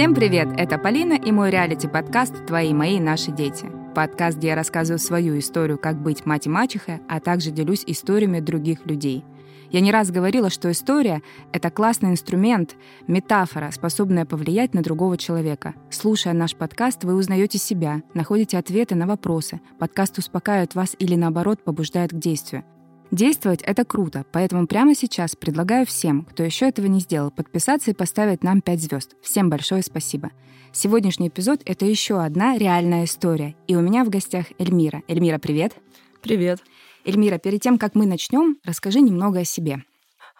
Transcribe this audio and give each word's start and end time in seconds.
Всем 0.00 0.14
привет! 0.14 0.48
Это 0.56 0.78
Полина 0.78 1.12
и 1.12 1.30
мой 1.30 1.50
реалити-подкаст 1.50 2.46
«Твои, 2.46 2.72
мои, 2.72 2.98
наши 2.98 3.32
дети». 3.32 3.66
Подкаст, 3.94 4.38
где 4.38 4.48
я 4.48 4.54
рассказываю 4.54 4.98
свою 4.98 5.38
историю, 5.38 5.76
как 5.76 6.00
быть 6.00 6.24
мать 6.24 6.46
и 6.46 6.48
мачехой, 6.48 7.02
а 7.06 7.20
также 7.20 7.50
делюсь 7.50 7.84
историями 7.86 8.40
других 8.40 8.86
людей. 8.86 9.26
Я 9.70 9.80
не 9.80 9.92
раз 9.92 10.10
говорила, 10.10 10.48
что 10.48 10.70
история— 10.70 11.20
это 11.52 11.68
классный 11.68 12.12
инструмент, 12.12 12.76
метафора, 13.08 13.70
способная 13.72 14.24
повлиять 14.24 14.72
на 14.72 14.82
другого 14.82 15.18
человека. 15.18 15.74
Слушая 15.90 16.32
наш 16.32 16.56
подкаст, 16.56 17.04
вы 17.04 17.14
узнаете 17.14 17.58
себя, 17.58 18.00
находите 18.14 18.56
ответы 18.56 18.94
на 18.94 19.06
вопросы. 19.06 19.60
Подкаст 19.78 20.16
успокаивает 20.16 20.74
вас 20.74 20.96
или, 20.98 21.14
наоборот, 21.14 21.62
побуждает 21.62 22.12
к 22.12 22.18
действию. 22.18 22.64
Действовать— 23.10 23.60
это 23.66 23.84
круто, 23.84 24.24
поэтому 24.30 24.68
прямо 24.68 24.94
сейчас 24.94 25.34
предлагаю 25.34 25.84
всем, 25.84 26.24
кто 26.24 26.44
еще 26.44 26.68
этого 26.68 26.86
не 26.86 27.00
сделал, 27.00 27.32
подписаться 27.32 27.90
и 27.90 27.94
поставить 27.94 28.44
нам 28.44 28.60
5 28.60 28.80
звезд. 28.80 29.16
Всем 29.20 29.50
большое 29.50 29.82
спасибо. 29.82 30.30
Сегодняшний 30.72 31.26
эпизод— 31.26 31.60
это 31.64 31.86
еще 31.86 32.22
одна 32.22 32.56
реальная 32.56 33.04
история. 33.04 33.56
И 33.66 33.74
у 33.74 33.80
меня 33.80 34.04
в 34.04 34.10
гостях 34.10 34.46
Эльмира. 34.58 35.02
Эльмира, 35.08 35.38
привет. 35.38 35.74
Привет. 36.22 36.60
Эльмира, 37.04 37.38
перед 37.38 37.60
тем, 37.60 37.78
как 37.78 37.96
мы 37.96 38.06
начнем, 38.06 38.58
расскажи 38.64 39.00
немного 39.00 39.40
о 39.40 39.44
себе. 39.44 39.82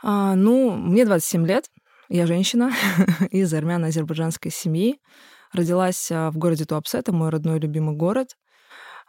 А, 0.05 0.37
ну, 0.37 0.77
мне 0.77 1.05
27 1.05 1.47
лет. 1.48 1.70
Я 2.09 2.27
женщина 2.28 2.73
из 3.33 3.52
армяно-азербайджанской 3.52 4.52
семьи. 4.52 5.00
Родилась 5.52 6.12
а, 6.12 6.30
в 6.30 6.39
городе 6.39 6.66
Туапсе, 6.66 6.98
это 6.98 7.12
мой 7.12 7.30
родной 7.30 7.59
любимый 7.59 7.97
город. 7.97 8.37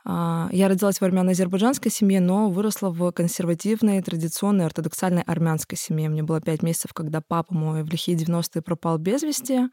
А, 0.04 0.50
я 0.52 0.68
родилась 0.68 1.00
в 1.00 1.04
армяно-азербайджанской 1.04 1.92
семье, 1.92 2.20
но 2.20 2.50
выросла 2.50 2.90
в 2.90 3.12
консервативной, 3.12 4.02
традиционной, 4.02 4.66
ортодоксальной 4.66 5.22
армянской 5.22 5.78
семье. 5.78 6.10
Мне 6.10 6.24
было 6.24 6.42
пять 6.42 6.64
месяцев, 6.64 6.94
когда 6.94 7.22
папа 7.22 7.54
мой 7.54 7.84
в 7.84 7.90
лихие 7.90 8.18
90-е 8.18 8.62
пропал 8.62 8.98
без 8.98 9.22
вести. 9.22 9.68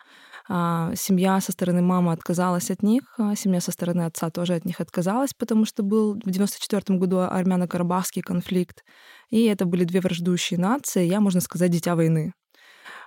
А, 0.48 0.92
семья 0.94 1.40
со 1.40 1.52
стороны 1.52 1.80
мамы 1.80 2.12
отказалась 2.12 2.70
от 2.70 2.82
них, 2.82 3.02
а 3.18 3.34
семья 3.36 3.60
со 3.60 3.72
стороны 3.72 4.02
отца 4.02 4.30
тоже 4.30 4.54
от 4.54 4.64
них 4.64 4.80
отказалась, 4.80 5.32
потому 5.32 5.64
что 5.64 5.82
был 5.82 6.14
в 6.14 6.30
94 6.30 6.98
году 6.98 7.18
армяно-карабахский 7.18 8.22
конфликт. 8.22 8.84
И 9.30 9.44
это 9.44 9.64
были 9.64 9.84
две 9.84 10.00
враждующие 10.00 10.58
нации. 10.58 11.06
Я, 11.06 11.20
можно 11.20 11.40
сказать, 11.40 11.70
дитя 11.70 11.96
войны. 11.96 12.32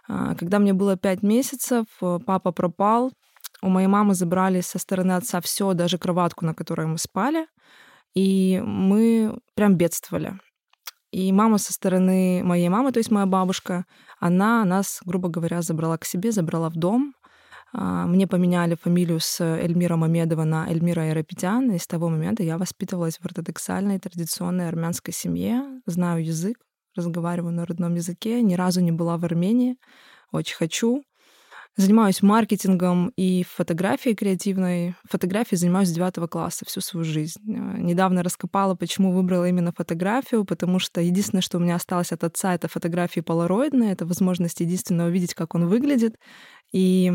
Когда 0.07 0.59
мне 0.59 0.73
было 0.73 0.97
пять 0.97 1.21
месяцев, 1.21 1.85
папа 1.99 2.51
пропал, 2.51 3.11
у 3.61 3.69
моей 3.69 3.87
мамы 3.87 4.13
забрали 4.13 4.61
со 4.61 4.79
стороны 4.79 5.13
отца 5.13 5.39
все, 5.41 5.73
даже 5.73 5.97
кроватку, 5.97 6.45
на 6.45 6.53
которой 6.53 6.87
мы 6.87 6.97
спали. 6.97 7.47
И 8.13 8.61
мы 8.65 9.37
прям 9.55 9.75
бедствовали. 9.75 10.39
И 11.11 11.31
мама 11.31 11.57
со 11.57 11.73
стороны 11.73 12.41
моей 12.43 12.69
мамы, 12.69 12.91
то 12.91 12.99
есть 12.99 13.11
моя 13.11 13.25
бабушка, 13.25 13.85
она 14.19 14.63
нас, 14.65 15.01
грубо 15.05 15.29
говоря, 15.29 15.61
забрала 15.61 15.97
к 15.97 16.05
себе, 16.05 16.31
забрала 16.31 16.69
в 16.69 16.75
дом. 16.75 17.13
А, 17.73 18.05
мне 18.07 18.27
поменяли 18.27 18.75
фамилию 18.75 19.19
с 19.19 19.41
Эльмира 19.41 19.95
Мамедова 19.95 20.43
на 20.43 20.69
Эльмира 20.69 21.01
Айрапетян. 21.01 21.71
И 21.71 21.77
с 21.77 21.87
того 21.87 22.09
момента 22.09 22.43
я 22.43 22.57
воспитывалась 22.57 23.17
в 23.17 23.25
ортодоксальной, 23.25 23.99
традиционной 23.99 24.67
армянской 24.67 25.13
семье. 25.13 25.81
Знаю 25.85 26.25
язык, 26.25 26.57
разговариваю 26.95 27.53
на 27.53 27.65
родном 27.65 27.95
языке. 27.95 28.41
Ни 28.41 28.55
разу 28.55 28.81
не 28.81 28.91
была 28.91 29.17
в 29.17 29.25
Армении. 29.25 29.77
Очень 30.31 30.55
хочу. 30.55 31.03
Занимаюсь 31.77 32.21
маркетингом 32.21 33.13
и 33.15 33.43
фотографией 33.43 34.13
креативной. 34.13 34.95
Фотографией 35.09 35.57
занимаюсь 35.57 35.87
с 35.87 35.93
девятого 35.93 36.27
класса 36.27 36.65
всю 36.65 36.81
свою 36.81 37.05
жизнь. 37.05 37.39
Э, 37.47 37.77
недавно 37.77 38.23
раскопала, 38.23 38.75
почему 38.75 39.13
выбрала 39.13 39.47
именно 39.47 39.71
фотографию, 39.71 40.43
потому 40.43 40.79
что 40.79 40.99
единственное, 40.99 41.41
что 41.41 41.57
у 41.57 41.61
меня 41.61 41.75
осталось 41.75 42.11
от 42.11 42.25
отца, 42.25 42.53
это 42.53 42.67
фотографии 42.67 43.21
полароидные, 43.21 43.93
это 43.93 44.05
возможность 44.05 44.59
единственно 44.59 45.05
увидеть, 45.05 45.33
как 45.33 45.55
он 45.55 45.67
выглядит. 45.67 46.15
И 46.73 47.13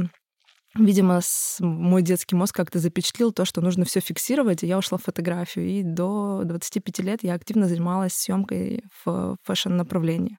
Видимо, 0.79 1.21
мой 1.61 2.03
детский 2.03 2.37
мозг 2.37 2.55
как-то 2.55 2.79
запечатлил 2.79 3.33
то, 3.33 3.45
что 3.45 3.62
нужно 3.62 3.84
все 3.84 4.00
фиксировать, 4.00 4.62
и 4.62 4.67
я 4.67 4.77
ушла 4.78 4.99
в 4.99 5.05
фотографию. 5.05 5.67
И 5.67 5.83
до 5.83 6.43
25 6.44 6.99
лет 7.00 7.23
я 7.23 7.34
активно 7.34 7.67
занималась 7.67 8.12
съемкой 8.12 8.84
в 9.05 9.37
фэшн-направлении. 9.44 10.38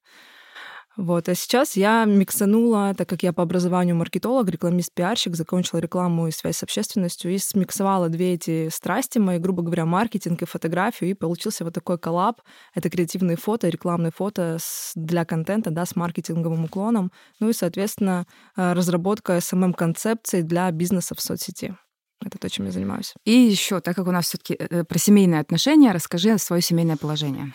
Вот. 0.97 1.29
А 1.29 1.35
сейчас 1.35 1.77
я 1.77 2.05
миксанула, 2.05 2.95
так 2.97 3.07
как 3.07 3.21
я 3.21 3.31
по 3.31 3.43
образованию 3.43 3.95
маркетолог, 3.95 4.49
рекламист, 4.49 4.91
пиарщик, 4.95 5.35
закончила 5.35 5.79
рекламу 5.79 6.27
и 6.27 6.31
связь 6.31 6.57
с 6.57 6.63
общественностью, 6.63 7.31
и 7.31 7.37
смиксовала 7.37 8.09
две 8.09 8.33
эти 8.33 8.69
страсти 8.69 9.19
мои, 9.19 9.37
грубо 9.37 9.61
говоря, 9.61 9.85
маркетинг 9.85 10.41
и 10.41 10.45
фотографию, 10.45 11.11
и 11.11 11.13
получился 11.13 11.63
вот 11.63 11.75
такой 11.75 11.99
коллаб. 11.99 12.41
Это 12.73 12.89
креативные 12.89 13.37
фото, 13.37 13.69
рекламные 13.69 14.11
фото 14.11 14.57
для 14.95 15.23
контента, 15.23 15.69
да, 15.69 15.85
с 15.85 15.95
маркетинговым 15.95 16.65
уклоном. 16.65 17.11
Ну 17.39 17.49
и, 17.49 17.53
соответственно, 17.53 18.25
э, 18.55 18.73
разработка 18.73 19.37
SMM-концепций 19.37 20.41
для 20.41 20.71
бизнеса 20.71 21.13
в 21.13 21.21
соцсети. 21.21 21.77
Это 22.25 22.39
то, 22.39 22.49
чем 22.49 22.65
я 22.65 22.71
занимаюсь. 22.71 23.13
И 23.23 23.31
еще, 23.31 23.81
так 23.81 23.95
как 23.95 24.07
у 24.07 24.11
нас 24.11 24.25
все-таки 24.25 24.55
э, 24.55 24.83
про 24.83 24.97
семейные 24.97 25.41
отношения, 25.41 25.91
расскажи 25.91 26.39
свое 26.39 26.63
семейное 26.63 26.97
положение. 26.97 27.53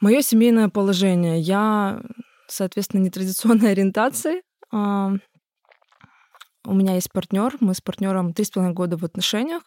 Мое 0.00 0.22
семейное 0.22 0.68
положение. 0.68 1.40
Я 1.40 2.00
соответственно, 2.50 3.02
нетрадиционной 3.02 3.72
ориентации. 3.72 4.42
У 4.72 6.74
меня 6.74 6.94
есть 6.94 7.10
партнер, 7.10 7.56
мы 7.60 7.74
с 7.74 7.80
партнером 7.80 8.34
три 8.34 8.44
с 8.44 8.50
половиной 8.50 8.74
года 8.74 8.96
в 8.96 9.04
отношениях. 9.04 9.62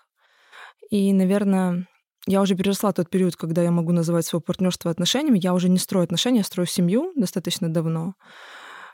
И, 0.89 1.11
наверное, 1.11 1.87
я 2.27 2.41
уже 2.41 2.55
переросла 2.55 2.93
тот 2.93 3.09
период, 3.09 3.35
когда 3.35 3.63
я 3.63 3.71
могу 3.71 3.91
называть 3.91 4.25
свое 4.25 4.41
партнерство 4.41 4.91
отношениями. 4.91 5.39
Я 5.41 5.53
уже 5.53 5.69
не 5.69 5.79
строю 5.79 6.03
отношения, 6.03 6.37
я 6.37 6.43
строю 6.43 6.67
семью 6.67 7.11
достаточно 7.15 7.67
давно. 7.67 8.13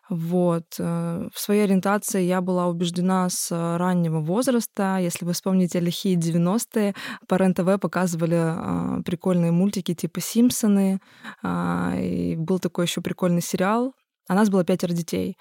Вот. 0.09 0.63
Э, 0.79 1.27
в 1.33 1.39
своей 1.39 1.63
ориентации 1.63 2.23
я 2.23 2.41
была 2.41 2.67
убеждена 2.67 3.29
с 3.29 3.49
раннего 3.51 4.19
возраста. 4.19 4.97
Если 4.99 5.25
вы 5.25 5.33
вспомните 5.33 5.79
лихие 5.79 6.15
90-е, 6.15 6.95
по 7.27 7.35
РЕН-ТВ 7.35 7.79
показывали 7.79 8.35
а, 8.35 9.01
прикольные 9.05 9.51
мультики 9.51 9.93
типа 9.93 10.19
«Симпсоны». 10.19 10.99
А, 11.43 11.95
и 11.97 12.35
был 12.35 12.59
такой 12.59 12.85
еще 12.85 13.01
прикольный 13.01 13.41
сериал 13.41 13.93
а 14.29 14.35
нас 14.35 14.49
было 14.49 14.63
пятеро 14.63 14.93
детей. 14.93 15.37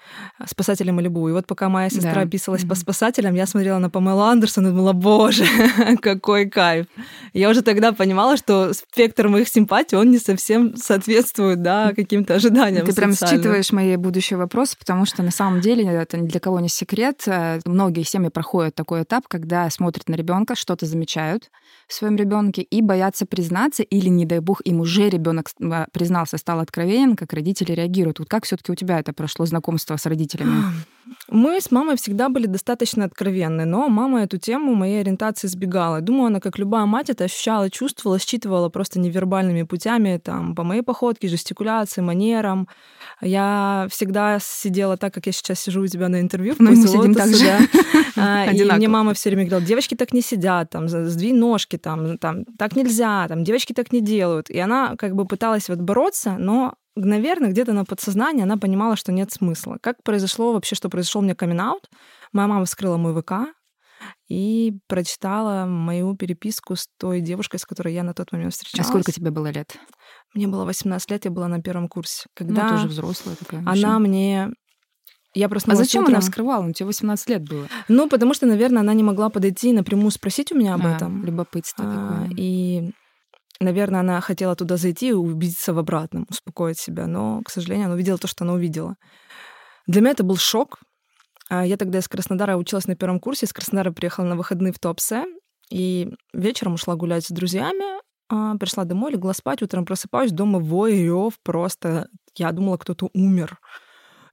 Спасатели 0.47 0.89
Малибу. 0.89 1.29
И 1.29 1.31
вот 1.31 1.45
пока 1.45 1.69
моя 1.69 1.89
сестра 1.91 2.15
да. 2.15 2.21
описывалась 2.21 2.63
mm-hmm. 2.63 2.69
по 2.69 2.75
спасателям, 2.75 3.35
я 3.35 3.45
смотрела 3.45 3.77
на 3.77 3.91
Памелу 3.91 4.21
Андерсон 4.21 4.67
и 4.67 4.71
думала, 4.71 4.93
боже, 4.93 5.45
какой 6.01 6.49
кайф. 6.49 6.87
Я 7.33 7.51
уже 7.51 7.61
тогда 7.61 7.91
понимала, 7.91 8.35
что 8.35 8.73
спектр 8.73 9.27
моих 9.27 9.47
симпатий, 9.47 9.95
он 9.95 10.09
не 10.09 10.17
совсем 10.17 10.75
соответствует 10.75 11.61
да, 11.61 11.93
каким-то 11.93 12.33
ожиданиям. 12.33 12.83
Ты 12.83 12.95
прям 12.95 13.13
считываешь 13.13 13.71
мои 13.71 13.95
будущие 13.95 14.37
вопросы, 14.37 14.75
потому 14.75 15.05
что 15.05 15.21
на 15.21 15.31
самом 15.31 15.61
деле 15.61 15.85
это 15.85 16.17
ни 16.17 16.27
для 16.27 16.39
кого 16.39 16.59
не 16.59 16.69
секрет. 16.69 17.21
Э, 17.27 17.59
многие 17.65 18.01
семьи 18.01 18.29
проходят 18.29 18.73
такой 18.73 19.03
этап, 19.03 19.27
когда 19.27 19.69
смотрят 19.69 20.09
на 20.09 20.15
ребенка, 20.15 20.55
что-то 20.55 20.87
замечают 20.87 21.51
в 21.87 21.93
своем 21.93 22.15
ребенке 22.15 22.61
и 22.61 22.81
боятся 22.81 23.25
признаться, 23.25 23.83
или, 23.83 24.09
не 24.09 24.25
дай 24.25 24.39
бог, 24.39 24.61
им 24.63 24.79
уже 24.79 25.09
ребенок 25.09 25.49
а, 25.61 25.87
признался, 25.91 26.37
стал 26.37 26.59
откровенен, 26.59 27.15
как 27.15 27.33
родители 27.33 27.73
реагируют. 27.73 28.19
Вот 28.19 28.29
как 28.29 28.45
все-таки 28.45 28.71
у 28.71 28.75
тебя 28.79 28.99
это 28.99 29.13
прошло 29.13 29.45
знакомство 29.45 29.97
с 29.97 30.05
родителями? 30.05 30.63
Мы 31.31 31.61
с 31.61 31.71
мамой 31.71 31.95
всегда 31.95 32.29
были 32.29 32.47
достаточно 32.47 33.05
откровенны, 33.05 33.65
но 33.65 33.87
мама 33.89 34.23
эту 34.23 34.37
тему 34.37 34.75
моей 34.75 35.01
ориентации 35.01 35.47
сбегала. 35.47 36.01
Думаю, 36.01 36.27
она, 36.27 36.39
как 36.39 36.57
любая 36.57 36.85
мать, 36.85 37.09
это 37.09 37.25
ощущала, 37.25 37.69
чувствовала, 37.69 38.19
считывала 38.19 38.69
просто 38.69 38.99
невербальными 38.99 39.63
путями, 39.63 40.19
там, 40.23 40.55
по 40.55 40.63
моей 40.63 40.81
походке, 40.81 41.27
жестикуляции, 41.27 42.01
манерам. 42.01 42.67
Я 43.21 43.87
всегда 43.91 44.39
сидела 44.41 44.97
так, 44.97 45.13
как 45.13 45.25
я 45.25 45.31
сейчас 45.31 45.59
сижу 45.59 45.81
у 45.81 45.87
тебя 45.87 46.09
на 46.09 46.19
интервью. 46.19 46.55
Ну, 46.59 46.71
мы 46.71 46.75
сидим 46.75 47.13
так 47.13 47.29
же. 47.29 47.57
А, 48.15 48.51
и 48.51 48.63
мне 48.65 48.89
мама 48.89 49.13
все 49.13 49.29
время 49.29 49.45
говорила, 49.45 49.65
девочки 49.65 49.95
так 49.95 50.11
не 50.13 50.21
сидят, 50.21 50.71
там, 50.71 50.89
сдвинь 50.89 51.37
ножки, 51.37 51.77
там, 51.77 52.17
там, 52.17 52.43
так 52.57 52.75
нельзя, 52.75 53.27
там, 53.29 53.45
девочки 53.45 53.71
так 53.71 53.93
не 53.93 54.01
делают. 54.01 54.49
И 54.49 54.59
она 54.59 54.95
как 54.97 55.15
бы 55.15 55.25
пыталась 55.25 55.69
вот 55.69 55.79
бороться, 55.79 56.35
но 56.37 56.73
наверное, 57.05 57.49
где-то 57.49 57.73
на 57.73 57.85
подсознании 57.85 58.43
она 58.43 58.57
понимала, 58.57 58.95
что 58.95 59.11
нет 59.11 59.31
смысла. 59.31 59.77
Как 59.81 60.03
произошло 60.03 60.53
вообще, 60.53 60.75
что 60.75 60.89
произошел 60.89 61.21
мне 61.21 61.35
камин 61.35 61.59
-аут? 61.59 61.85
Моя 62.31 62.47
мама 62.47 62.65
вскрыла 62.65 62.97
мой 62.97 63.19
ВК 63.19 63.53
и 64.27 64.73
прочитала 64.87 65.65
мою 65.65 66.15
переписку 66.15 66.75
с 66.75 66.87
той 66.97 67.21
девушкой, 67.21 67.57
с 67.59 67.65
которой 67.65 67.93
я 67.93 68.03
на 68.03 68.13
тот 68.13 68.31
момент 68.31 68.53
встречалась. 68.53 68.87
А 68.87 68.89
сколько 68.89 69.11
тебе 69.11 69.31
было 69.31 69.47
лет? 69.47 69.77
Мне 70.33 70.47
было 70.47 70.65
18 70.65 71.11
лет, 71.11 71.25
я 71.25 71.31
была 71.31 71.47
на 71.47 71.61
первом 71.61 71.87
курсе. 71.87 72.23
Ну, 72.27 72.31
Когда 72.35 72.63
ну, 72.63 72.69
тоже 72.69 72.87
взрослая 72.87 73.35
такая. 73.35 73.63
Она 73.65 73.99
мне 73.99 74.51
я 75.35 75.47
просто 75.47 75.71
а 75.71 75.75
зачем 75.75 76.03
утром... 76.03 76.15
она 76.15 76.21
вскрывала? 76.21 76.65
У 76.65 76.73
тебя 76.73 76.87
18 76.87 77.29
лет 77.29 77.47
было. 77.47 77.67
Ну, 77.87 78.09
потому 78.09 78.33
что, 78.33 78.47
наверное, 78.47 78.81
она 78.81 78.93
не 78.93 79.03
могла 79.03 79.29
подойти 79.29 79.69
и 79.69 79.73
напрямую 79.73 80.09
спросить 80.11 80.51
у 80.51 80.57
меня 80.57 80.73
об 80.73 80.85
а, 80.85 80.95
этом. 80.95 81.23
Любопытство 81.23 81.85
а, 81.87 82.21
такое. 82.23 82.35
И 82.35 82.91
Наверное, 83.59 83.99
она 83.99 84.21
хотела 84.21 84.55
туда 84.55 84.77
зайти 84.77 85.09
и 85.09 85.13
убедиться 85.13 85.73
в 85.73 85.79
обратном, 85.79 86.25
успокоить 86.29 86.79
себя, 86.79 87.07
но, 87.07 87.41
к 87.43 87.49
сожалению, 87.49 87.87
она 87.87 87.95
увидела 87.95 88.17
то, 88.17 88.27
что 88.27 88.45
она 88.45 88.53
увидела. 88.53 88.95
Для 89.85 90.01
меня 90.01 90.11
это 90.11 90.23
был 90.23 90.37
шок. 90.37 90.79
А 91.49 91.65
я 91.65 91.77
тогда 91.77 91.97
из 91.97 92.07
Краснодара 92.07 92.57
училась 92.57 92.87
на 92.87 92.95
первом 92.95 93.19
курсе, 93.19 93.47
из 93.47 93.53
Краснодара 93.53 93.91
приехала 93.91 94.25
на 94.25 94.35
выходные 94.35 94.71
в 94.71 94.79
Туапсе, 94.79 95.25
и 95.71 96.09
вечером 96.31 96.75
ушла 96.75 96.95
гулять 96.95 97.25
с 97.25 97.31
друзьями, 97.31 97.99
а, 98.29 98.55
пришла 98.57 98.83
домой, 98.85 99.11
легла 99.11 99.33
спать, 99.33 99.63
утром 99.63 99.85
просыпаюсь, 99.85 100.31
дома 100.31 100.59
вой, 100.59 101.03
рев, 101.03 101.33
просто 101.43 102.07
я 102.37 102.51
думала, 102.51 102.77
кто-то 102.77 103.09
умер. 103.13 103.59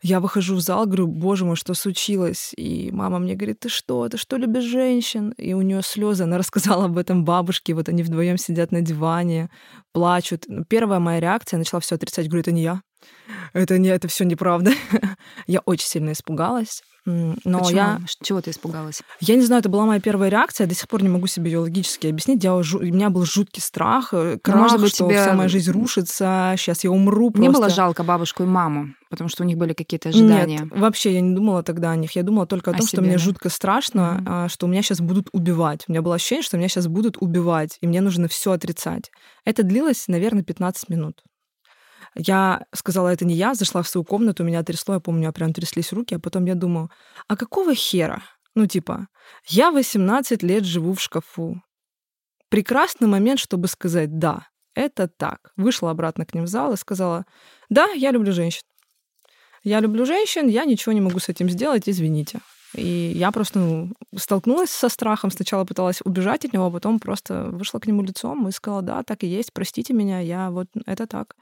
Я 0.02 0.20
выхожу 0.20 0.56
в 0.56 0.60
зал, 0.60 0.86
говорю, 0.86 1.06
боже 1.06 1.44
мой, 1.44 1.56
что 1.56 1.74
случилось? 1.74 2.52
И 2.56 2.90
мама 2.92 3.18
мне 3.18 3.34
говорит, 3.34 3.60
ты 3.60 3.68
что, 3.68 4.08
ты 4.08 4.18
что 4.18 4.36
любишь 4.36 4.64
женщин? 4.64 5.30
И 5.38 5.54
у 5.54 5.62
нее 5.62 5.82
слезы, 5.82 6.24
она 6.24 6.38
рассказала 6.38 6.84
об 6.86 6.98
этом 6.98 7.24
бабушке, 7.24 7.74
вот 7.74 7.88
они 7.88 8.02
вдвоем 8.02 8.36
сидят 8.38 8.72
на 8.72 8.82
диване, 8.82 9.50
плачут. 9.92 10.44
Ну, 10.48 10.64
первая 10.64 11.00
моя 11.00 11.20
реакция, 11.20 11.56
я 11.56 11.60
начала 11.60 11.80
все 11.80 11.94
отрицать, 11.94 12.28
говорю, 12.28 12.42
это 12.42 12.52
не 12.52 12.62
я, 12.62 12.82
это 13.52 13.78
не, 13.78 13.88
это 13.88 14.08
все 14.08 14.24
неправда. 14.24 14.72
я 15.46 15.60
очень 15.60 15.86
сильно 15.86 16.12
испугалась. 16.12 16.82
Но 17.06 17.60
Почему? 17.60 17.70
я... 17.70 18.00
Чего 18.20 18.40
ты 18.40 18.50
испугалась? 18.50 19.02
Я 19.20 19.36
не 19.36 19.42
знаю, 19.42 19.60
это 19.60 19.68
была 19.68 19.86
моя 19.86 20.00
первая 20.00 20.28
реакция, 20.28 20.64
я 20.64 20.68
до 20.68 20.74
сих 20.74 20.88
пор 20.88 21.04
не 21.04 21.08
могу 21.08 21.28
себе 21.28 21.52
ее 21.52 21.60
логически 21.60 22.08
объяснить. 22.08 22.42
Я. 22.42 22.54
У 22.54 22.62
меня 22.62 23.10
был 23.10 23.24
жуткий 23.24 23.62
страх, 23.62 24.08
э, 24.12 24.38
крах, 24.42 24.56
может 24.56 24.80
быть, 24.80 24.94
что 24.94 25.06
тебе... 25.06 25.20
вся 25.20 25.34
моя 25.34 25.48
жизнь 25.48 25.70
рушится, 25.70 26.54
сейчас 26.56 26.82
я 26.82 26.90
умру 26.90 27.30
просто. 27.30 27.42
Не 27.42 27.54
было 27.54 27.70
жалко 27.70 28.02
бабушку 28.02 28.42
и 28.42 28.46
маму, 28.46 28.88
потому 29.08 29.28
что 29.28 29.44
у 29.44 29.46
них 29.46 29.56
были 29.56 29.72
какие-то 29.72 30.08
ожидания? 30.08 30.58
Нет, 30.64 30.72
вообще 30.72 31.14
я 31.14 31.20
не 31.20 31.34
думала 31.34 31.62
тогда 31.62 31.92
о 31.92 31.96
них. 31.96 32.12
Я 32.16 32.24
думала 32.24 32.46
только 32.46 32.72
о, 32.72 32.74
о 32.74 32.76
том, 32.76 32.86
себе, 32.86 32.96
что 32.96 33.02
мне 33.02 33.12
да? 33.12 33.18
жутко 33.18 33.50
страшно, 33.50 34.22
mm-hmm. 34.24 34.48
что 34.48 34.66
меня 34.66 34.82
сейчас 34.82 35.00
будут 35.00 35.28
убивать. 35.32 35.84
У 35.86 35.92
меня 35.92 36.02
было 36.02 36.16
ощущение, 36.16 36.42
что 36.42 36.56
меня 36.58 36.68
сейчас 36.68 36.88
будут 36.88 37.16
убивать, 37.20 37.78
и 37.80 37.86
мне 37.86 38.00
нужно 38.00 38.26
все 38.26 38.50
отрицать. 38.50 39.12
Это 39.44 39.62
длилось, 39.62 40.08
наверное, 40.08 40.42
15 40.42 40.88
минут. 40.88 41.22
Я 42.16 42.64
сказала, 42.72 43.08
это 43.08 43.26
не 43.26 43.34
я, 43.34 43.54
зашла 43.54 43.82
в 43.82 43.88
свою 43.88 44.04
комнату, 44.04 44.42
меня 44.42 44.62
трясло, 44.62 44.94
я 44.94 45.00
помню, 45.00 45.32
прям 45.32 45.52
тряслись 45.52 45.92
руки, 45.92 46.14
а 46.14 46.18
потом 46.18 46.46
я 46.46 46.54
думаю, 46.54 46.90
а 47.28 47.36
какого 47.36 47.74
хера? 47.74 48.22
Ну, 48.54 48.66
типа, 48.66 49.08
я 49.48 49.70
18 49.70 50.42
лет 50.42 50.64
живу 50.64 50.94
в 50.94 51.00
шкафу. 51.00 51.62
Прекрасный 52.48 53.06
момент, 53.06 53.38
чтобы 53.38 53.68
сказать 53.68 54.18
«да, 54.18 54.48
это 54.74 55.08
так». 55.08 55.52
Вышла 55.56 55.90
обратно 55.90 56.24
к 56.24 56.32
ним 56.32 56.44
в 56.44 56.48
зал 56.48 56.72
и 56.72 56.76
сказала 56.76 57.26
«да, 57.68 57.86
я 57.90 58.12
люблю 58.12 58.32
женщин». 58.32 58.62
Я 59.62 59.80
люблю 59.80 60.06
женщин, 60.06 60.48
я 60.48 60.64
ничего 60.64 60.92
не 60.92 61.00
могу 61.00 61.18
с 61.18 61.28
этим 61.28 61.50
сделать, 61.50 61.88
извините. 61.88 62.40
И 62.74 63.12
я 63.16 63.32
просто 63.32 63.58
ну, 63.58 63.92
столкнулась 64.16 64.70
со 64.70 64.88
страхом. 64.88 65.30
Сначала 65.30 65.64
пыталась 65.64 66.00
убежать 66.04 66.44
от 66.44 66.52
него, 66.52 66.66
а 66.66 66.70
потом 66.70 67.00
просто 67.00 67.48
вышла 67.50 67.80
к 67.80 67.86
нему 67.86 68.02
лицом 68.02 68.46
и 68.46 68.52
сказала, 68.52 68.82
да, 68.82 69.02
так 69.02 69.24
и 69.24 69.26
есть, 69.26 69.52
простите 69.52 69.92
меня, 69.92 70.20
я 70.20 70.50
вот 70.50 70.68
это 70.86 71.06
так. 71.06 71.34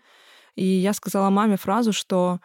И 0.57 0.65
я 0.65 0.93
сказала 0.93 1.31
маме 1.31 1.57
фразу, 1.57 1.93
что 1.93 2.41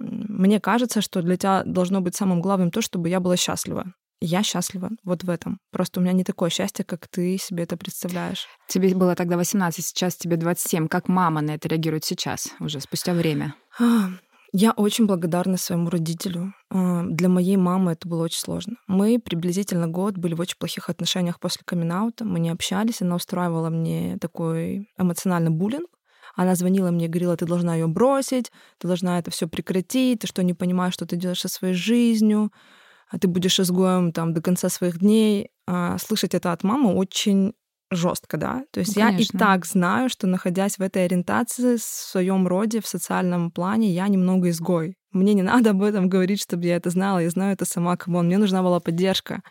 мне 0.00 0.60
кажется, 0.60 1.00
что 1.00 1.22
для 1.22 1.36
тебя 1.36 1.62
должно 1.64 2.00
быть 2.00 2.16
самым 2.16 2.40
главным 2.40 2.70
то, 2.70 2.82
чтобы 2.82 3.08
я 3.08 3.20
была 3.20 3.36
счастлива. 3.36 3.92
Я 4.24 4.44
счастлива 4.44 4.90
вот 5.02 5.24
в 5.24 5.30
этом. 5.30 5.58
Просто 5.72 5.98
у 5.98 6.02
меня 6.02 6.12
не 6.12 6.22
такое 6.22 6.48
счастье, 6.48 6.84
как 6.84 7.08
ты 7.08 7.38
себе 7.38 7.64
это 7.64 7.76
представляешь. 7.76 8.46
Тебе 8.68 8.94
было 8.94 9.16
тогда 9.16 9.36
18, 9.36 9.84
сейчас 9.84 10.14
тебе 10.14 10.36
27. 10.36 10.86
Как 10.86 11.08
мама 11.08 11.40
на 11.40 11.52
это 11.52 11.68
реагирует 11.68 12.04
сейчас, 12.04 12.52
уже 12.60 12.80
спустя 12.80 13.14
время? 13.14 13.54
А, 13.80 14.10
я 14.52 14.72
очень 14.72 15.06
благодарна 15.06 15.56
своему 15.56 15.90
родителю. 15.90 16.54
А, 16.70 17.02
для 17.02 17.28
моей 17.28 17.56
мамы 17.56 17.92
это 17.92 18.06
было 18.06 18.22
очень 18.22 18.38
сложно. 18.38 18.76
Мы 18.86 19.18
приблизительно 19.18 19.88
год 19.88 20.16
были 20.16 20.34
в 20.34 20.40
очень 20.40 20.56
плохих 20.56 20.88
отношениях 20.88 21.40
после 21.40 21.62
камин 21.64 22.12
Мы 22.20 22.38
не 22.38 22.50
общались. 22.50 23.02
Она 23.02 23.16
устраивала 23.16 23.70
мне 23.70 24.18
такой 24.20 24.88
эмоциональный 24.98 25.50
буллинг. 25.50 25.88
Она 26.34 26.54
звонила 26.54 26.90
мне, 26.90 27.08
говорила, 27.08 27.36
ты 27.36 27.46
должна 27.46 27.74
ее 27.74 27.86
бросить, 27.86 28.50
ты 28.78 28.86
должна 28.86 29.18
это 29.18 29.30
все 29.30 29.48
прекратить, 29.48 30.20
ты 30.20 30.26
что, 30.26 30.42
не 30.42 30.54
понимаешь, 30.54 30.94
что 30.94 31.06
ты 31.06 31.16
делаешь 31.16 31.40
со 31.40 31.48
своей 31.48 31.74
жизнью, 31.74 32.52
а 33.08 33.18
ты 33.18 33.28
будешь 33.28 33.60
изгоем 33.60 34.12
там 34.12 34.32
до 34.32 34.40
конца 34.40 34.68
своих 34.68 34.98
дней. 34.98 35.50
А, 35.66 35.98
слышать 35.98 36.34
это 36.34 36.52
от 36.52 36.64
мамы 36.64 36.94
очень 36.94 37.52
жестко, 37.90 38.36
да. 38.38 38.64
То 38.70 38.80
есть 38.80 38.96
ну, 38.96 39.02
я 39.02 39.16
и 39.16 39.24
так 39.26 39.66
знаю, 39.66 40.08
что 40.08 40.26
находясь 40.26 40.78
в 40.78 40.82
этой 40.82 41.04
ориентации, 41.04 41.76
в 41.76 41.82
своем 41.82 42.46
роде, 42.48 42.80
в 42.80 42.86
социальном 42.86 43.50
плане, 43.50 43.90
я 43.90 44.08
немного 44.08 44.48
изгой. 44.48 44.96
Мне 45.10 45.34
не 45.34 45.42
надо 45.42 45.70
об 45.70 45.82
этом 45.82 46.08
говорить, 46.08 46.40
чтобы 46.40 46.64
я 46.64 46.76
это 46.76 46.88
знала. 46.90 47.18
Я 47.18 47.30
знаю 47.30 47.52
это 47.52 47.66
сама, 47.66 47.96
кому 47.96 48.22
мне 48.22 48.38
нужна 48.38 48.62
была 48.62 48.80
поддержка. 48.80 49.42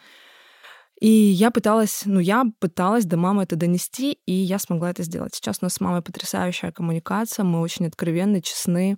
И 1.02 1.10
я 1.10 1.50
пыталась, 1.50 2.04
ну, 2.06 2.20
я 2.20 2.46
пыталась 2.60 3.06
до 3.06 3.18
мамы 3.18 3.42
это 3.42 3.56
донести, 3.56 4.20
и 4.28 4.34
я 4.34 4.60
смогла 4.60 4.92
это 4.92 5.02
сделать. 5.02 5.34
Сейчас 5.34 5.58
у 5.60 5.66
нас 5.66 5.74
с 5.74 5.82
мамой 5.82 6.04
потрясающая 6.04 6.72
коммуникация, 6.72 7.44
мы 7.44 7.60
очень 7.60 7.88
откровенны, 7.88 8.40
честны. 8.40 8.98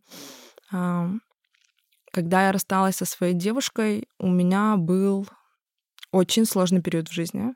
Когда 0.69 2.45
я 2.45 2.51
рассталась 2.51 2.97
со 2.97 3.05
своей 3.05 3.33
девушкой, 3.33 4.09
у 4.19 4.27
меня 4.27 4.75
был 4.75 5.25
очень 6.11 6.45
сложный 6.45 6.81
период 6.81 7.07
в 7.07 7.13
жизни. 7.13 7.53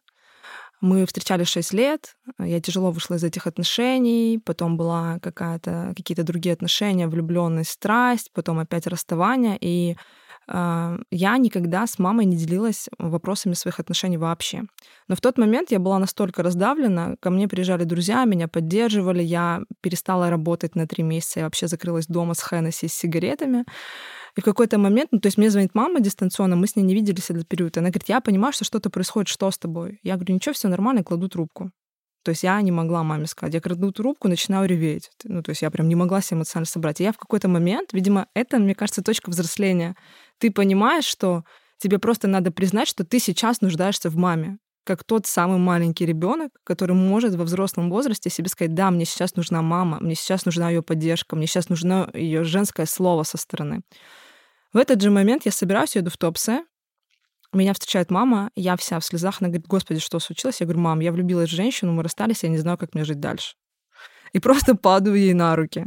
Мы 0.80 1.06
встречались 1.06 1.50
6 1.50 1.74
лет, 1.74 2.16
я 2.40 2.62
тяжело 2.62 2.92
вышла 2.92 3.16
из 3.16 3.24
этих 3.26 3.48
отношений, 3.48 4.40
потом 4.46 4.78
была 4.78 5.20
какая-то, 5.20 5.94
какие-то 5.98 6.24
другие 6.24 6.54
отношения, 6.54 7.10
влюбленность, 7.10 7.72
страсть, 7.72 8.32
потом 8.32 8.60
опять 8.60 8.88
расставание, 8.88 9.58
и 9.60 9.94
а, 9.94 9.98
я 10.50 11.38
никогда 11.38 11.86
с 11.86 12.00
мамой 12.00 12.26
не 12.26 12.38
делилась 12.38 12.90
вопросами 12.98 13.54
своих 13.54 13.80
отношений 13.80 14.18
вообще. 14.18 14.64
Но 15.08 15.16
в 15.16 15.22
тот 15.22 15.38
момент 15.38 15.72
я 15.72 15.80
была 15.80 16.00
настолько 16.00 16.42
раздавлена, 16.42 17.16
ко 17.20 17.30
мне 17.30 17.48
приезжали 17.48 17.84
друзья, 17.84 18.24
меня 18.26 18.48
поддерживали, 18.48 19.22
я 19.22 19.64
перестала 19.82 20.30
работать 20.30 20.76
на 20.76 20.88
три 20.88 21.04
месяца, 21.04 21.40
я 21.40 21.46
вообще 21.46 21.68
закрылась 21.68 22.08
дома 22.08 22.34
с 22.34 22.42
Хеннесси 22.42 22.88
с 22.88 22.94
сигаретами. 22.94 23.66
И 24.38 24.42
в 24.42 24.44
какой-то 24.44 24.78
момент, 24.78 25.10
ну, 25.12 25.20
то 25.20 25.28
есть 25.28 25.38
мне 25.38 25.50
звонит 25.50 25.74
мама 25.74 26.00
дистанционно, 26.00 26.56
мы 26.56 26.68
с 26.68 26.76
ней 26.76 26.84
не 26.84 26.94
виделись 26.94 27.30
этот 27.32 27.48
период. 27.48 27.78
Она 27.78 27.90
говорит, 27.90 28.08
я 28.08 28.22
понимаю, 28.22 28.54
что 28.54 28.66
что-то 28.66 28.90
происходит, 28.90 29.28
что 29.30 29.50
с 29.50 29.58
тобой? 29.58 30.00
Я 30.04 30.16
говорю, 30.16 30.36
ничего, 30.36 30.54
все 30.54 30.68
нормально, 30.68 31.04
кладу 31.04 31.28
трубку. 31.28 31.72
То 32.28 32.32
есть 32.32 32.44
я 32.44 32.62
не 32.62 32.72
могла 32.72 33.04
маме 33.04 33.26
сказать. 33.26 33.54
Я 33.54 33.62
кладу 33.62 33.92
трубку, 33.94 34.28
начинаю 34.28 34.68
реветь. 34.68 35.12
Ну, 35.24 35.42
то 35.42 35.52
есть 35.52 35.62
я 35.62 35.72
прям 35.72 35.88
не 35.88 35.96
могла 35.96 36.20
себя 36.22 36.40
эмоционально 36.40 36.66
собрать. 36.66 37.00
И 37.00 37.04
я 37.06 37.14
в 37.14 37.18
какой-то 37.18 37.48
момент, 37.48 37.94
видимо, 37.94 38.28
это, 38.34 38.60
мне 38.60 38.76
кажется, 38.76 39.02
точка 39.02 39.30
взросления. 39.30 39.96
Ты 40.40 40.52
понимаешь, 40.52 41.06
что 41.06 41.44
тебе 41.78 42.00
просто 42.00 42.28
надо 42.28 42.52
признать, 42.52 42.88
что 42.88 43.04
ты 43.04 43.20
сейчас 43.20 43.62
нуждаешься 43.62 44.10
в 44.10 44.16
маме 44.16 44.58
как 44.88 45.04
тот 45.04 45.28
самый 45.28 45.58
маленький 45.58 46.06
ребенок, 46.06 46.50
который 46.64 46.96
может 46.96 47.36
во 47.36 47.44
взрослом 47.44 47.90
возрасте 47.90 48.30
себе 48.30 48.48
сказать, 48.48 48.74
да, 48.74 48.90
мне 48.90 49.04
сейчас 49.04 49.36
нужна 49.36 49.62
мама, 49.62 50.00
мне 50.00 50.16
сейчас 50.16 50.46
нужна 50.46 50.70
ее 50.70 50.82
поддержка, 50.82 51.36
мне 51.36 51.46
сейчас 51.46 51.68
нужно 51.68 52.10
ее 52.14 52.46
женское 52.46 52.86
слово 52.86 53.24
со 53.24 53.38
стороны. 53.38 53.82
В 54.72 54.78
этот 54.78 55.02
же 55.02 55.12
момент 55.12 55.46
я 55.46 55.52
собираюсь, 55.52 55.98
еду 55.98 56.10
в 56.10 56.16
Топсе, 56.16 56.64
меня 57.52 57.74
встречает 57.74 58.12
мама, 58.12 58.50
я 58.56 58.78
вся 58.78 59.00
в 59.00 59.06
слезах, 59.06 59.42
она 59.42 59.50
говорит, 59.50 59.68
господи, 59.68 60.00
что 60.00 60.20
случилось? 60.20 60.62
Я 60.62 60.66
говорю, 60.66 60.80
мам, 60.80 61.02
я 61.02 61.12
влюбилась 61.12 61.50
в 61.50 61.56
женщину, 61.56 61.92
мы 61.92 62.02
расстались, 62.02 62.44
я 62.44 62.50
не 62.50 62.58
знаю, 62.58 62.78
как 62.78 62.94
мне 62.94 63.04
жить 63.04 63.20
дальше. 63.20 63.56
И 64.32 64.40
просто 64.40 64.76
падаю 64.76 65.16
ей 65.18 65.34
на 65.34 65.56
руки. 65.56 65.86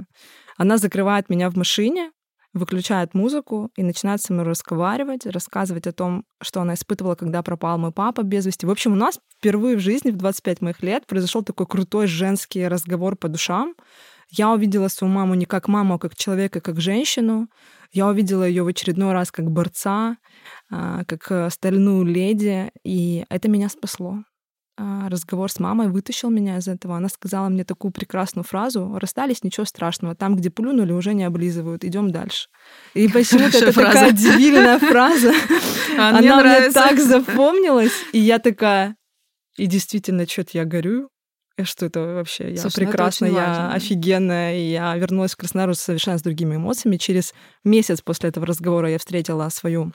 Она 0.58 0.76
закрывает 0.76 1.30
меня 1.30 1.48
в 1.48 1.56
машине, 1.56 2.12
выключает 2.52 3.14
музыку 3.14 3.70
и 3.76 3.82
начинает 3.82 4.20
со 4.20 4.32
мной 4.32 4.44
разговаривать, 4.44 5.26
рассказывать 5.26 5.86
о 5.86 5.92
том, 5.92 6.24
что 6.42 6.60
она 6.60 6.74
испытывала, 6.74 7.14
когда 7.14 7.42
пропал 7.42 7.78
мой 7.78 7.92
папа 7.92 8.22
без 8.22 8.46
вести. 8.46 8.66
В 8.66 8.70
общем, 8.70 8.92
у 8.92 8.96
нас 8.96 9.20
впервые 9.38 9.76
в 9.76 9.80
жизни 9.80 10.10
в 10.10 10.16
25 10.16 10.60
моих 10.60 10.82
лет 10.82 11.06
произошел 11.06 11.42
такой 11.42 11.66
крутой 11.66 12.06
женский 12.06 12.66
разговор 12.66 13.16
по 13.16 13.28
душам. 13.28 13.74
Я 14.30 14.52
увидела 14.52 14.88
свою 14.88 15.12
маму 15.12 15.34
не 15.34 15.44
как 15.44 15.68
маму, 15.68 15.94
а 15.94 15.98
как 15.98 16.14
человека, 16.16 16.60
как 16.60 16.80
женщину. 16.80 17.48
Я 17.92 18.06
увидела 18.06 18.44
ее 18.44 18.62
в 18.62 18.68
очередной 18.68 19.12
раз 19.12 19.32
как 19.32 19.50
борца, 19.50 20.16
а, 20.70 21.04
как 21.04 21.30
э, 21.32 21.50
стальную 21.50 22.04
леди, 22.04 22.70
и 22.84 23.24
это 23.28 23.48
меня 23.48 23.68
спасло. 23.68 24.22
А, 24.82 25.10
разговор 25.10 25.52
с 25.52 25.60
мамой 25.60 25.88
вытащил 25.88 26.30
меня 26.30 26.56
из 26.56 26.66
этого. 26.66 26.96
Она 26.96 27.10
сказала 27.10 27.50
мне 27.50 27.64
такую 27.64 27.92
прекрасную 27.92 28.44
фразу: 28.44 28.96
"Расстались, 28.98 29.44
ничего 29.44 29.66
страшного. 29.66 30.14
Там, 30.14 30.36
где 30.36 30.48
плюнули, 30.48 30.92
уже 30.92 31.12
не 31.12 31.24
облизывают. 31.24 31.84
Идем 31.84 32.10
дальше". 32.10 32.48
И 32.94 33.06
почему-то 33.08 33.58
это 33.58 33.72
фраза. 33.72 33.92
такая 33.92 34.12
дебильная 34.12 34.78
фраза. 34.78 35.32
А 35.98 36.16
Она 36.16 36.40
мне 36.40 36.70
так 36.70 36.98
запомнилась, 36.98 37.92
и 38.12 38.20
я 38.20 38.38
такая: 38.38 38.96
и 39.58 39.66
действительно, 39.66 40.26
что-то 40.26 40.52
я 40.54 40.64
горю, 40.64 41.10
что 41.64 41.84
это 41.84 42.00
вообще? 42.00 42.52
Я 42.52 42.56
Слушай, 42.56 42.80
ну 42.80 42.86
прекрасна, 42.86 43.26
я 43.26 43.32
важно. 43.32 43.74
офигенная. 43.74 44.56
И 44.56 44.70
я 44.70 44.96
вернулась 44.96 45.32
в 45.32 45.36
Краснодар 45.36 45.74
совершенно 45.74 46.16
с 46.16 46.22
другими 46.22 46.56
эмоциями. 46.56 46.96
Через 46.96 47.34
месяц 47.64 48.00
после 48.00 48.30
этого 48.30 48.46
разговора 48.46 48.88
я 48.88 48.98
встретила 48.98 49.46
свою 49.50 49.92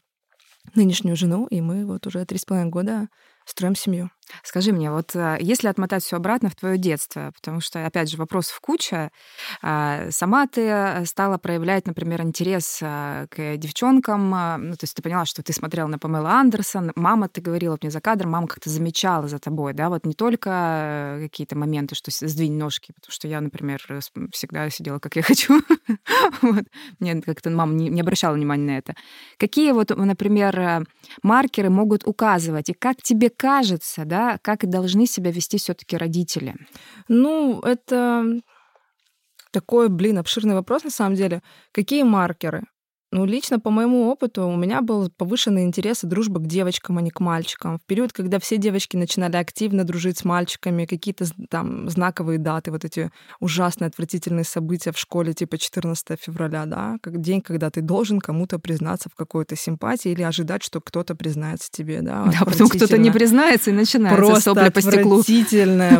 нынешнюю 0.76 1.16
жену, 1.16 1.48
и 1.48 1.62
мы 1.62 1.86
вот 1.86 2.06
уже 2.06 2.24
три 2.26 2.38
с 2.38 2.46
половиной 2.46 2.70
года 2.70 3.08
строим 3.46 3.76
семью. 3.76 4.12
Скажи 4.44 4.72
мне, 4.72 4.92
вот 4.92 5.16
а, 5.16 5.38
если 5.40 5.68
отмотать 5.68 6.04
все 6.04 6.18
обратно 6.18 6.50
в 6.50 6.56
твое 6.56 6.78
детство, 6.78 7.32
потому 7.36 7.62
что, 7.62 7.86
опять 7.86 8.10
же, 8.10 8.18
вопросов 8.18 8.60
куча, 8.60 9.12
а, 9.62 10.10
сама 10.12 10.48
ты 10.48 11.06
стала 11.06 11.38
проявлять, 11.38 11.86
например, 11.86 12.22
интерес 12.22 12.80
а, 12.82 13.28
к 13.28 13.58
девчонкам, 13.58 14.30
ну, 14.30 14.74
то 14.74 14.84
есть 14.84 14.96
ты 14.96 15.02
поняла, 15.02 15.26
что 15.26 15.44
ты 15.44 15.54
смотрела 15.54 15.88
на 15.88 16.00
Памела 16.00 16.32
Андерсон, 16.32 16.92
мама, 16.96 17.30
ты 17.30 17.42
говорила 17.42 17.78
мне 17.82 17.92
за 17.92 18.02
кадром, 18.02 18.32
мама 18.32 18.48
как-то 18.48 18.70
замечала 18.70 19.28
за 19.28 19.40
тобой, 19.40 19.74
да, 19.74 19.90
вот 19.90 20.06
не 20.06 20.14
только 20.14 21.20
какие-то 21.22 21.58
моменты, 21.58 21.96
что 21.96 22.12
сдвинь 22.12 22.58
ножки, 22.58 22.94
потому 22.94 23.12
что 23.12 23.28
я, 23.28 23.42
например, 23.42 23.82
всегда 24.32 24.70
сидела, 24.70 25.00
как 25.00 25.16
я 25.16 25.22
хочу, 25.24 25.62
вот. 26.42 26.66
мне 27.00 27.22
как-то 27.22 27.50
мама 27.50 27.74
не, 27.74 27.90
не 27.90 28.02
обращала 28.02 28.34
внимания 28.34 28.66
на 28.66 28.78
это. 28.78 28.96
Какие 29.38 29.72
вот, 29.72 29.90
например, 29.96 30.86
маркеры 31.22 31.70
могут 31.70 32.08
указывать, 32.08 32.70
и 32.70 32.74
как 32.74 32.98
тебе 33.02 33.30
кажется, 33.30 34.04
да, 34.06 34.15
да, 34.16 34.40
как 34.42 34.70
должны 34.70 35.08
себя 35.08 35.32
вести 35.32 35.58
все-таки 35.58 35.98
родители? 35.98 36.56
Ну, 37.10 37.60
это 37.60 38.42
такой, 39.52 39.90
блин, 39.90 40.18
обширный 40.18 40.54
вопрос 40.54 40.86
на 40.86 40.90
самом 40.90 41.16
деле. 41.16 41.42
Какие 41.74 42.04
маркеры? 42.04 42.64
Ну, 43.16 43.24
лично 43.24 43.62
по 43.62 43.70
моему 43.70 44.10
опыту 44.10 44.46
у 44.46 44.58
меня 44.58 44.82
был 44.82 45.10
повышенный 45.10 45.64
интерес 45.64 46.04
и 46.04 46.08
дружба 46.08 46.42
к 46.42 46.48
девочкам, 46.48 46.98
а 46.98 47.02
не 47.02 47.12
к 47.12 47.22
мальчикам. 47.22 47.80
В 47.80 47.86
период, 47.86 48.12
когда 48.12 48.40
все 48.40 48.58
девочки 48.58 48.98
начинали 48.98 49.38
активно 49.38 49.86
дружить 49.86 50.18
с 50.18 50.26
мальчиками, 50.26 50.84
какие-то 50.84 51.24
там 51.50 51.90
знаковые 51.90 52.40
даты, 52.40 52.72
вот 52.72 52.84
эти 52.84 53.12
ужасные, 53.40 53.88
отвратительные 53.88 54.44
события 54.44 54.92
в 54.92 54.98
школе, 54.98 55.34
типа 55.34 55.58
14 55.58 56.20
февраля, 56.20 56.66
да, 56.66 56.98
как 57.02 57.22
день, 57.22 57.40
когда 57.40 57.70
ты 57.70 57.80
должен 57.80 58.20
кому-то 58.20 58.60
признаться 58.60 59.08
в 59.10 59.16
какой-то 59.16 59.56
симпатии 59.56 60.12
или 60.12 60.22
ожидать, 60.22 60.62
что 60.62 60.82
кто-то 60.82 61.16
признается 61.16 61.72
тебе, 61.72 62.02
да. 62.02 62.30
Да, 62.38 62.44
потом 62.44 62.68
кто-то 62.68 62.98
не 62.98 63.12
признается 63.12 63.70
и 63.70 63.74
начинается 63.74 64.18
Просто 64.18 64.42
сопли 64.42 64.70
по 64.72 64.82
стеклу. 64.82 65.24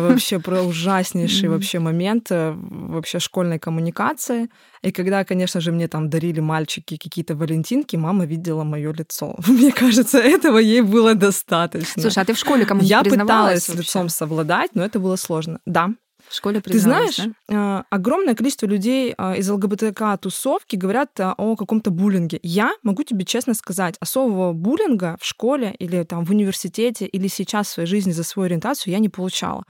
вообще, 0.00 0.38
про 0.38 0.60
ужаснейший 0.60 1.48
вообще 1.48 1.78
момент 1.78 2.26
э, 2.28 2.52
вообще 2.54 3.20
школьной 3.20 3.58
коммуникации. 3.58 4.50
И 4.86 4.92
когда, 4.92 5.24
конечно 5.24 5.60
же, 5.60 5.72
мне 5.72 5.88
там 5.88 6.08
дарили 6.08 6.38
мальчики 6.40 6.96
какие-то 6.96 7.34
валентинки, 7.34 7.96
мама 7.96 8.24
видела 8.24 8.62
мое 8.62 8.92
лицо. 8.92 9.34
Мне 9.48 9.72
кажется, 9.72 10.18
этого 10.18 10.58
ей 10.58 10.80
было 10.80 11.14
достаточно. 11.14 12.02
Слушай, 12.02 12.22
а 12.22 12.24
ты 12.24 12.34
в 12.34 12.38
школе 12.38 12.64
кому 12.64 12.82
Я 12.82 13.02
пыталась 13.02 13.68
вообще? 13.68 13.82
лицом 13.82 14.08
совладать, 14.08 14.70
но 14.74 14.84
это 14.84 15.00
было 15.00 15.16
сложно. 15.16 15.58
Да. 15.66 15.90
В 16.28 16.34
школе 16.34 16.60
Ты 16.60 16.78
знаешь, 16.78 17.20
да? 17.48 17.80
э, 17.80 17.82
огромное 17.90 18.34
количество 18.34 18.66
людей 18.66 19.14
э, 19.16 19.38
из 19.38 19.48
ЛГБТК-тусовки 19.48 20.76
говорят 20.76 21.10
э, 21.20 21.34
о 21.36 21.56
каком-то 21.56 21.90
буллинге. 21.90 22.38
Я 22.42 22.72
могу 22.82 23.04
тебе 23.04 23.24
честно 23.24 23.54
сказать, 23.54 23.96
особого 24.00 24.52
буллинга 24.52 25.16
в 25.20 25.24
школе 25.24 25.74
или 25.78 26.02
там 26.02 26.24
в 26.24 26.30
университете 26.30 27.06
или 27.06 27.28
сейчас 27.28 27.68
в 27.68 27.70
своей 27.70 27.88
жизни 27.88 28.12
за 28.12 28.24
свою 28.24 28.46
ориентацию 28.46 28.92
я 28.92 28.98
не 28.98 29.08
получала. 29.08 29.64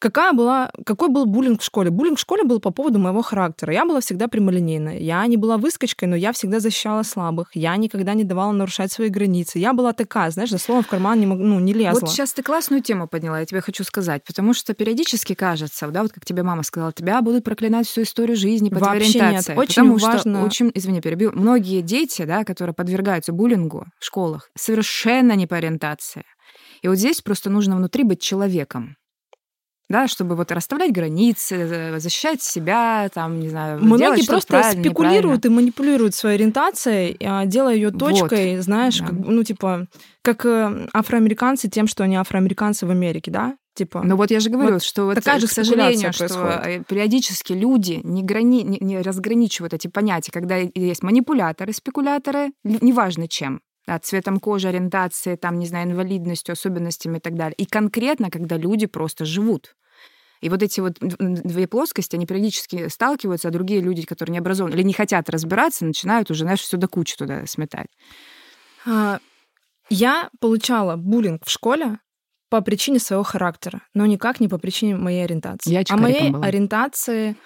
Какая 0.00 0.32
была, 0.32 0.72
какой 0.86 1.10
был 1.10 1.26
буллинг 1.26 1.60
в 1.60 1.64
школе? 1.64 1.90
Буллинг 1.90 2.16
в 2.16 2.22
школе 2.22 2.42
был 2.42 2.58
по 2.58 2.70
поводу 2.70 2.98
моего 2.98 3.20
характера. 3.20 3.74
Я 3.74 3.84
была 3.84 4.00
всегда 4.00 4.28
прямолинейная. 4.28 4.98
Я 4.98 5.26
не 5.26 5.36
была 5.36 5.58
выскочкой, 5.58 6.08
но 6.08 6.16
я 6.16 6.32
всегда 6.32 6.58
защищала 6.58 7.02
слабых. 7.02 7.50
Я 7.52 7.76
никогда 7.76 8.14
не 8.14 8.24
давала 8.24 8.52
нарушать 8.52 8.90
свои 8.90 9.10
границы. 9.10 9.58
Я 9.58 9.74
была 9.74 9.92
такая, 9.92 10.30
знаешь, 10.30 10.48
за 10.48 10.56
словом 10.56 10.84
в 10.84 10.86
карман 10.86 11.20
не, 11.20 11.26
мог, 11.26 11.38
ну, 11.38 11.60
не 11.60 11.74
лезла. 11.74 12.00
Вот 12.00 12.10
сейчас 12.10 12.32
ты 12.32 12.42
классную 12.42 12.82
тему 12.82 13.08
подняла, 13.08 13.40
я 13.40 13.44
тебе 13.44 13.60
хочу 13.60 13.84
сказать, 13.84 14.24
потому 14.24 14.54
что 14.54 14.72
периодически 14.72 15.34
кажется, 15.34 15.86
да, 15.88 16.00
вот 16.00 16.12
как 16.12 16.24
тебе 16.24 16.42
мама 16.44 16.62
сказала, 16.62 16.94
тебя 16.94 17.20
будут 17.20 17.44
проклинать 17.44 17.86
всю 17.86 18.02
историю 18.02 18.38
жизни 18.38 18.70
по 18.70 18.78
Вообще 18.78 19.20
нет. 19.20 19.50
Очень 19.54 19.82
потому 19.82 19.98
важно- 19.98 20.36
что, 20.38 20.46
очень, 20.46 20.72
извини, 20.74 21.02
перебью, 21.02 21.30
многие 21.34 21.82
дети, 21.82 22.24
да, 22.24 22.44
которые 22.44 22.72
подвергаются 22.72 23.34
буллингу 23.34 23.84
в 23.98 24.04
школах, 24.06 24.48
совершенно 24.56 25.32
не 25.32 25.46
по 25.46 25.58
ориентации. 25.58 26.24
И 26.80 26.88
вот 26.88 26.96
здесь 26.96 27.20
просто 27.20 27.50
нужно 27.50 27.76
внутри 27.76 28.02
быть 28.02 28.22
человеком. 28.22 28.96
Да, 29.90 30.06
чтобы 30.06 30.36
вот 30.36 30.52
расставлять 30.52 30.92
границы, 30.92 31.98
защищать 31.98 32.40
себя, 32.40 33.08
там, 33.12 33.40
не 33.40 33.48
знаю, 33.48 33.80
делать 33.80 34.00
Многие 34.00 34.22
что-то 34.22 34.32
просто 34.34 34.48
правильно, 34.48 34.84
спекулируют 34.84 35.44
и 35.44 35.48
манипулируют 35.48 36.14
своей 36.14 36.36
ориентацией, 36.36 37.16
а, 37.20 37.44
делая 37.44 37.74
ее 37.74 37.90
точкой, 37.90 38.58
знаешь, 38.60 39.00
да. 39.00 39.06
как, 39.06 39.14
ну, 39.18 39.42
типа, 39.42 39.88
как 40.22 40.46
э, 40.46 40.86
афроамериканцы 40.92 41.68
тем, 41.68 41.88
что 41.88 42.04
они 42.04 42.14
афроамериканцы 42.14 42.86
в 42.86 42.90
Америке, 42.90 43.32
да? 43.32 43.56
Типа, 43.74 44.02
Ну 44.04 44.14
вот 44.14 44.30
я 44.30 44.38
же 44.38 44.48
говорю, 44.48 44.74
Вот 44.74 44.84
что 44.84 45.06
вот, 45.06 45.16
такая 45.16 45.40
же 45.40 45.48
к 45.48 45.50
сожалению, 45.50 46.12
что 46.12 46.26
происходит. 46.28 46.66
э, 46.66 46.84
периодически 46.88 47.52
люди 47.52 48.00
не, 48.04 48.22
грани... 48.22 48.62
не, 48.62 48.78
не 48.80 49.02
разграничивают 49.02 49.74
эти 49.74 49.88
понятия, 49.88 50.30
когда 50.30 50.54
есть 50.56 51.02
манипуляторы, 51.02 51.72
спекуляторы, 51.72 52.52
неважно 52.62 53.26
чем, 53.26 53.60
да, 53.88 53.98
цветом 53.98 54.38
кожи, 54.38 54.68
ориентацией, 54.68 55.36
там, 55.36 55.58
не 55.58 55.66
знаю, 55.66 55.88
инвалидностью, 55.88 56.52
особенностями 56.52 57.18
и 57.18 57.20
так 57.20 57.34
далее. 57.34 57.54
И 57.56 57.64
конкретно, 57.64 58.30
когда 58.30 58.56
люди 58.56 58.86
просто 58.86 59.24
живут. 59.24 59.74
И 60.40 60.48
вот 60.48 60.62
эти 60.62 60.80
вот 60.80 60.96
две 61.00 61.66
плоскости, 61.66 62.16
они 62.16 62.26
периодически 62.26 62.88
сталкиваются, 62.88 63.48
а 63.48 63.50
другие 63.50 63.80
люди, 63.80 64.02
которые 64.02 64.32
не 64.32 64.38
образованы 64.38 64.74
или 64.74 64.82
не 64.82 64.92
хотят 64.92 65.28
разбираться, 65.28 65.84
начинают 65.84 66.30
уже, 66.30 66.44
знаешь, 66.44 66.60
все 66.60 66.76
до 66.76 66.88
кучи 66.88 67.16
туда 67.16 67.46
сметать. 67.46 67.88
а, 68.86 69.18
я 69.90 70.30
получала 70.40 70.96
буллинг 70.96 71.44
в 71.44 71.50
школе 71.50 71.98
по 72.48 72.60
причине 72.62 72.98
своего 72.98 73.22
характера, 73.22 73.82
но 73.94 74.06
никак 74.06 74.40
не 74.40 74.48
по 74.48 74.58
причине 74.58 74.96
моей 74.96 75.24
ориентации. 75.24 75.70
Я 75.70 75.84
а 75.88 75.96
моей 75.96 76.30
была. 76.30 76.46
ориентации... 76.46 77.36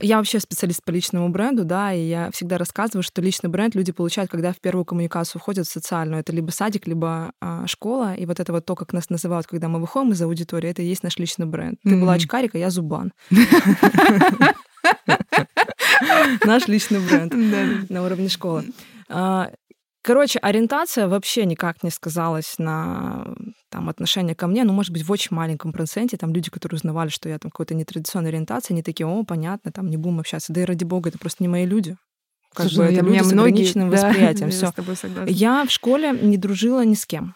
Я 0.00 0.18
вообще 0.18 0.40
специалист 0.40 0.82
по 0.84 0.90
личному 0.90 1.28
бренду, 1.28 1.64
да, 1.64 1.92
и 1.92 2.00
я 2.02 2.30
всегда 2.32 2.58
рассказываю, 2.58 3.02
что 3.02 3.20
личный 3.20 3.50
бренд 3.50 3.74
люди 3.74 3.92
получают, 3.92 4.30
когда 4.30 4.52
в 4.52 4.60
первую 4.60 4.84
коммуникацию 4.84 5.40
входят 5.40 5.66
в 5.66 5.70
социальную. 5.72 6.20
Это 6.20 6.32
либо 6.32 6.50
садик, 6.50 6.86
либо 6.86 7.32
а, 7.40 7.66
школа. 7.66 8.14
И 8.14 8.26
вот 8.26 8.40
это 8.40 8.52
вот 8.52 8.64
то, 8.64 8.74
как 8.76 8.92
нас 8.92 9.10
называют, 9.10 9.46
когда 9.46 9.68
мы 9.68 9.80
выходим 9.80 10.12
из 10.12 10.22
аудитории, 10.22 10.70
это 10.70 10.82
и 10.82 10.86
есть 10.86 11.02
наш 11.02 11.18
личный 11.18 11.46
бренд. 11.46 11.78
Ты 11.82 11.90
была 11.96 12.12
Мгм. 12.12 12.16
очкарик, 12.22 12.54
а 12.54 12.58
я 12.58 12.70
зубан. 12.70 13.12
Наш 16.44 16.66
личный 16.68 17.00
бренд 17.00 17.34
на 17.90 18.02
уровне 18.02 18.28
школы. 18.28 18.64
А, 20.02 20.06
Короче, 20.06 20.38
ориентация 20.38 21.08
вообще 21.08 21.44
никак 21.44 21.82
не 21.82 21.90
сказалась 21.90 22.54
на 22.58 23.34
там, 23.70 23.88
отношение 23.88 24.34
ко 24.34 24.46
мне. 24.46 24.64
Ну, 24.64 24.72
может 24.72 24.92
быть, 24.92 25.02
в 25.04 25.12
очень 25.12 25.36
маленьком 25.36 25.72
проценте. 25.72 26.16
Там 26.16 26.32
люди, 26.32 26.50
которые 26.50 26.76
узнавали, 26.78 27.08
что 27.10 27.28
я 27.28 27.38
там 27.38 27.50
какой-то 27.50 27.74
нетрадиционной 27.74 28.30
ориентации, 28.30 28.72
они 28.72 28.82
такие, 28.82 29.06
о, 29.06 29.24
понятно, 29.24 29.70
там 29.72 29.88
не 29.88 29.96
будем 29.96 30.20
общаться. 30.20 30.52
Да 30.52 30.62
и 30.62 30.64
ради 30.64 30.84
бога, 30.84 31.10
это 31.10 31.18
просто 31.18 31.42
не 31.42 31.48
мои 31.48 31.66
люди. 31.66 31.96
Как 32.54 32.66
бы 32.66 32.72
Слушай, 32.72 32.94
это 32.94 33.04
люди 33.04 33.22
с 33.22 33.32
многие- 33.32 33.50
ограниченным 33.52 33.90
да, 33.90 34.08
восприятием. 34.08 34.48
я 34.48 34.54
Все. 34.54 34.66
с 34.68 34.72
тобой 34.72 34.96
согласна. 34.96 35.30
Я 35.30 35.64
в 35.64 35.70
школе 35.70 36.10
не 36.12 36.36
дружила 36.36 36.84
ни 36.84 36.94
с 36.94 37.06
кем. 37.06 37.34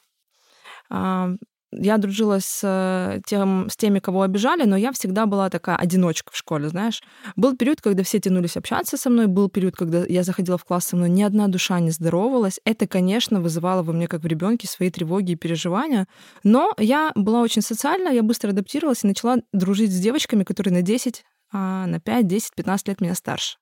Я 1.77 1.99
дружила 1.99 2.39
с, 2.41 2.61
э, 2.63 3.21
тем, 3.27 3.69
с 3.69 3.77
теми, 3.77 3.99
кого 3.99 4.23
обижали, 4.23 4.65
но 4.65 4.77
я 4.77 4.93
всегда 4.93 5.27
была 5.27 5.51
такая 5.51 5.77
одиночка 5.77 6.33
в 6.33 6.37
школе, 6.37 6.69
знаешь. 6.69 7.03
Был 7.37 7.57
период, 7.57 7.81
когда 7.81 8.03
все 8.03 8.21
тянулись 8.21 8.57
общаться 8.57 8.97
со 8.97 9.11
мной, 9.11 9.27
был 9.27 9.49
период, 9.49 9.77
когда 9.77 10.05
я 10.09 10.23
заходила 10.23 10.57
в 10.57 10.65
класс 10.65 10.87
со 10.87 10.97
мной, 10.97 11.11
ни 11.11 11.23
одна 11.23 11.49
душа 11.49 11.81
не 11.81 11.91
здоровалась. 11.91 12.61
Это, 12.65 12.87
конечно, 12.87 13.41
вызывало 13.41 13.83
во 13.83 13.93
мне, 13.93 14.07
как 14.07 14.23
в 14.23 14.27
ребенке, 14.27 14.69
свои 14.69 14.91
тревоги 14.91 15.33
и 15.33 15.37
переживания. 15.37 16.07
Но 16.43 16.73
я 16.79 17.13
была 17.15 17.41
очень 17.41 17.63
социальна, 17.63 18.09
я 18.09 18.23
быстро 18.23 18.51
адаптировалась 18.51 19.05
и 19.05 19.09
начала 19.09 19.39
дружить 19.53 19.93
с 19.93 19.99
девочками, 19.99 20.45
которые 20.45 20.75
на 20.75 20.83
10, 20.83 21.25
а, 21.53 21.87
на 21.87 22.01
5, 22.01 22.27
10, 22.27 22.55
15 22.55 22.89
лет 22.89 23.01
меня 23.01 23.15
старше. 23.15 23.57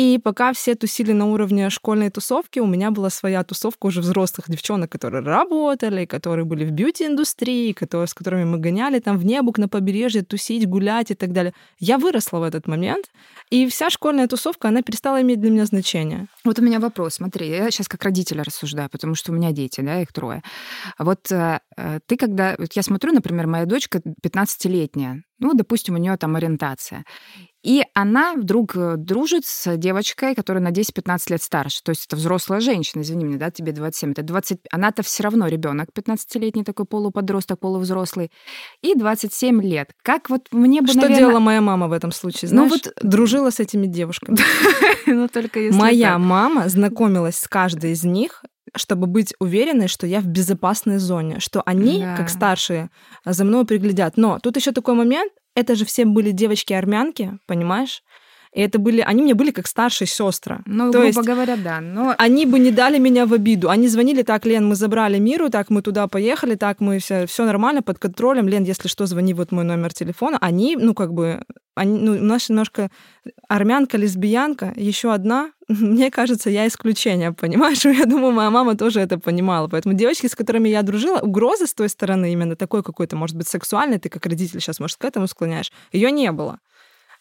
И 0.00 0.16
пока 0.16 0.54
все 0.54 0.74
тусили 0.76 1.12
на 1.12 1.26
уровне 1.26 1.68
школьной 1.68 2.08
тусовки, 2.08 2.58
у 2.58 2.66
меня 2.66 2.90
была 2.90 3.10
своя 3.10 3.44
тусовка 3.44 3.84
уже 3.84 4.00
взрослых 4.00 4.48
девчонок, 4.48 4.90
которые 4.90 5.22
работали, 5.22 6.06
которые 6.06 6.46
были 6.46 6.64
в 6.64 6.70
бьюти-индустрии, 6.70 7.76
с 7.78 8.14
которыми 8.14 8.44
мы 8.44 8.56
гоняли 8.56 8.98
там 9.00 9.18
в 9.18 9.26
небук 9.26 9.58
на 9.58 9.68
побережье, 9.68 10.22
тусить, 10.22 10.66
гулять 10.66 11.10
и 11.10 11.14
так 11.14 11.32
далее. 11.32 11.52
Я 11.78 11.98
выросла 11.98 12.38
в 12.38 12.44
этот 12.44 12.66
момент, 12.66 13.10
и 13.50 13.68
вся 13.68 13.90
школьная 13.90 14.26
тусовка, 14.26 14.68
она 14.68 14.80
перестала 14.80 15.20
иметь 15.20 15.38
для 15.38 15.50
меня 15.50 15.66
значение. 15.66 16.28
Вот 16.44 16.58
у 16.58 16.62
меня 16.62 16.80
вопрос, 16.80 17.16
смотри, 17.16 17.50
я 17.50 17.70
сейчас 17.70 17.86
как 17.86 18.02
родитель 18.02 18.40
рассуждаю, 18.40 18.88
потому 18.88 19.14
что 19.14 19.32
у 19.32 19.34
меня 19.34 19.52
дети, 19.52 19.82
да, 19.82 20.00
их 20.00 20.14
трое. 20.14 20.42
Вот 20.98 21.30
э, 21.30 21.60
э, 21.76 22.00
ты 22.06 22.16
когда... 22.16 22.54
Вот 22.56 22.72
я 22.72 22.82
смотрю, 22.82 23.12
например, 23.12 23.46
моя 23.46 23.66
дочка 23.66 23.98
15-летняя, 23.98 25.24
ну, 25.40 25.54
допустим, 25.54 25.94
у 25.94 25.98
нее 25.98 26.16
там 26.16 26.36
ориентация. 26.36 27.04
И 27.62 27.82
она 27.94 28.34
вдруг 28.34 28.74
э, 28.74 28.94
дружит 28.96 29.44
с 29.44 29.76
девочкой, 29.76 30.34
которая 30.34 30.62
на 30.62 30.68
10-15 30.70 31.18
лет 31.28 31.42
старше. 31.42 31.82
То 31.84 31.90
есть 31.90 32.06
это 32.06 32.16
взрослая 32.16 32.60
женщина, 32.60 33.02
извини 33.02 33.24
меня, 33.24 33.36
да, 33.38 33.50
тебе 33.50 33.72
27. 33.72 34.12
Это 34.12 34.22
20... 34.22 34.60
Она-то 34.72 35.02
все 35.02 35.22
равно 35.24 35.46
ребенок 35.46 35.88
15-летний, 35.94 36.64
такой 36.64 36.86
полуподросток, 36.86 37.58
полувзрослый. 37.60 38.30
И 38.82 38.94
27 38.94 39.62
лет. 39.62 39.90
Как 40.02 40.30
вот 40.30 40.48
мне 40.52 40.80
бы, 40.80 40.88
Что 40.88 40.96
наверное... 41.02 41.18
делала 41.18 41.38
моя 41.40 41.60
мама 41.60 41.88
в 41.88 41.92
этом 41.92 42.12
случае? 42.12 42.50
Ну 42.52 42.66
Знаешь, 42.68 42.82
вот- 42.86 42.94
дружила 43.02 43.50
с 43.50 43.60
этими 43.60 43.86
девушками. 43.86 44.38
Ну, 45.06 45.26
только 45.28 45.58
если 45.60 45.78
Моя 45.78 46.18
мама 46.18 46.68
знакомилась 46.68 47.36
с 47.36 47.48
каждой 47.48 47.92
из 47.92 48.04
них, 48.04 48.44
чтобы 48.76 49.06
быть 49.08 49.34
уверенной, 49.40 49.88
что 49.88 50.06
я 50.06 50.20
в 50.20 50.26
безопасной 50.26 50.98
зоне, 50.98 51.40
что 51.40 51.62
они, 51.66 52.00
Да. 52.00 52.16
как 52.16 52.28
старшие, 52.28 52.90
за 53.24 53.44
мной 53.44 53.64
приглядят. 53.66 54.16
Но 54.16 54.38
тут 54.38 54.56
еще 54.56 54.70
такой 54.72 54.94
момент, 54.94 55.32
это 55.54 55.74
же 55.74 55.84
все 55.84 56.04
были 56.04 56.30
девочки-армянки, 56.30 57.38
понимаешь? 57.46 58.02
И 58.52 58.60
это 58.60 58.80
были, 58.80 59.00
они 59.00 59.22
мне 59.22 59.34
были 59.34 59.52
как 59.52 59.68
старшие 59.68 60.08
сестры. 60.08 60.60
Ну, 60.66 60.86
То 60.90 60.98
грубо 60.98 61.06
есть 61.06 61.18
говоря, 61.20 61.56
да. 61.56 61.80
Но 61.80 62.14
они 62.18 62.46
бы 62.46 62.58
не 62.58 62.72
дали 62.72 62.98
меня 62.98 63.26
в 63.26 63.32
обиду. 63.32 63.70
Они 63.70 63.86
звонили, 63.86 64.22
так, 64.22 64.44
Лен, 64.44 64.66
мы 64.66 64.74
забрали 64.74 65.18
Миру, 65.18 65.50
так, 65.50 65.70
мы 65.70 65.82
туда 65.82 66.08
поехали, 66.08 66.56
так, 66.56 66.80
мы 66.80 66.98
все, 66.98 67.26
все 67.26 67.44
нормально, 67.44 67.82
под 67.82 68.00
контролем. 68.00 68.48
Лен, 68.48 68.64
если 68.64 68.88
что, 68.88 69.06
звони, 69.06 69.34
вот 69.34 69.52
мой 69.52 69.64
номер 69.64 69.92
телефона. 69.92 70.36
Они, 70.40 70.76
ну, 70.76 70.94
как 70.94 71.12
бы, 71.12 71.44
они, 71.76 71.98
ну, 71.98 72.12
у 72.12 72.24
нас 72.24 72.48
немножко 72.48 72.90
армянка, 73.48 73.96
лесбиянка, 73.96 74.72
еще 74.74 75.12
одна. 75.14 75.52
Мне 75.68 76.10
кажется, 76.10 76.50
я 76.50 76.66
исключение, 76.66 77.32
понимаешь? 77.32 77.84
Я 77.84 78.04
думаю, 78.04 78.32
моя 78.32 78.50
мама 78.50 78.76
тоже 78.76 78.98
это 78.98 79.16
понимала. 79.18 79.68
Поэтому 79.68 79.94
девочки, 79.94 80.26
с 80.26 80.34
которыми 80.34 80.68
я 80.68 80.82
дружила, 80.82 81.20
угрозы 81.20 81.66
с 81.68 81.74
той 81.74 81.88
стороны, 81.88 82.32
именно 82.32 82.56
такой 82.56 82.82
какой-то, 82.82 83.14
может 83.14 83.36
быть, 83.36 83.46
сексуальной, 83.46 83.98
ты 83.98 84.08
как 84.08 84.26
родитель 84.26 84.60
сейчас, 84.60 84.80
может, 84.80 84.96
к 84.96 85.04
этому 85.04 85.28
склоняешь, 85.28 85.70
ее 85.92 86.10
не 86.10 86.32
было. 86.32 86.58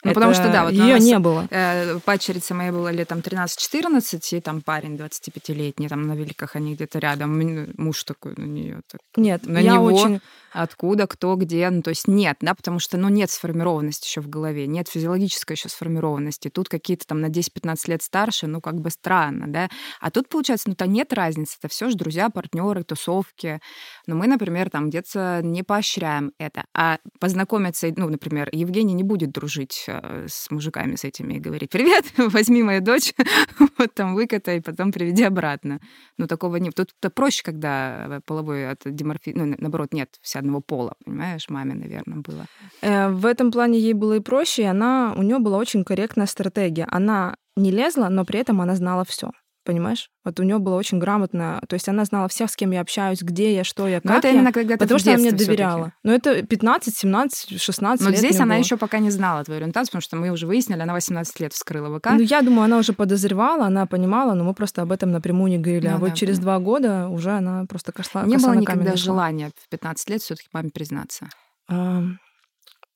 Ну, 0.04 0.14
потому 0.14 0.34
что, 0.34 0.50
да, 0.50 0.64
вот 0.64 0.72
ее 0.72 0.98
не 1.00 1.20
было. 1.20 1.46
Э, 1.50 2.00
пачерица 2.00 2.54
моя 2.54 2.72
была 2.72 2.92
лет 2.92 3.10
там 3.10 3.20
13-14, 3.20 4.38
и 4.38 4.40
там 4.40 4.62
парень 4.62 4.96
25-летний, 4.96 5.90
там 5.90 6.08
на 6.08 6.14
великах 6.14 6.56
они 6.56 6.76
где-то 6.76 7.00
рядом. 7.00 7.38
Муж 7.78 8.06
такой 8.06 8.34
на 8.38 8.46
нее. 8.46 8.82
Так, 8.90 9.02
нет, 9.18 9.46
на 9.46 9.60
я 9.60 9.74
него 9.74 9.86
очень... 9.86 10.22
откуда, 10.54 11.06
кто, 11.06 11.36
где. 11.36 11.70
Ну, 11.70 11.82
то 11.82 11.90
есть 11.90 12.08
нет, 12.08 12.38
да, 12.40 12.56
потому 12.56 12.80
что, 12.80 12.98
ну, 12.98 13.10
нет 13.10 13.30
сформированности 13.30 14.08
еще 14.08 14.22
в 14.22 14.30
голове, 14.30 14.68
нет 14.68 14.88
физиологической 14.88 15.56
еще 15.56 15.68
сформированности. 15.68 16.50
Тут 16.50 16.70
какие-то 16.70 17.06
там 17.06 17.20
на 17.20 17.28
10-15 17.28 17.76
лет 17.88 18.02
старше, 18.02 18.48
ну, 18.48 18.62
как 18.62 18.80
бы 18.80 18.90
странно, 18.92 19.52
да. 19.52 19.70
А 20.00 20.12
тут, 20.12 20.30
получается, 20.30 20.70
ну-то 20.70 20.88
нет 20.88 21.12
разницы. 21.12 21.58
Это 21.62 21.68
все 21.68 21.90
же 21.90 21.98
друзья, 21.98 22.30
партнеры, 22.30 22.84
тусовки. 22.84 23.60
Но 24.08 24.16
мы, 24.16 24.28
например, 24.28 24.70
там 24.70 24.90
где-то 24.90 25.42
не 25.44 25.64
поощряем 25.64 26.32
это. 26.38 26.64
А 26.74 27.00
познакомиться, 27.20 27.92
ну, 27.98 28.08
например, 28.08 28.48
Евгений 28.54 28.94
не 28.94 29.04
будет 29.04 29.32
дружить 29.32 29.89
с 30.28 30.52
мужиками 30.52 30.96
с 30.96 31.04
этими 31.04 31.36
и 31.36 31.40
говорить, 31.40 31.70
привет, 31.70 32.06
возьми 32.18 32.64
мою 32.64 32.82
дочь, 32.82 33.14
вот 33.78 33.94
там 33.94 34.16
выкатай, 34.16 34.62
потом 34.62 34.92
приведи 34.92 35.24
обратно. 35.24 35.80
Ну, 36.18 36.28
такого 36.28 36.58
нет. 36.58 36.76
Тут 36.76 36.90
-то 37.02 37.10
проще, 37.10 37.44
когда 37.44 38.22
половой 38.26 38.70
от 38.70 38.82
диморфи... 38.86 39.34
Ну, 39.36 39.56
наоборот, 39.58 39.94
нет 39.94 40.10
все 40.22 40.40
одного 40.40 40.62
пола, 40.62 40.94
понимаешь? 41.06 41.50
Маме, 41.50 41.74
наверное, 41.74 42.20
было. 42.20 42.46
Э, 42.82 43.10
в 43.10 43.26
этом 43.26 43.52
плане 43.52 43.80
ей 43.80 43.94
было 43.94 44.18
и 44.18 44.20
проще, 44.20 44.64
и 44.64 44.66
она, 44.66 45.14
у 45.18 45.24
нее 45.24 45.40
была 45.40 45.58
очень 45.58 45.84
корректная 45.84 46.28
стратегия. 46.28 46.88
Она 46.90 47.36
не 47.56 47.72
лезла, 47.72 48.10
но 48.10 48.26
при 48.26 48.40
этом 48.40 48.62
она 48.62 48.76
знала 48.76 49.04
все 49.04 49.32
понимаешь? 49.70 50.10
Вот 50.26 50.40
у 50.40 50.44
нее 50.44 50.58
было 50.58 50.76
очень 50.76 50.98
грамотно, 50.98 51.62
то 51.70 51.76
есть 51.76 51.88
она 51.88 52.04
знала 52.04 52.28
всех, 52.28 52.50
с 52.50 52.56
кем 52.56 52.72
я 52.72 52.82
общаюсь, 52.82 53.22
где 53.22 53.54
я, 53.54 53.64
что 53.64 53.88
я, 53.88 54.02
как 54.02 54.06
Но 54.12 54.18
это 54.18 54.28
я, 54.28 54.34
именно 54.34 54.52
когда 54.52 54.78
потому 54.78 55.00
что 55.00 55.12
она 55.12 55.20
мне 55.20 55.32
доверяла. 55.32 55.94
Но 56.04 56.12
это 56.12 56.42
15, 56.42 56.96
17, 56.96 57.62
16 57.62 58.04
Но 58.04 58.10
лет 58.10 58.20
здесь 58.20 58.40
она 58.40 58.56
было. 58.56 58.64
еще 58.64 58.78
пока 58.78 58.98
не 58.98 59.12
знала 59.12 59.44
твою 59.44 59.60
ориентацию, 59.60 59.92
потому 59.92 60.02
что 60.02 60.16
мы 60.16 60.32
уже 60.32 60.48
выяснили, 60.48 60.82
она 60.82 60.94
18 60.94 61.40
лет 61.40 61.54
вскрыла 61.54 61.96
ВК. 62.00 62.08
Ну, 62.14 62.22
я 62.22 62.42
думаю, 62.42 62.64
она 62.64 62.80
уже 62.80 62.94
подозревала, 62.94 63.68
она 63.68 63.86
понимала, 63.86 64.34
но 64.34 64.44
мы 64.44 64.56
просто 64.56 64.82
об 64.82 64.92
этом 64.92 65.12
напрямую 65.12 65.52
не 65.52 65.60
говорили. 65.60 65.88
Ну 65.88 65.96
а 65.96 65.98
вот 66.00 66.10
да, 66.10 66.16
через 66.16 66.38
да. 66.38 66.44
два 66.44 66.60
года 66.60 67.08
уже 67.10 67.30
она 67.30 67.66
просто 67.66 67.92
кошла 67.92 68.24
не 68.24 68.38
было 68.38 68.54
никогда 68.54 68.96
желания 68.96 69.52
в 69.56 69.70
15 69.70 70.10
лет 70.10 70.22
все-таки 70.22 70.50
маме 70.52 70.72
признаться. 70.74 71.30
А, 71.70 72.02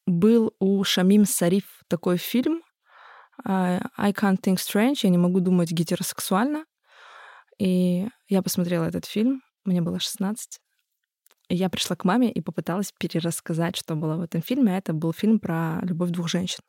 Был 0.08 0.54
у 0.60 0.84
Шамим 0.84 1.26
Сариф 1.26 1.66
такой 1.88 2.18
фильм 2.18 2.62
I 3.46 4.12
Can't 4.12 4.40
Think 4.40 4.56
Strange, 4.56 5.00
я 5.04 5.10
не 5.10 5.18
могу 5.18 5.40
думать 5.40 5.72
гетеросексуально. 5.72 6.66
И 7.60 8.08
я 8.28 8.42
посмотрела 8.42 8.86
этот 8.86 9.06
фильм, 9.06 9.42
мне 9.64 9.82
было 9.82 10.00
16. 10.00 10.60
И 11.50 11.56
я 11.56 11.70
пришла 11.70 11.96
к 11.96 12.06
маме 12.06 12.32
и 12.32 12.42
попыталась 12.42 12.92
перерассказать, 12.98 13.76
что 13.76 13.96
было 13.96 14.18
в 14.18 14.22
этом 14.22 14.42
фильме. 14.42 14.74
А 14.74 14.78
это 14.78 14.94
был 14.94 15.14
фильм 15.14 15.40
про 15.40 15.80
любовь 15.84 16.10
двух 16.12 16.30
женщин. 16.30 16.60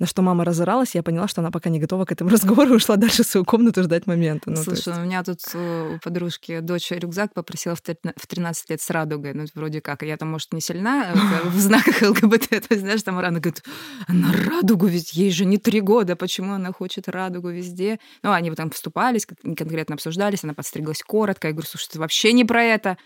На 0.00 0.06
что 0.06 0.22
мама 0.22 0.44
разоралась, 0.46 0.94
я 0.94 1.02
поняла, 1.02 1.28
что 1.28 1.42
она 1.42 1.50
пока 1.50 1.68
не 1.70 1.78
готова 1.78 2.06
к 2.06 2.12
этому 2.12 2.30
разговору, 2.32 2.74
ушла 2.74 2.96
дальше 2.96 3.22
в 3.22 3.26
свою 3.26 3.44
комнату 3.44 3.82
ждать 3.82 4.06
момента. 4.06 4.50
Ну, 4.50 4.56
Слушай, 4.56 4.76
есть- 4.76 4.98
у 4.98 5.00
меня 5.02 5.22
тут 5.22 5.40
э, 5.54 5.94
у 5.94 5.98
подружки 6.00 6.60
дочь 6.60 6.90
рюкзак 6.90 7.34
попросила 7.34 7.76
в 7.76 7.82
тер- 7.82 8.14
в 8.16 8.26
13 8.26 8.70
лет 8.70 8.80
с 8.80 8.88
радугой. 8.90 9.34
Ну, 9.34 9.44
вроде 9.54 9.82
как. 9.82 10.02
Я 10.02 10.16
там, 10.16 10.30
может, 10.30 10.52
не 10.54 10.62
сильна 10.62 11.12
э, 11.12 11.14
в 11.48 11.58
знаках 11.60 12.00
ЛГБТ. 12.00 12.48
То 12.48 12.56
есть, 12.70 12.80
знаешь, 12.80 13.02
там 13.02 13.18
она 13.18 13.28
говорит, 13.40 13.62
она 14.08 14.32
радугу, 14.32 14.86
ведь 14.86 15.12
ей 15.12 15.30
же 15.30 15.44
не 15.44 15.58
три 15.58 15.82
года, 15.82 16.16
почему 16.16 16.54
она 16.54 16.72
хочет 16.72 17.06
радугу 17.06 17.50
везде? 17.50 18.00
Ну, 18.22 18.32
они 18.32 18.50
там 18.52 18.70
вступались, 18.70 19.26
конкретно 19.42 19.96
обсуждались, 19.96 20.44
она 20.44 20.54
подстриглась 20.54 21.02
коротко. 21.02 21.48
Я 21.48 21.52
говорю, 21.52 21.68
слушай, 21.68 21.88
это 21.90 22.00
вообще 22.00 22.32
не 22.32 22.46
про 22.46 22.62
это. 22.62 22.96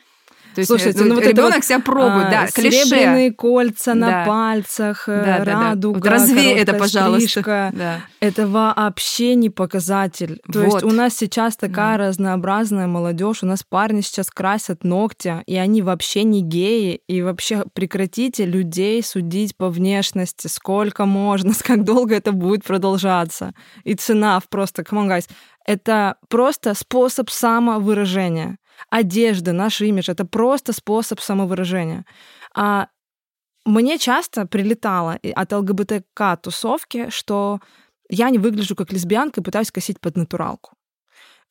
То 0.55 0.61
есть, 0.61 0.69
Слушайте, 0.69 1.05
ну 1.05 1.17
вот 1.17 1.25
ребенок 1.27 1.57
вот, 1.57 1.65
себя 1.65 1.81
пробует, 1.81 2.27
а, 2.27 2.31
да, 2.31 2.47
клише. 2.47 2.85
Серебряные 2.85 3.33
кольца 3.33 3.95
на 3.95 4.07
Да. 4.07 4.25
пальцах, 4.27 5.09
э, 5.09 5.23
Да, 5.25 5.39
да, 5.39 5.45
да. 5.45 5.61
радуга, 5.71 5.97
Вот 5.99 6.07
развей 6.07 6.55
это, 6.55 6.75
пожалуйста. 6.75 7.29
стрижка. 7.29 7.73
Да. 7.75 8.01
Это 8.21 8.47
вообще 8.47 9.35
не 9.35 9.51
показатель. 9.51 10.41
То 10.53 10.61
Вот. 10.61 10.65
есть 10.65 10.83
у 10.85 10.91
нас 10.91 11.15
сейчас 11.17 11.57
такая 11.57 11.99
Да. 11.99 12.07
разнообразная 12.09 12.87
молодежь, 12.87 13.43
у 13.43 13.47
нас 13.47 13.63
парни 13.63 14.01
сейчас 14.01 14.31
красят 14.31 14.85
ногти, 14.85 15.43
и 15.47 15.57
они 15.57 15.83
вообще 15.83 16.23
не 16.25 16.43
геи. 16.43 17.01
И 17.09 17.23
вообще 17.23 17.65
прекратите 17.75 18.45
людей 18.47 19.03
судить 19.03 19.57
по 19.57 19.69
внешности. 19.69 20.47
Сколько 20.47 21.05
можно, 21.05 21.53
как 21.63 21.85
долго 21.85 22.15
это 22.15 22.33
будет 22.33 22.65
продолжаться. 22.65 23.53
И 23.83 23.95
цена 23.95 24.41
просто, 24.49 24.83
come 24.83 25.07
on, 25.07 25.09
guys. 25.09 25.29
Это 25.67 26.17
просто 26.29 26.75
способ 26.75 27.31
самовыражения. 27.31 28.59
Одежда, 28.91 29.53
наш 29.53 29.81
имидж— 29.81 30.05
это 30.11 30.25
просто 30.25 30.73
способ 30.73 31.21
самовыражения. 31.21 32.05
А 32.55 32.89
мне 33.65 33.99
часто 33.99 34.47
прилетало 34.47 35.19
от 35.35 35.53
ЛГБТК-тусовки, 35.53 37.11
что 37.11 37.61
я 38.09 38.31
не 38.31 38.39
выгляжу 38.39 38.77
как 38.77 38.93
лесбиянка 38.93 39.41
и 39.41 39.45
пытаюсь 39.45 39.71
косить 39.71 40.01
под 40.01 40.17
натуралку. 40.17 40.73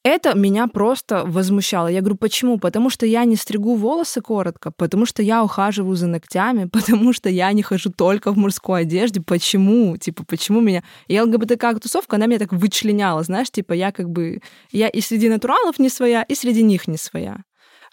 Это 0.03 0.37
меня 0.37 0.67
просто 0.67 1.23
возмущало. 1.25 1.87
Я 1.87 2.01
говорю, 2.01 2.17
почему? 2.17 2.59
Потому 2.59 2.89
что 2.89 3.05
я 3.05 3.23
не 3.23 3.37
стригу 3.37 3.75
волосы 3.75 4.19
коротко, 4.19 4.71
потому 4.71 5.05
что 5.05 5.23
я 5.23 5.41
ухаживаю 5.41 5.95
за 5.95 6.07
ногтями, 6.07 6.65
потому 6.71 7.13
что 7.13 7.29
я 7.29 7.53
не 7.53 7.63
хожу 7.63 7.89
только 7.89 8.33
в 8.33 8.37
мужской 8.37 8.81
одежде. 8.81 9.21
Почему? 9.21 9.95
Типа, 9.97 10.25
почему 10.25 10.59
меня... 10.59 10.83
И 11.07 11.17
ЛГБТК-тусовка, 11.19 12.17
она 12.17 12.25
меня 12.25 12.39
так 12.39 12.51
вычленяла, 12.51 13.23
знаешь, 13.23 13.49
типа, 13.49 13.71
я 13.73 13.93
как 13.93 14.09
бы... 14.09 14.41
Я 14.71 14.89
и 14.89 14.99
среди 14.99 15.29
натуралов 15.29 15.79
не 15.79 15.87
своя, 15.87 16.23
и 16.23 16.35
среди 16.35 16.63
них 16.63 16.89
не 16.89 16.97
своя. 16.97 17.37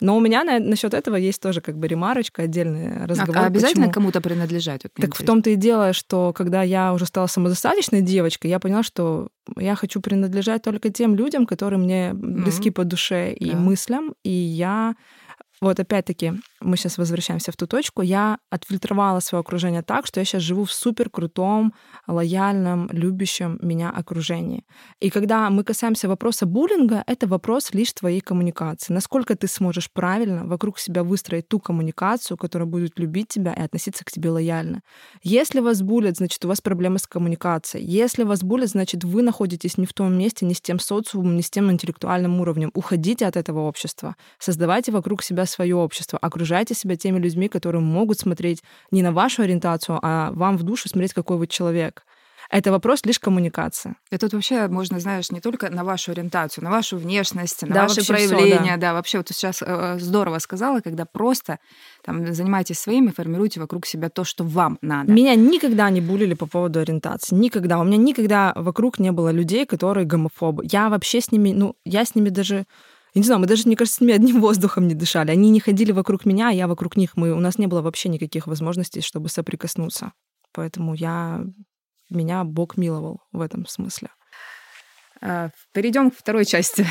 Но 0.01 0.17
у 0.17 0.21
меня 0.21 0.45
на, 0.45 0.59
насчет 0.59 0.95
этого 0.95 1.17
есть 1.17 1.43
тоже 1.43 1.61
как 1.61 1.77
бы 1.77 1.87
ремарочка, 1.89 2.43
отдельный 2.43 3.05
А- 3.05 3.07
разговор. 3.07 3.37
а 3.39 3.47
обязательно 3.47 3.87
почему. 3.89 3.93
кому-то 3.93 4.21
принадлежать? 4.21 4.83
Вот 4.85 4.93
Так 4.95 5.15
в 5.15 5.25
том-то 5.25 5.51
и 5.51 5.57
дело, 5.57 5.93
что 5.93 6.33
когда 6.33 6.63
я 6.63 6.93
уже 6.95 7.07
стала 7.07 7.27
самодостаточной 7.27 8.01
девочкой, 8.01 8.51
я 8.51 8.59
поняла, 8.59 8.83
что 8.83 9.29
я 9.59 9.75
хочу 9.75 10.01
принадлежать 10.01 10.63
только 10.63 10.91
тем 10.91 11.15
людям, 11.15 11.47
которые 11.47 11.79
мне 11.79 12.13
близки 12.15 12.71
по 12.71 12.85
душе 12.85 13.33
и 13.33 13.51
Да. 13.51 13.57
мыслям. 13.59 14.15
И 14.25 14.31
я 14.31 14.95
вот 15.61 15.79
опять-таки, 15.79 16.33
мы 16.61 16.77
сейчас 16.77 16.99
возвращаемся 16.99 17.53
в 17.53 17.57
ту 17.57 17.67
точку, 17.67 18.03
я 18.03 18.39
отфильтровала 18.51 19.21
свое 19.21 19.41
окружение 19.41 19.83
так, 19.83 20.07
что 20.07 20.21
я 20.21 20.25
сейчас 20.25 20.43
живу 20.43 20.65
в 20.65 20.73
супер 20.73 21.09
крутом, 21.11 21.73
лояльном, 22.07 22.89
любящем 22.93 23.59
меня 23.63 23.91
окружении. 23.91 24.65
И 25.01 25.11
когда 25.11 25.49
мы 25.51 25.65
касаемся 25.65 26.09
вопроса 26.09 26.47
буллинга, 26.47 27.03
это 27.07 27.27
вопрос 27.27 27.73
лишь 27.73 27.93
твоей 27.93 28.21
коммуникации. 28.21 28.93
Насколько 28.93 29.37
ты 29.37 29.47
сможешь 29.49 29.91
правильно 29.91 30.47
вокруг 30.47 30.79
себя 30.79 31.03
выстроить 31.03 31.49
ту 31.49 31.61
коммуникацию, 31.61 32.37
которая 32.37 32.67
будет 32.67 32.99
любить 32.99 33.29
тебя 33.29 33.53
и 33.53 33.61
относиться 33.61 34.05
к 34.05 34.11
тебе 34.11 34.31
лояльно. 34.31 34.83
Если 35.23 35.61
вас 35.61 35.83
булят, 35.83 36.17
значит, 36.17 36.45
у 36.45 36.49
вас 36.49 36.61
проблемы 36.61 36.99
с 36.99 37.07
коммуникацией. 37.07 37.85
Если 37.87 38.25
вас 38.25 38.43
булят, 38.43 38.69
значит, 38.69 39.05
вы 39.05 39.23
находитесь 39.23 39.79
не 39.79 39.87
в 39.87 39.93
том 39.93 40.17
месте, 40.17 40.47
не 40.47 40.55
с 40.55 40.61
тем 40.61 40.79
социумом, 40.79 41.37
не 41.37 41.43
с 41.43 41.51
тем 41.51 41.71
интеллектуальным 41.71 42.41
уровнем. 42.41 42.71
Уходите 42.75 43.27
от 43.27 43.37
этого 43.37 43.61
общества. 43.61 44.17
Создавайте 44.39 44.93
вокруг 44.93 45.23
себя 45.23 45.47
свое 45.47 45.77
общество. 45.77 46.19
Окружайте 46.51 46.75
себя 46.75 46.97
теми 46.97 47.21
людьми, 47.21 47.49
которые 47.49 47.81
могут 47.81 48.19
смотреть 48.19 48.61
не 48.91 49.03
на 49.03 49.13
вашу 49.13 49.43
ориентацию, 49.43 50.01
а 50.03 50.33
вам 50.33 50.57
в 50.57 50.65
душу 50.65 50.89
смотреть, 50.89 51.15
какой 51.15 51.37
вы 51.37 51.47
человек. 51.47 52.03
Это 52.51 52.73
вопрос 52.73 53.05
лишь 53.05 53.21
коммуникации. 53.21 53.95
И 54.11 54.17
тут 54.17 54.33
вообще 54.33 54.67
можно, 54.67 54.99
знаешь, 54.99 55.31
не 55.31 55.41
только 55.41 55.71
на 55.71 55.85
вашу 55.85 56.11
ориентацию, 56.11 56.65
на 56.65 56.71
вашу 56.71 56.97
внешность, 56.97 57.63
на 57.63 57.73
Да, 57.75 57.83
ваши 57.83 58.01
вообще 58.01 58.15
всё, 58.17 58.29
проявления. 58.37 58.77
да. 58.79 58.93
вообще 58.95 59.19
вот 59.19 59.29
сейчас 59.29 59.63
э, 59.65 59.99
здорово 60.01 60.41
сказала, 60.41 60.81
когда 60.81 61.05
просто 61.05 61.61
там 62.03 62.35
занимайтесь 62.35 62.81
своим 62.81 63.07
и 63.09 63.13
формируйте 63.13 63.61
вокруг 63.61 63.87
себя 63.87 64.09
то, 64.09 64.25
что 64.25 64.43
вам 64.43 64.79
надо. 64.83 65.13
Меня 65.13 65.37
никогда 65.37 65.89
не 65.91 66.01
булили 66.01 66.35
по 66.35 66.47
поводу 66.47 66.81
ориентации. 66.81 67.37
Никогда. 67.37 67.79
У 67.79 67.85
меня 67.85 67.99
никогда 67.99 68.53
вокруг 68.57 68.99
не 68.99 69.13
было 69.13 69.31
людей, 69.31 69.65
которые 69.67 70.05
гомофобы. 70.05 70.65
Я 70.73 70.89
вообще 70.89 71.21
с 71.21 71.31
ними, 71.31 71.53
ну, 71.53 71.77
я 71.85 72.05
с 72.05 72.17
ними 72.17 72.31
даже 72.31 72.65
я 73.15 73.21
не 73.21 73.25
знаю, 73.25 73.41
мы 73.41 73.47
даже, 73.47 73.65
мне 73.67 73.77
кажется, 73.77 73.99
с 73.99 74.01
ними 74.01 74.15
одним 74.15 74.41
воздухом 74.41 74.89
не 74.89 74.95
дышали. 74.95 75.31
Они 75.31 75.51
не 75.51 75.61
ходили 75.61 75.93
вокруг 75.93 76.25
меня, 76.25 76.49
а 76.49 76.53
я 76.53 76.69
вокруг 76.69 76.97
них. 76.97 77.17
Мы, 77.17 77.33
у 77.33 77.41
нас 77.41 77.59
не 77.59 77.67
было 77.67 77.83
вообще 77.83 78.09
никаких 78.09 78.47
возможностей, 78.47 79.01
чтобы 79.01 79.29
соприкоснуться. 79.29 80.13
Поэтому 80.53 80.95
я... 80.95 81.45
Меня 82.09 82.43
Бог 82.43 82.77
миловал 82.77 83.21
в 83.31 83.41
этом 83.41 83.67
смысле. 83.67 84.09
А, 85.23 85.51
Перейдем 85.73 86.11
к 86.11 86.17
второй 86.17 86.45
части. 86.45 86.87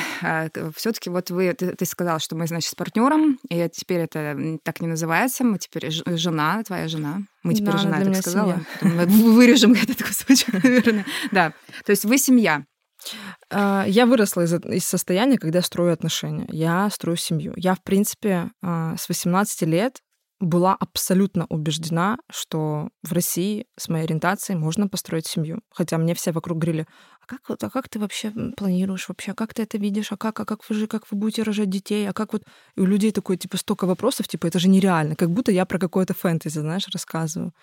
Все-таки 0.76 1.10
вот 1.10 1.32
вы, 1.32 1.54
ты, 1.54 1.76
ты 1.76 1.86
сказала, 1.86 2.20
что 2.20 2.36
мы, 2.36 2.48
значит, 2.48 2.70
с 2.70 2.76
партнером, 2.76 3.40
и 3.50 3.68
теперь 3.74 4.02
это 4.02 4.38
так 4.64 4.82
не 4.82 4.88
называется, 4.88 5.44
мы 5.44 5.58
теперь 5.58 5.90
жена, 5.90 6.64
твоя 6.64 6.88
жена. 6.88 7.22
Мы 7.44 7.56
теперь 7.56 7.74
Да, 7.74 7.78
жена, 7.80 8.00
я 8.00 8.06
так 8.06 8.16
сказала. 8.18 8.62
Мы 8.82 9.06
Вырежем 9.34 9.74
этот 9.84 10.02
кусочек, 10.04 10.54
наверное. 10.64 11.06
Да. 11.32 11.54
То 11.86 11.92
есть 11.92 12.06
вы 12.06 12.18
семья. 12.18 12.66
А, 13.50 13.86
Я 13.88 14.06
выросла 14.06 14.42
из, 14.42 14.54
из 14.54 14.86
состояния, 14.86 15.38
когда 15.38 15.62
строю 15.62 15.94
отношения. 15.94 16.48
Я 16.50 16.90
строю 16.90 17.18
семью. 17.18 17.54
Я, 17.56 17.76
в 17.76 17.84
принципе, 17.84 18.52
а, 18.62 18.96
с 18.98 19.08
18 19.10 19.64
лет 19.64 20.00
была 20.40 20.74
абсолютно 20.74 21.46
убеждена, 21.50 22.18
что 22.32 22.90
в 23.04 23.12
России 23.12 23.66
с 23.78 23.90
моей 23.90 24.06
ориентацией 24.06 24.58
можно 24.58 24.88
построить 24.88 25.28
семью. 25.28 25.60
Хотя 25.70 25.98
мне 25.98 26.14
все 26.14 26.32
вокруг 26.32 26.60
говорили, 26.60 26.88
а 27.20 27.26
как, 27.26 27.42
а 27.62 27.70
как 27.70 27.90
ты 27.90 28.00
вообще 28.00 28.32
планируешь 28.56 29.10
вообще, 29.10 29.32
а 29.32 29.36
как 29.36 29.54
ты 29.54 29.64
это 29.64 29.78
видишь, 29.78 30.12
а 30.12 30.18
как, 30.18 30.40
а 30.40 30.46
как 30.46 30.68
вы 30.70 30.76
же, 30.76 30.88
как 30.88 31.04
вы 31.12 31.18
будете 31.18 31.44
рожать 31.44 31.70
детей, 31.70 32.08
а 32.08 32.14
как 32.14 32.32
вот... 32.34 32.44
И 32.76 32.80
у 32.82 32.86
людей 32.86 33.12
такое, 33.12 33.36
типа, 33.36 33.58
столько 33.58 33.86
вопросов, 33.86 34.28
типа, 34.30 34.48
это 34.48 34.60
же 34.60 34.70
нереально, 34.70 35.16
как 35.16 35.30
будто 35.30 35.52
я 35.52 35.66
про 35.66 35.78
какое-то 35.78 36.14
фэнтези, 36.14 36.60
знаешь, 36.60 36.88
рассказываю. 36.94 37.54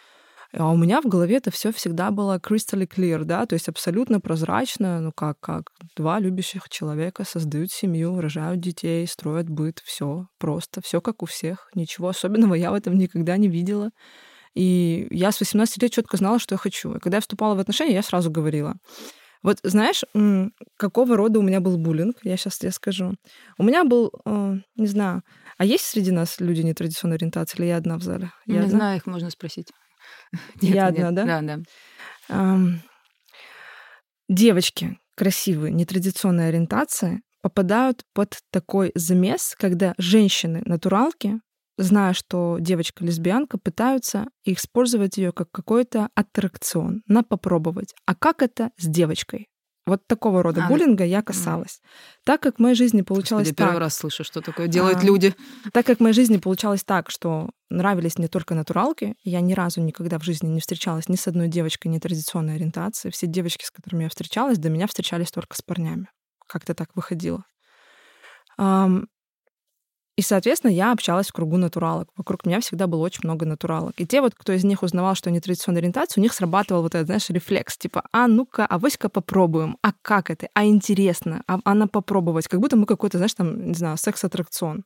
А 0.59 0.71
у 0.71 0.77
меня 0.77 1.03
в 1.03 1.07
голове 1.07 1.37
это 1.37 1.51
все 1.51 1.71
всегда 1.71 2.11
было 2.11 2.39
crystal 2.39 2.89
clear, 2.89 3.25
да, 3.25 3.45
то 3.45 3.55
есть 3.55 3.69
абсолютно 3.69 4.21
прозрачно, 4.21 5.01
ну 5.01 5.13
как, 5.13 5.39
как 5.39 5.71
два 5.97 6.19
любящих 6.19 6.71
человека 6.71 7.25
создают 7.25 7.71
семью, 7.71 8.19
рожают 8.21 8.61
детей, 8.61 9.07
строят 9.07 9.51
быт, 9.51 9.83
все 9.85 10.29
просто, 10.39 10.81
все 10.81 11.03
как 11.03 11.23
у 11.23 11.27
всех, 11.27 11.71
ничего 11.75 12.09
особенного 12.09 12.55
я 12.55 12.71
в 12.71 12.75
этом 12.75 12.97
никогда 12.97 13.37
не 13.37 13.49
видела. 13.49 13.91
И 14.55 15.07
я 15.11 15.31
с 15.31 15.41
18 15.41 15.83
лет 15.83 15.93
четко 15.93 16.17
знала, 16.17 16.39
что 16.39 16.55
я 16.55 16.59
хочу. 16.59 16.95
И 16.95 17.01
когда 17.01 17.19
я 17.19 17.21
вступала 17.21 17.55
в 17.55 17.59
отношения, 17.59 17.93
я 17.93 18.03
сразу 18.03 18.31
говорила. 18.31 18.77
Вот 19.43 19.59
знаешь, 19.63 20.03
какого 20.79 21.17
рода 21.19 21.39
у 21.39 21.43
меня 21.43 21.61
был 21.61 21.77
буллинг, 21.77 22.17
я 22.23 22.39
сейчас 22.39 22.57
тебе 22.57 22.73
скажу. 22.73 23.15
У 23.59 23.63
меня 23.63 23.85
был, 23.85 24.11
э, 24.25 24.55
не 24.77 24.87
знаю, 24.87 25.23
а 25.59 25.67
есть 25.67 25.85
среди 25.85 26.11
нас 26.11 26.41
люди 26.41 26.63
нетрадиционной 26.63 27.17
ориентации, 27.17 27.59
или 27.59 27.67
я 27.67 27.77
одна 27.77 27.99
в 27.99 28.03
зале? 28.03 28.33
Я 28.47 28.55
не 28.55 28.59
одна? 28.61 28.79
знаю, 28.79 28.97
их 28.97 29.07
можно 29.07 29.29
спросить. 29.29 29.69
Нет, 30.63 30.75
я 30.75 30.87
одна, 30.87 31.11
нет. 31.11 31.15
да? 31.15 31.25
Да, 31.25 31.43
да. 31.43 31.63
Эм, 32.29 32.83
девочки 34.29 34.99
красивые, 35.17 35.73
нетрадиционной 35.73 36.49
ориентации 36.49 37.23
попадают 37.43 38.03
под 38.13 38.39
такой 38.51 38.93
замес, 38.95 39.55
когда 39.59 39.95
женщины-натуралки 39.99 41.41
зная, 41.79 42.13
что 42.13 42.57
девочка 42.61 43.05
лесбиянка, 43.05 43.59
пытаются 43.59 44.27
использовать 44.45 45.19
ее 45.19 45.33
как 45.33 45.51
какой-то 45.51 46.09
аттракцион, 46.15 47.03
на 47.07 47.23
попробовать. 47.23 47.95
А 48.07 48.15
как 48.15 48.43
это 48.43 48.71
с 48.79 48.87
девочкой? 48.87 49.49
Вот 49.87 50.05
такого 50.09 50.43
рода 50.43 50.65
а, 50.65 50.69
буллинга 50.69 51.05
я 51.05 51.23
касалась. 51.23 51.81
Так 52.25 52.43
как 52.43 52.57
в 52.57 52.59
моей 52.59 52.75
жизни 52.75 53.03
получалось 53.03 53.47
Господи, 53.47 53.57
так... 53.57 53.69
первый 53.69 53.79
раз 53.79 53.97
слышу, 53.97 54.25
что 54.25 54.41
такое 54.41 54.67
делают 54.67 54.99
а, 54.99 55.05
люди. 55.05 55.35
Так 55.73 55.87
как 55.87 55.99
в 55.99 56.01
моей 56.03 56.13
жизни 56.13 56.39
получалось 56.39 56.83
так, 56.83 57.09
что 57.09 57.51
нравились 57.71 58.19
мне 58.19 58.27
только 58.27 58.57
натуралки, 58.57 59.15
я 59.23 59.41
ни 59.41 59.55
разу 59.55 59.81
никогда 59.81 60.19
в 60.19 60.25
жизни 60.25 60.49
не 60.49 60.61
встречалась 60.61 61.09
ни 61.09 61.15
с 61.15 61.29
одной 61.29 61.47
девочкой 61.47 61.93
нетрадиционной 61.93 62.57
ориентации. 62.57 63.11
Все 63.11 63.29
девочки, 63.29 63.65
с 63.65 63.71
которыми 63.71 64.03
я 64.03 64.09
встречалась, 64.09 64.59
до 64.59 64.71
меня 64.71 64.89
встречались 64.89 65.31
только 65.31 65.57
с 65.57 65.63
парнями. 65.63 66.09
Как-то 66.49 66.75
так 66.75 66.91
выходило. 66.95 67.45
И, 70.17 70.23
соответственно, 70.23 70.71
я 70.71 70.93
общалась 70.93 71.29
в 71.29 71.33
кругу 71.33 71.59
натуралок. 71.59 72.09
Вокруг 72.17 72.47
меня 72.47 72.61
всегда 72.61 72.87
было 72.87 73.03
очень 73.03 73.21
много 73.25 73.45
натуралок. 73.45 73.93
И 73.99 74.07
те 74.07 74.23
вот, 74.23 74.35
кто 74.35 74.53
из 74.53 74.65
них 74.65 74.83
узнавал, 74.83 75.15
что 75.15 75.29
они 75.29 75.41
традиционной 75.41 75.81
ориентации, 75.81 76.21
у 76.21 76.23
них 76.23 76.33
срабатывал 76.33 76.83
вот 76.83 76.95
этот, 76.95 77.07
знаешь, 77.07 77.29
рефлекс. 77.29 77.77
Типа, 77.77 78.03
а 78.13 78.27
ну-ка, 78.27 78.65
а 78.65 78.79
вось-ка 78.79 79.11
попробуем. 79.11 79.77
А 79.83 79.93
как 80.01 80.31
это? 80.31 80.49
А 80.55 80.65
интересно? 80.65 81.43
А, 81.47 81.61
а 81.65 81.75
на 81.75 81.87
попробовать? 81.87 82.49
Как 82.49 82.61
будто 82.61 82.77
мы 82.77 82.87
какой-то, 82.87 83.19
знаешь, 83.19 83.35
там, 83.35 83.69
не 83.69 83.75
знаю, 83.75 83.99
секс-аттракцион. 83.99 84.85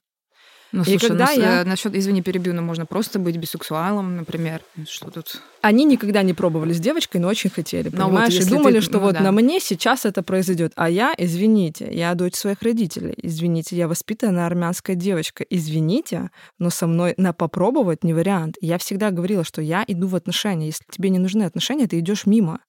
Ну, 0.72 0.84
слушай, 0.84 0.96
и 0.96 0.98
когда 0.98 1.26
ну, 1.34 1.40
я... 1.40 1.64
насчет, 1.64 1.94
извини, 1.96 2.22
перебью, 2.22 2.54
но 2.54 2.62
можно 2.62 2.86
просто 2.86 3.18
быть 3.18 3.36
бисексуалом, 3.36 4.16
например. 4.16 4.62
Что 4.88 5.10
тут? 5.10 5.42
Они 5.62 5.84
никогда 5.84 6.22
не 6.22 6.32
пробовали 6.32 6.72
с 6.72 6.78
девочкой, 6.78 7.20
но 7.20 7.28
очень 7.28 7.50
хотели, 7.50 7.90
ну, 7.92 8.04
понимаешь? 8.04 8.34
Вот, 8.34 8.46
и 8.46 8.48
думали, 8.48 8.74
ты... 8.74 8.80
что 8.82 8.98
ну, 8.98 9.00
вот 9.00 9.14
да. 9.14 9.20
на 9.20 9.32
мне 9.32 9.58
сейчас 9.58 10.04
это 10.04 10.22
произойдет. 10.22 10.72
А 10.76 10.88
я, 10.88 11.12
извините, 11.18 11.88
я 11.92 12.14
дочь 12.14 12.34
своих 12.34 12.62
родителей. 12.62 13.14
Извините, 13.20 13.76
я 13.76 13.88
воспитанная 13.88 14.46
армянская 14.46 14.94
девочка. 14.94 15.44
Извините, 15.50 16.30
но 16.58 16.70
со 16.70 16.86
мной 16.86 17.14
на 17.16 17.32
попробовать 17.32 18.04
не 18.04 18.14
вариант. 18.14 18.56
Я 18.60 18.78
всегда 18.78 19.10
говорила, 19.10 19.42
что 19.42 19.60
я 19.60 19.84
иду 19.86 20.06
в 20.06 20.14
отношения. 20.14 20.66
Если 20.66 20.84
тебе 20.90 21.10
не 21.10 21.18
нужны 21.18 21.42
отношения, 21.42 21.88
ты 21.88 21.98
идешь 21.98 22.26
мимо 22.26 22.60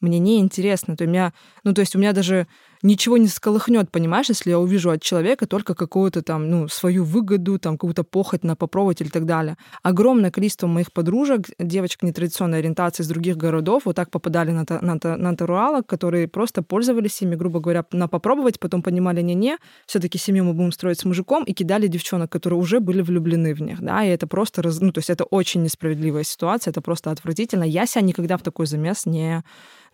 мне 0.00 0.18
не 0.18 0.40
интересно. 0.40 0.96
То 0.96 1.04
у 1.04 1.06
меня, 1.06 1.32
ну, 1.64 1.72
то 1.72 1.80
есть 1.80 1.96
у 1.96 1.98
меня 1.98 2.12
даже 2.12 2.46
ничего 2.86 3.16
не 3.16 3.28
сколыхнет, 3.28 3.90
понимаешь, 3.90 4.28
если 4.28 4.50
я 4.50 4.58
увижу 4.58 4.90
от 4.90 5.02
человека 5.02 5.46
только 5.46 5.74
какую-то 5.74 6.22
там, 6.22 6.48
ну, 6.48 6.68
свою 6.68 7.04
выгоду, 7.04 7.58
там, 7.58 7.74
какую-то 7.74 8.04
похоть 8.04 8.44
на 8.44 8.56
попробовать 8.56 9.00
и 9.00 9.04
так 9.04 9.26
далее. 9.26 9.56
Огромное 9.82 10.30
количество 10.30 10.66
моих 10.66 10.92
подружек, 10.92 11.48
девочек 11.58 12.02
нетрадиционной 12.02 12.58
ориентации 12.58 13.02
из 13.02 13.08
других 13.08 13.36
городов, 13.36 13.82
вот 13.84 13.96
так 13.96 14.10
попадали 14.10 14.52
на, 14.52 14.64
на, 14.80 14.98
на 15.02 15.16
натуралок, 15.16 15.86
которые 15.86 16.28
просто 16.28 16.62
пользовались 16.62 17.20
ими, 17.22 17.34
грубо 17.34 17.60
говоря, 17.60 17.84
на 17.92 18.08
попробовать, 18.08 18.58
потом 18.60 18.82
понимали, 18.82 19.20
не-не, 19.22 19.58
все 19.86 19.98
таки 19.98 20.18
семью 20.18 20.44
мы 20.44 20.54
будем 20.54 20.72
строить 20.72 21.00
с 21.00 21.04
мужиком, 21.04 21.44
и 21.44 21.52
кидали 21.52 21.88
девчонок, 21.88 22.30
которые 22.30 22.58
уже 22.58 22.80
были 22.80 23.02
влюблены 23.02 23.54
в 23.54 23.60
них, 23.60 23.80
да, 23.80 24.04
и 24.04 24.08
это 24.08 24.26
просто, 24.26 24.62
раз, 24.62 24.80
ну, 24.80 24.92
то 24.92 24.98
есть 24.98 25.10
это 25.10 25.24
очень 25.24 25.62
несправедливая 25.62 26.22
ситуация, 26.22 26.70
это 26.70 26.80
просто 26.80 27.10
отвратительно. 27.10 27.64
Я 27.64 27.86
себя 27.86 28.02
никогда 28.02 28.36
в 28.36 28.42
такой 28.42 28.66
замес 28.66 29.06
не, 29.06 29.42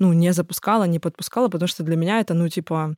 ну, 0.03 0.12
не 0.12 0.33
запускала, 0.33 0.85
не 0.85 0.99
подпускала, 0.99 1.49
потому 1.49 1.69
что 1.69 1.85
для 1.85 1.97
меня 1.97 2.19
это, 2.19 2.35
ну, 2.35 2.49
типа, 2.49 2.97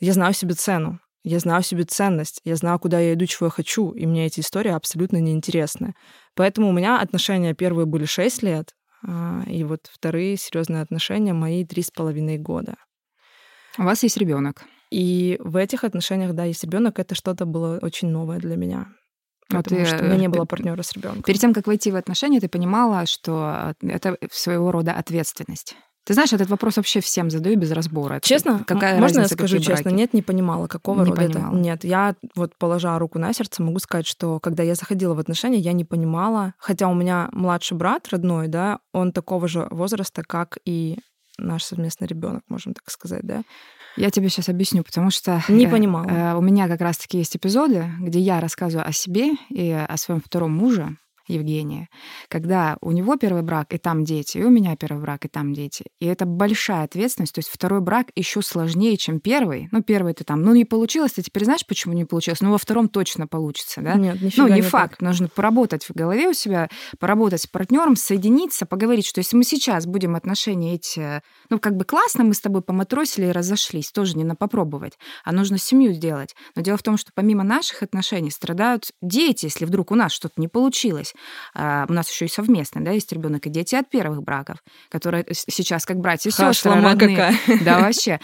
я 0.00 0.12
знаю 0.12 0.34
себе 0.34 0.54
цену, 0.54 0.98
я 1.22 1.38
знаю 1.38 1.62
себе 1.62 1.84
ценность, 1.84 2.40
я 2.44 2.56
знаю, 2.56 2.78
куда 2.80 2.98
я 2.98 3.14
иду, 3.14 3.26
чего 3.26 3.46
я 3.46 3.50
хочу, 3.50 3.92
и 3.92 4.04
мне 4.06 4.26
эти 4.26 4.40
истории 4.40 4.72
абсолютно 4.72 5.18
неинтересны. 5.18 5.94
Поэтому 6.34 6.68
у 6.68 6.72
меня 6.72 7.00
отношения 7.00 7.54
первые 7.54 7.86
были 7.86 8.04
6 8.04 8.42
лет, 8.42 8.74
а, 9.06 9.42
и 9.46 9.62
вот 9.62 9.88
вторые 9.92 10.36
серьезные 10.36 10.82
отношения 10.82 11.32
мои 11.32 11.64
три 11.64 11.82
с 11.82 11.90
половиной 11.90 12.38
года. 12.38 12.74
У 13.78 13.84
вас 13.84 14.02
есть 14.02 14.16
ребенок. 14.16 14.64
И 14.90 15.38
в 15.40 15.54
этих 15.54 15.84
отношениях, 15.84 16.34
да, 16.34 16.44
есть 16.44 16.64
ребенок, 16.64 16.98
это 16.98 17.14
что-то 17.14 17.46
было 17.46 17.78
очень 17.80 18.08
новое 18.08 18.38
для 18.38 18.56
меня. 18.56 18.88
Потому 19.48 19.80
вот 19.80 19.88
что 19.88 20.02
у 20.02 20.04
меня 20.04 20.16
не 20.16 20.28
было 20.28 20.44
партнера 20.46 20.82
с 20.82 20.92
ребенком. 20.92 21.22
Перед 21.22 21.40
тем, 21.40 21.54
как 21.54 21.66
войти 21.66 21.92
в 21.92 21.96
отношения, 21.96 22.40
ты 22.40 22.48
понимала, 22.48 23.06
что 23.06 23.74
это 23.82 24.16
своего 24.32 24.72
рода 24.72 24.92
ответственность. 24.92 25.76
Ты 26.04 26.14
знаешь, 26.14 26.32
этот 26.32 26.48
вопрос 26.48 26.76
вообще 26.76 27.00
всем 27.00 27.30
задаю 27.30 27.56
без 27.56 27.70
разбора. 27.72 28.20
Честно? 28.20 28.64
Какая 28.66 28.98
Можно 28.98 29.20
разница, 29.20 29.34
я 29.34 29.38
скажу 29.38 29.58
честно? 29.58 29.84
Браки? 29.84 29.94
Нет, 29.94 30.14
не 30.14 30.22
понимала, 30.22 30.66
какого 30.66 31.02
не 31.02 31.10
рода 31.10 31.22
понимала. 31.22 31.52
это. 31.52 31.60
Нет, 31.60 31.84
я 31.84 32.16
вот 32.34 32.56
положа 32.56 32.98
руку 32.98 33.18
на 33.18 33.32
сердце, 33.32 33.62
могу 33.62 33.78
сказать, 33.78 34.06
что 34.06 34.40
когда 34.40 34.62
я 34.62 34.74
заходила 34.74 35.14
в 35.14 35.18
отношения, 35.18 35.58
я 35.58 35.72
не 35.72 35.84
понимала, 35.84 36.54
хотя 36.58 36.88
у 36.88 36.94
меня 36.94 37.28
младший 37.32 37.76
брат 37.76 38.08
родной, 38.08 38.48
да, 38.48 38.80
он 38.92 39.12
такого 39.12 39.46
же 39.46 39.68
возраста, 39.70 40.22
как 40.26 40.58
и 40.64 40.98
наш 41.38 41.64
совместный 41.64 42.06
ребенок, 42.06 42.42
можем 42.48 42.74
так 42.74 42.90
сказать, 42.90 43.22
да. 43.22 43.42
Я 43.96 44.10
тебе 44.10 44.28
сейчас 44.28 44.48
объясню, 44.48 44.84
потому 44.84 45.10
что 45.10 45.42
не 45.48 45.66
э, 45.66 45.70
понимала. 45.70 46.06
Э, 46.06 46.34
у 46.34 46.40
меня 46.40 46.68
как 46.68 46.80
раз-таки 46.80 47.18
есть 47.18 47.36
эпизоды, 47.36 47.86
где 48.00 48.20
я 48.20 48.40
рассказываю 48.40 48.86
о 48.86 48.92
себе 48.92 49.32
и 49.48 49.70
о 49.70 49.96
своем 49.96 50.20
втором 50.20 50.52
муже, 50.52 50.96
Евгения, 51.30 51.88
когда 52.28 52.76
у 52.80 52.92
него 52.92 53.16
первый 53.16 53.42
брак, 53.42 53.72
и 53.74 53.78
там 53.78 54.04
дети, 54.04 54.38
и 54.38 54.44
у 54.44 54.50
меня 54.50 54.76
первый 54.76 55.00
брак, 55.00 55.24
и 55.24 55.28
там 55.28 55.52
дети. 55.52 55.84
И 56.00 56.06
это 56.06 56.26
большая 56.26 56.84
ответственность. 56.84 57.34
То 57.34 57.38
есть 57.38 57.48
второй 57.48 57.80
брак 57.80 58.08
еще 58.14 58.42
сложнее, 58.42 58.96
чем 58.96 59.20
первый. 59.20 59.68
Ну, 59.72 59.82
первый 59.82 60.14
ты 60.14 60.24
там, 60.24 60.42
ну, 60.42 60.54
не 60.54 60.64
получилось, 60.64 61.12
ты 61.12 61.22
теперь 61.22 61.44
знаешь, 61.44 61.66
почему 61.66 61.94
не 61.94 62.04
получилось? 62.04 62.40
Ну, 62.40 62.50
во 62.50 62.58
втором 62.58 62.88
точно 62.88 63.26
получится, 63.26 63.80
да? 63.80 63.94
Нет, 63.94 64.18
Ну, 64.36 64.48
не, 64.48 64.56
не 64.56 64.62
факт. 64.62 64.98
Так. 64.98 65.02
Нужно 65.02 65.28
поработать 65.28 65.84
в 65.84 65.94
голове 65.94 66.28
у 66.28 66.32
себя, 66.32 66.68
поработать 66.98 67.42
с 67.42 67.46
партнером, 67.46 67.96
соединиться, 67.96 68.66
поговорить, 68.66 69.06
что 69.06 69.20
если 69.20 69.36
мы 69.36 69.44
сейчас 69.44 69.86
будем 69.86 70.16
отношения 70.16 70.74
эти, 70.74 71.22
ну, 71.48 71.58
как 71.58 71.76
бы 71.76 71.84
классно, 71.84 72.24
мы 72.24 72.34
с 72.34 72.40
тобой 72.40 72.62
поматросили 72.62 73.26
и 73.26 73.32
разошлись, 73.32 73.92
тоже 73.92 74.16
не 74.16 74.24
на 74.24 74.34
попробовать, 74.34 74.98
а 75.24 75.32
нужно 75.32 75.58
семью 75.58 75.92
сделать. 75.92 76.34
Но 76.54 76.62
дело 76.62 76.76
в 76.76 76.82
том, 76.82 76.96
что 76.96 77.12
помимо 77.14 77.44
наших 77.44 77.82
отношений 77.82 78.30
страдают 78.30 78.90
дети, 79.02 79.46
если 79.46 79.64
вдруг 79.64 79.90
у 79.90 79.94
нас 79.94 80.12
что-то 80.12 80.40
не 80.40 80.48
получилось. 80.48 81.14
А, 81.54 81.86
у 81.88 81.92
нас 81.92 82.10
еще 82.10 82.26
и 82.26 82.28
совместно, 82.28 82.84
да, 82.84 82.92
есть 82.92 83.12
ребенок 83.12 83.46
и 83.46 83.50
дети 83.50 83.74
от 83.74 83.88
первых 83.88 84.22
браков, 84.22 84.58
которые 84.88 85.26
сейчас 85.30 85.84
как 85.86 85.98
братья 85.98 86.30
и 86.30 86.32
сестры 86.32 86.72
родные. 86.72 87.16
какая. 87.16 87.34
Да, 87.64 87.80
вообще. 87.80 88.20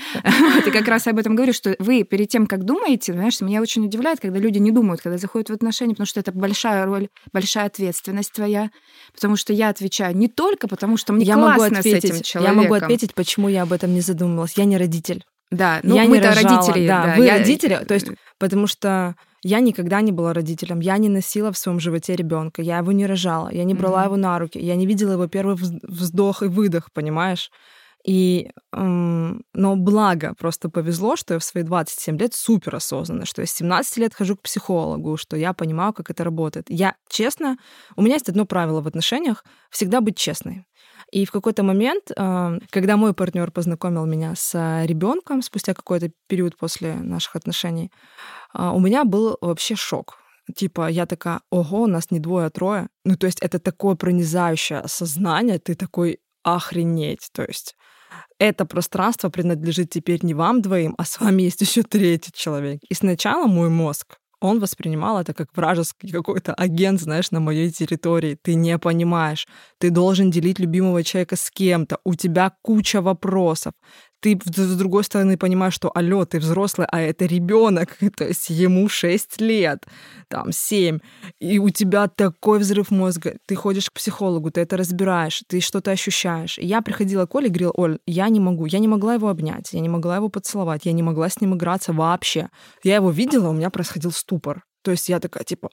И 0.66 0.70
как 0.70 0.88
раз 0.88 1.06
об 1.06 1.18
этом 1.18 1.34
говорю, 1.34 1.52
что 1.52 1.76
вы 1.78 2.02
перед 2.04 2.28
тем, 2.28 2.46
как 2.46 2.64
думаете, 2.64 3.12
знаешь, 3.12 3.40
меня 3.40 3.60
очень 3.60 3.84
удивляет, 3.84 4.20
когда 4.20 4.38
люди 4.38 4.58
не 4.58 4.70
думают, 4.70 5.00
когда 5.00 5.18
заходят 5.18 5.50
в 5.50 5.52
отношения, 5.52 5.92
потому 5.92 6.06
что 6.06 6.20
это 6.20 6.32
большая 6.32 6.84
роль, 6.84 7.08
большая 7.32 7.66
ответственность 7.66 8.32
твоя, 8.32 8.70
потому 9.14 9.36
что 9.36 9.52
я 9.52 9.68
отвечаю 9.68 10.16
не 10.16 10.28
только 10.28 10.68
потому, 10.68 10.96
что 10.96 11.12
мне 11.12 11.24
я 11.24 11.34
классно 11.34 11.64
могу 11.64 11.78
ответить, 11.78 12.02
с 12.02 12.04
этим 12.04 12.22
человеком. 12.22 12.56
Я 12.56 12.62
могу 12.62 12.74
ответить, 12.74 13.14
почему 13.14 13.48
я 13.48 13.62
об 13.62 13.72
этом 13.72 13.92
не 13.94 14.00
задумывалась. 14.00 14.54
Я 14.56 14.64
не 14.64 14.76
родитель. 14.76 15.24
Да, 15.50 15.80
ну 15.82 15.94
я 15.94 16.04
мы-то 16.04 16.34
родители. 16.34 16.88
Да, 16.88 17.06
да 17.06 17.14
вы 17.16 17.26
я... 17.26 17.38
родители, 17.38 17.76
то 17.86 17.94
есть 17.94 18.08
потому 18.38 18.66
что 18.66 19.14
я 19.46 19.60
никогда 19.60 20.00
не 20.00 20.10
была 20.10 20.32
родителем, 20.32 20.80
я 20.80 20.98
не 20.98 21.08
носила 21.08 21.52
в 21.52 21.58
своем 21.58 21.78
животе 21.78 22.16
ребенка, 22.16 22.62
я 22.62 22.78
его 22.78 22.90
не 22.90 23.06
рожала, 23.06 23.48
я 23.52 23.62
не 23.62 23.74
брала 23.74 24.02
mm-hmm. 24.02 24.06
его 24.06 24.16
на 24.16 24.38
руки, 24.38 24.58
я 24.58 24.74
не 24.74 24.86
видела 24.86 25.12
его 25.12 25.28
первый 25.28 25.54
вздох 25.54 26.42
и 26.42 26.46
выдох, 26.46 26.90
понимаешь? 26.92 27.50
И, 28.04 28.50
эм, 28.72 29.44
но 29.52 29.76
благо, 29.76 30.34
просто 30.38 30.68
повезло, 30.68 31.16
что 31.16 31.34
я 31.34 31.40
в 31.40 31.44
свои 31.44 31.62
27 31.62 32.18
лет 32.18 32.34
супер 32.34 32.74
осознанно, 32.74 33.24
что 33.24 33.42
я 33.42 33.46
с 33.46 33.52
17 33.52 33.96
лет 33.98 34.14
хожу 34.14 34.36
к 34.36 34.42
психологу, 34.42 35.16
что 35.16 35.36
я 35.36 35.52
понимаю, 35.52 35.92
как 35.92 36.10
это 36.10 36.24
работает. 36.24 36.66
Я, 36.68 36.94
честно, 37.08 37.56
у 37.96 38.02
меня 38.02 38.14
есть 38.14 38.28
одно 38.28 38.46
правило 38.46 38.80
в 38.80 38.88
отношениях— 38.88 39.44
всегда 39.70 40.00
быть 40.00 40.16
честной. 40.16 40.66
И 41.12 41.24
в 41.24 41.30
какой-то 41.30 41.62
момент, 41.62 42.10
эм, 42.16 42.60
когда 42.70 42.96
мой 42.96 43.14
партнер 43.14 43.50
познакомил 43.50 44.06
меня 44.06 44.34
с 44.34 44.84
ребенком 44.86 45.42
спустя 45.42 45.72
какой-то 45.74 46.10
период 46.28 46.56
после 46.56 46.94
наших 46.94 47.36
отношений, 47.36 47.90
а, 48.52 48.72
у 48.72 48.80
меня 48.80 49.04
был 49.04 49.38
вообще 49.40 49.76
шок. 49.76 50.18
Типа, 50.54 50.88
я 50.88 51.06
такая, 51.06 51.40
ого, 51.50 51.82
у 51.82 51.86
нас 51.86 52.10
не 52.10 52.20
двое, 52.20 52.46
а 52.46 52.50
трое. 52.50 52.88
Ну, 53.04 53.16
то 53.16 53.26
есть 53.26 53.40
это 53.40 53.58
такое 53.58 53.96
пронизающее 53.96 54.80
осознание, 54.80 55.58
ты 55.58 55.74
такой, 55.74 56.18
охренеть. 56.42 57.28
То 57.32 57.42
есть 57.42 57.74
это 58.38 58.64
пространство 58.64 59.28
принадлежит 59.30 59.90
теперь 59.90 60.24
не 60.24 60.34
вам 60.34 60.62
двоим, 60.62 60.94
а 60.98 61.04
с 61.04 61.20
вами 61.20 61.42
есть 61.42 61.60
еще 61.60 61.82
третий 61.82 62.32
человек. 62.32 62.80
И 62.88 62.94
сначала 62.94 63.46
мой 63.46 63.68
мозг, 63.68 64.18
он 64.46 64.60
воспринимал 64.60 65.20
это 65.20 65.34
как 65.34 65.48
вражеский 65.56 66.10
какой-то 66.10 66.54
агент, 66.54 67.00
знаешь, 67.00 67.30
на 67.30 67.40
моей 67.40 67.70
территории. 67.70 68.38
Ты 68.40 68.54
не 68.54 68.78
понимаешь. 68.78 69.46
Ты 69.78 69.90
должен 69.90 70.30
делить 70.30 70.58
любимого 70.58 71.02
человека 71.02 71.36
с 71.36 71.50
кем-то. 71.50 71.98
У 72.04 72.14
тебя 72.14 72.52
куча 72.62 73.00
вопросов 73.00 73.72
ты 74.20 74.38
с 74.44 74.76
другой 74.76 75.04
стороны 75.04 75.36
понимаешь, 75.36 75.74
что 75.74 75.90
алло, 75.94 76.24
ты 76.24 76.38
взрослый, 76.38 76.86
а 76.90 77.00
это 77.00 77.26
ребенок, 77.26 77.96
то 78.16 78.24
есть 78.24 78.50
ему 78.50 78.88
6 78.88 79.40
лет, 79.40 79.86
там 80.28 80.52
7, 80.52 80.98
и 81.40 81.58
у 81.58 81.70
тебя 81.70 82.08
такой 82.08 82.58
взрыв 82.58 82.90
мозга, 82.90 83.36
ты 83.46 83.54
ходишь 83.54 83.90
к 83.90 83.94
психологу, 83.94 84.50
ты 84.50 84.60
это 84.60 84.76
разбираешь, 84.76 85.42
ты 85.48 85.60
что-то 85.60 85.90
ощущаешь. 85.90 86.58
И 86.58 86.66
я 86.66 86.82
приходила 86.82 87.26
к 87.26 87.34
Оле 87.34 87.48
и 87.48 87.50
говорила, 87.50 87.72
Оль, 87.76 87.98
я 88.06 88.28
не 88.28 88.40
могу, 88.40 88.66
я 88.66 88.78
не 88.78 88.88
могла 88.88 89.14
его 89.14 89.28
обнять, 89.28 89.72
я 89.72 89.80
не 89.80 89.88
могла 89.88 90.16
его 90.16 90.28
поцеловать, 90.28 90.86
я 90.86 90.92
не 90.92 91.02
могла 91.02 91.28
с 91.28 91.40
ним 91.40 91.54
играться 91.54 91.92
вообще. 91.92 92.48
Я 92.82 92.96
его 92.96 93.10
видела, 93.10 93.48
у 93.48 93.52
меня 93.52 93.70
происходил 93.70 94.12
ступор. 94.12 94.62
То 94.82 94.92
есть 94.92 95.08
я 95.08 95.18
такая, 95.18 95.42
типа, 95.42 95.68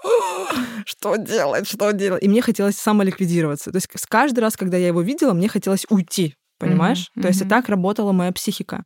что 0.86 1.18
делать, 1.18 1.68
что 1.68 1.92
делать? 1.92 2.24
И 2.24 2.28
мне 2.28 2.42
хотелось 2.42 2.78
самоликвидироваться. 2.78 3.72
То 3.72 3.78
есть 3.78 3.88
каждый 4.10 4.40
раз, 4.40 4.58
когда 4.58 4.76
я 4.76 4.88
его 4.88 5.02
видела, 5.02 5.34
мне 5.34 5.48
хотелось 5.48 5.86
уйти 5.90 6.36
понимаешь? 6.58 7.12
Mm-hmm. 7.16 7.22
То 7.22 7.28
есть 7.28 7.42
и 7.42 7.46
так 7.46 7.70
работала 7.70 8.12
моя 8.12 8.32
психика. 8.32 8.84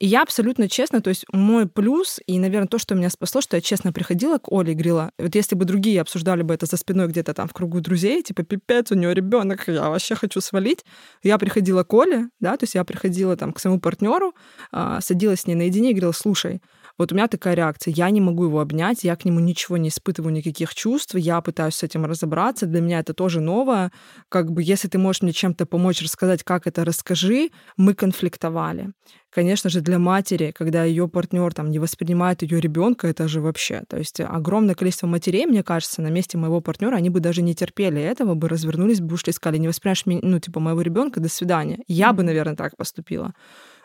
И 0.00 0.06
я 0.06 0.22
абсолютно 0.22 0.68
честно, 0.68 1.00
то 1.00 1.08
есть 1.08 1.24
мой 1.32 1.68
плюс, 1.68 2.18
и, 2.26 2.38
наверное, 2.38 2.66
то, 2.66 2.78
что 2.78 2.94
меня 2.94 3.10
спасло, 3.10 3.40
что 3.40 3.56
я 3.56 3.60
честно 3.60 3.92
приходила 3.92 4.38
к 4.38 4.50
Оле 4.50 4.72
и 4.72 4.74
говорила, 4.74 5.12
вот 5.18 5.34
если 5.34 5.54
бы 5.54 5.64
другие 5.64 6.00
обсуждали 6.00 6.42
бы 6.42 6.52
это 6.52 6.66
за 6.66 6.76
спиной 6.76 7.06
где-то 7.06 7.32
там 7.32 7.46
в 7.46 7.52
кругу 7.52 7.80
друзей, 7.80 8.22
типа, 8.22 8.42
пипец, 8.42 8.90
у 8.90 8.96
него 8.96 9.12
ребенок, 9.12 9.68
я 9.68 9.88
вообще 9.88 10.16
хочу 10.16 10.40
свалить. 10.40 10.84
Я 11.22 11.38
приходила 11.38 11.84
к 11.84 11.94
Оле, 11.94 12.28
да, 12.40 12.56
то 12.56 12.64
есть 12.64 12.74
я 12.74 12.84
приходила 12.84 13.36
там 13.36 13.52
к 13.52 13.60
своему 13.60 13.78
партнеру, 13.78 14.34
а, 14.72 15.00
садилась 15.00 15.42
с 15.42 15.46
ней 15.46 15.54
наедине 15.54 15.90
и 15.90 15.94
говорила, 15.94 16.12
слушай, 16.12 16.60
вот 16.98 17.12
у 17.12 17.14
меня 17.14 17.28
такая 17.28 17.54
реакция. 17.54 17.92
Я 17.92 18.10
не 18.10 18.20
могу 18.20 18.44
его 18.44 18.60
обнять, 18.60 19.04
я 19.04 19.16
к 19.16 19.24
нему 19.24 19.40
ничего 19.40 19.76
не 19.76 19.88
испытываю, 19.88 20.32
никаких 20.32 20.74
чувств, 20.74 21.14
я 21.14 21.40
пытаюсь 21.40 21.74
с 21.74 21.82
этим 21.82 22.04
разобраться. 22.04 22.66
Для 22.66 22.80
меня 22.80 23.00
это 23.00 23.14
тоже 23.14 23.40
новое. 23.40 23.90
Как 24.28 24.52
бы, 24.52 24.62
если 24.62 24.88
ты 24.88 24.98
можешь 24.98 25.22
мне 25.22 25.32
чем-то 25.32 25.66
помочь, 25.66 26.02
рассказать, 26.02 26.42
как 26.44 26.66
это, 26.66 26.84
расскажи. 26.84 27.50
Мы 27.76 27.94
конфликтовали. 27.94 28.92
Конечно 29.34 29.68
же, 29.68 29.80
для 29.80 29.98
матери, 29.98 30.52
когда 30.56 30.84
ее 30.84 31.08
партнер 31.08 31.52
там 31.52 31.72
не 31.72 31.80
воспринимает 31.80 32.42
ее 32.42 32.60
ребенка, 32.60 33.08
это 33.08 33.26
же 33.26 33.40
вообще. 33.40 33.82
То 33.88 33.98
есть 33.98 34.20
огромное 34.20 34.76
количество 34.76 35.08
матерей, 35.08 35.46
мне 35.46 35.64
кажется, 35.64 36.02
на 36.02 36.08
месте 36.08 36.38
моего 36.38 36.60
партнера, 36.60 36.94
они 36.94 37.10
бы 37.10 37.18
даже 37.18 37.42
не 37.42 37.52
терпели 37.52 38.00
этого, 38.00 38.34
бы 38.34 38.48
развернулись, 38.48 39.00
бы 39.00 39.14
ушли, 39.14 39.32
сказали, 39.32 39.58
не 39.58 39.66
воспринимаешь 39.66 40.06
меня, 40.06 40.20
ну, 40.22 40.38
типа, 40.38 40.60
моего 40.60 40.82
ребенка, 40.82 41.18
до 41.18 41.28
свидания. 41.28 41.80
Я 41.88 42.12
бы, 42.12 42.22
наверное, 42.22 42.54
так 42.54 42.76
поступила. 42.76 43.34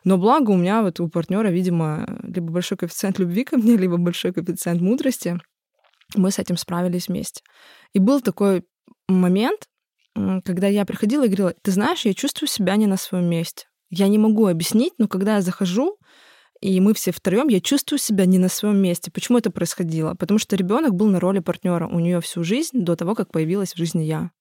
Но 0.04 0.18
благо 0.18 0.52
у 0.52 0.58
меня 0.58 0.82
вот 0.82 1.00
у 1.00 1.10
партнера, 1.10 1.50
видимо, 1.50 2.06
либо 2.24 2.52
большой 2.52 2.78
коэффициент 2.78 3.20
любви 3.20 3.44
ко 3.44 3.58
мне, 3.58 3.78
либо 3.78 3.98
большой 3.98 4.34
коэффициент 4.34 4.82
мудрости. 4.82 5.40
Мы 6.16 6.32
с 6.32 6.40
этим 6.40 6.58
справились 6.58 7.08
вместе. 7.08 7.42
И 7.94 8.00
был 8.00 8.22
такой 8.22 8.64
момент, 9.08 9.68
когда 10.44 10.68
я 10.68 10.86
приходила 10.86 11.26
и 11.26 11.28
говорила, 11.28 11.54
ты 11.62 11.72
знаешь, 11.72 12.06
я 12.06 12.14
чувствую 12.14 12.50
себя 12.50 12.76
не 12.76 12.88
на 12.88 12.98
своем 12.98 13.26
месте. 13.26 13.66
Я 13.90 14.08
не 14.08 14.18
могу 14.18 14.48
объяснить, 14.48 14.94
но 14.98 15.08
когда 15.08 15.36
я 15.36 15.42
захожу, 15.42 15.98
и 16.62 16.80
мы 16.82 16.94
все 16.94 17.12
втроем, 17.12 17.48
я 17.48 17.62
чувствую 17.62 18.00
себя 18.00 18.26
не 18.26 18.38
на 18.38 18.50
своем 18.50 18.78
месте. 18.78 19.12
Почему 19.12 19.38
это 19.38 19.50
происходило? 19.50 20.14
Потому 20.16 20.40
что 20.40 20.56
ребенок 20.56 20.94
был 20.94 21.08
на 21.08 21.20
роли 21.20 21.40
партнера 21.40 21.88
у 21.88 22.00
нее 22.00 22.20
всю 22.22 22.44
жизнь 22.44 22.84
до 22.84 22.96
того, 22.96 23.16
как 23.16 23.32
появилась 23.32 23.74
в 23.74 23.78
жизни 23.78 24.04
я. 24.04 24.32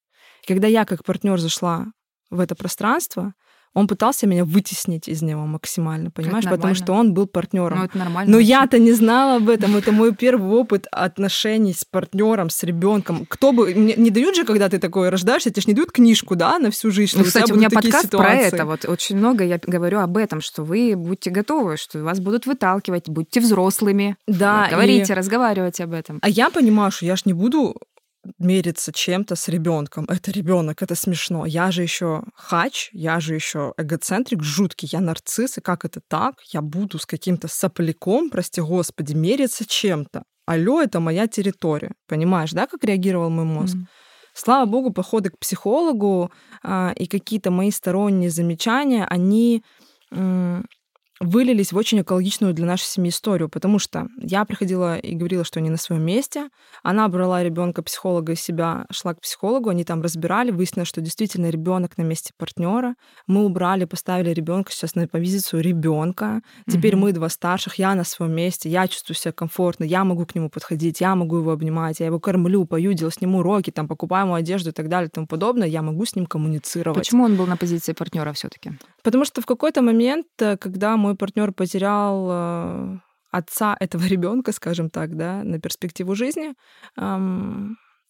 И 0.42 0.46
когда 0.46 0.66
я 0.66 0.84
как 0.84 1.04
партнер 1.04 1.38
зашла 1.38 1.86
в 2.30 2.40
это 2.40 2.54
пространство, 2.54 3.34
он 3.78 3.86
пытался 3.86 4.26
меня 4.26 4.44
вытеснить 4.44 5.08
из 5.08 5.22
него 5.22 5.46
максимально, 5.46 6.10
понимаешь? 6.10 6.44
Потому 6.44 6.74
что 6.74 6.92
он 6.92 7.14
был 7.14 7.26
партнером. 7.26 7.78
Ну, 7.78 7.84
это 7.84 7.96
нормально. 7.96 8.32
Но 8.32 8.38
я-то 8.40 8.78
не 8.80 8.92
знала 8.92 9.36
об 9.36 9.48
этом. 9.48 9.76
Это 9.76 9.92
мой 9.92 10.12
первый 10.14 10.50
опыт 10.50 10.88
отношений 10.90 11.72
с 11.72 11.84
партнером, 11.84 12.50
с 12.50 12.64
ребенком. 12.64 13.24
Кто 13.28 13.52
бы. 13.52 13.72
Мне 13.74 13.94
не 13.94 14.10
дают 14.10 14.34
же, 14.34 14.44
когда 14.44 14.68
ты 14.68 14.78
такой 14.78 15.10
рождаешься, 15.10 15.50
тебе 15.50 15.62
же 15.62 15.68
не 15.68 15.74
дают 15.74 15.92
книжку, 15.92 16.34
да, 16.34 16.58
на 16.58 16.72
всю 16.72 16.90
жизнь. 16.90 17.18
Ну, 17.18 17.24
кстати, 17.24 17.52
у, 17.52 17.54
у 17.54 17.58
меня 17.58 17.70
подкаст 17.70 18.06
ситуации. 18.06 18.50
про 18.50 18.56
это. 18.56 18.66
Вот 18.66 18.84
очень 18.84 19.16
много 19.16 19.44
я 19.44 19.60
говорю 19.64 20.00
об 20.00 20.16
этом, 20.16 20.40
что 20.40 20.64
вы 20.64 20.94
будьте 20.96 21.30
готовы, 21.30 21.76
что 21.76 22.02
вас 22.02 22.18
будут 22.18 22.46
выталкивать, 22.46 23.08
будьте 23.08 23.38
взрослыми. 23.40 24.16
Да. 24.26 24.62
Вот, 24.62 24.70
говорите, 24.72 25.12
и... 25.12 25.16
разговаривайте 25.16 25.84
об 25.84 25.92
этом. 25.92 26.18
А 26.20 26.28
я 26.28 26.50
понимаю, 26.50 26.90
что 26.90 27.06
я 27.06 27.14
ж 27.14 27.22
не 27.26 27.32
буду 27.32 27.76
мериться 28.38 28.92
чем-то 28.92 29.36
с 29.36 29.48
ребенком. 29.48 30.04
Это 30.08 30.30
ребенок, 30.30 30.82
это 30.82 30.94
смешно. 30.94 31.46
Я 31.46 31.70
же 31.70 31.82
еще 31.82 32.24
хач, 32.34 32.90
я 32.92 33.20
же 33.20 33.34
еще 33.34 33.72
эгоцентрик 33.76 34.42
жуткий, 34.42 34.88
я 34.92 35.00
нарцисс, 35.00 35.58
и 35.58 35.60
как 35.60 35.84
это 35.84 36.00
так? 36.08 36.34
Я 36.52 36.62
буду 36.62 36.98
с 36.98 37.06
каким-то 37.06 37.48
сопляком, 37.48 38.30
прости 38.30 38.60
господи, 38.60 39.14
мериться 39.14 39.64
чем-то. 39.66 40.22
Алло, 40.46 40.80
это 40.80 41.00
моя 41.00 41.26
территория. 41.26 41.92
Понимаешь, 42.06 42.52
да, 42.52 42.66
как 42.66 42.84
реагировал 42.84 43.30
мой 43.30 43.44
мозг? 43.44 43.76
Mm. 43.76 43.86
Слава 44.34 44.66
богу, 44.66 44.92
походы 44.92 45.30
к 45.30 45.38
психологу 45.38 46.30
а, 46.62 46.92
и 46.96 47.06
какие-то 47.06 47.50
мои 47.50 47.70
сторонние 47.70 48.30
замечания, 48.30 49.04
они 49.04 49.62
вылились 51.20 51.72
в 51.72 51.76
очень 51.76 52.00
экологичную 52.00 52.54
для 52.54 52.66
нашей 52.66 52.84
семьи 52.84 53.10
историю, 53.10 53.48
потому 53.48 53.78
что 53.78 54.08
я 54.18 54.44
приходила 54.44 54.96
и 54.96 55.14
говорила, 55.14 55.44
что 55.44 55.60
они 55.60 55.70
на 55.70 55.76
своем 55.76 56.02
месте. 56.02 56.48
Она 56.82 57.08
брала 57.08 57.42
ребенка 57.42 57.82
психолога 57.82 58.32
из 58.32 58.40
себя, 58.40 58.86
шла 58.90 59.14
к 59.14 59.20
психологу, 59.20 59.70
они 59.70 59.84
там 59.84 60.02
разбирали, 60.02 60.50
выяснилось, 60.50 60.88
что 60.88 61.00
действительно 61.00 61.50
ребенок 61.50 61.98
на 61.98 62.02
месте 62.02 62.32
партнера. 62.36 62.94
Мы 63.26 63.44
убрали, 63.44 63.84
поставили 63.84 64.30
ребенка 64.30 64.72
сейчас 64.72 64.94
на 64.94 65.08
позицию 65.08 65.62
ребенка. 65.62 66.42
Теперь 66.68 66.94
mm-hmm. 66.94 66.98
мы 66.98 67.12
два 67.12 67.28
старших, 67.28 67.76
я 67.76 67.94
на 67.94 68.04
своем 68.04 68.32
месте, 68.32 68.68
я 68.68 68.86
чувствую 68.86 69.16
себя 69.16 69.32
комфортно, 69.32 69.84
я 69.84 70.04
могу 70.04 70.26
к 70.26 70.34
нему 70.34 70.50
подходить, 70.50 71.00
я 71.00 71.14
могу 71.14 71.38
его 71.38 71.52
обнимать, 71.52 72.00
я 72.00 72.06
его 72.06 72.20
кормлю, 72.20 72.64
пою, 72.64 72.92
делаю 72.92 73.12
с 73.12 73.20
ним 73.20 73.34
уроки, 73.34 73.70
там 73.70 73.88
покупаю 73.88 74.26
ему 74.26 74.34
одежду 74.34 74.70
и 74.70 74.72
так 74.72 74.88
далее 74.88 75.08
и 75.08 75.10
тому 75.10 75.26
подобное. 75.26 75.68
Я 75.68 75.82
могу 75.82 76.04
с 76.04 76.14
ним 76.14 76.26
коммуницировать. 76.26 76.98
Почему 76.98 77.24
он 77.24 77.36
был 77.36 77.46
на 77.46 77.56
позиции 77.56 77.92
партнера 77.92 78.32
все-таки? 78.32 78.72
Потому 79.02 79.24
что 79.24 79.40
в 79.40 79.46
какой-то 79.46 79.82
момент, 79.82 80.26
э, 80.40 80.56
когда 80.56 80.96
мы 80.96 81.07
мой 81.08 81.16
партнер 81.16 81.52
потерял 81.52 82.28
э, 82.30 82.98
отца 83.30 83.76
этого 83.80 84.04
ребенка, 84.06 84.52
скажем 84.52 84.90
так, 84.90 85.16
да, 85.16 85.42
на 85.44 85.60
перспективу 85.60 86.14
жизни. 86.14 86.54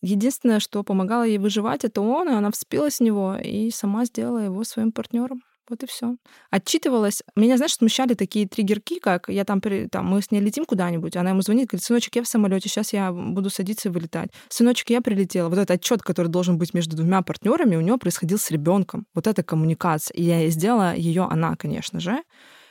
Единственное, 0.01 0.61
что 0.61 0.85
помогало 0.85 1.25
ей 1.25 1.39
выживать, 1.39 1.85
это 1.85 2.01
он, 2.01 2.29
и 2.29 2.33
она 2.33 2.53
вспилась 2.53 2.99
в 2.99 3.03
него 3.03 3.35
и 3.35 3.71
сама 3.71 4.05
сделала 4.05 4.39
его 4.39 4.63
своим 4.63 4.93
партнером. 4.93 5.43
Вот 5.69 5.83
и 5.83 5.87
все. 5.87 6.17
Отчитывалась. 6.51 7.23
Меня, 7.37 7.57
знаешь, 7.57 7.75
смущали 7.75 8.15
такие 8.15 8.49
триггерки, 8.49 9.01
как 9.01 9.29
я 9.29 9.45
там, 9.45 9.61
там 9.61 10.07
мы 10.07 10.23
с 10.23 10.31
ней 10.31 10.41
летим 10.41 10.65
куда-нибудь, 10.65 11.17
она 11.17 11.31
ему 11.31 11.43
звонит, 11.43 11.69
говорит, 11.69 11.85
сыночек, 11.85 12.17
я 12.17 12.23
в 12.23 12.29
самолете, 12.29 12.69
сейчас 12.69 12.93
я 12.93 13.13
буду 13.13 13.51
садиться 13.51 13.89
и 13.89 13.93
вылетать. 13.93 14.31
Сыночек, 14.49 14.89
я 14.91 15.03
прилетела. 15.03 15.49
Вот 15.49 15.59
этот 15.59 15.73
отчет, 15.73 16.03
который 16.03 16.29
должен 16.29 16.57
быть 16.57 16.73
между 16.73 16.97
двумя 16.97 17.23
партнерами, 17.23 17.77
у 17.77 17.81
него 17.81 17.99
происходил 17.99 18.39
с 18.39 18.51
ребенком. 18.51 19.07
Вот 19.15 19.27
эта 19.27 19.43
коммуникация. 19.43 20.15
И 20.15 20.23
я 20.23 20.49
сделала 20.49 20.95
ее 20.95 21.25
она, 21.25 21.55
конечно 21.57 22.01
же. 22.01 22.23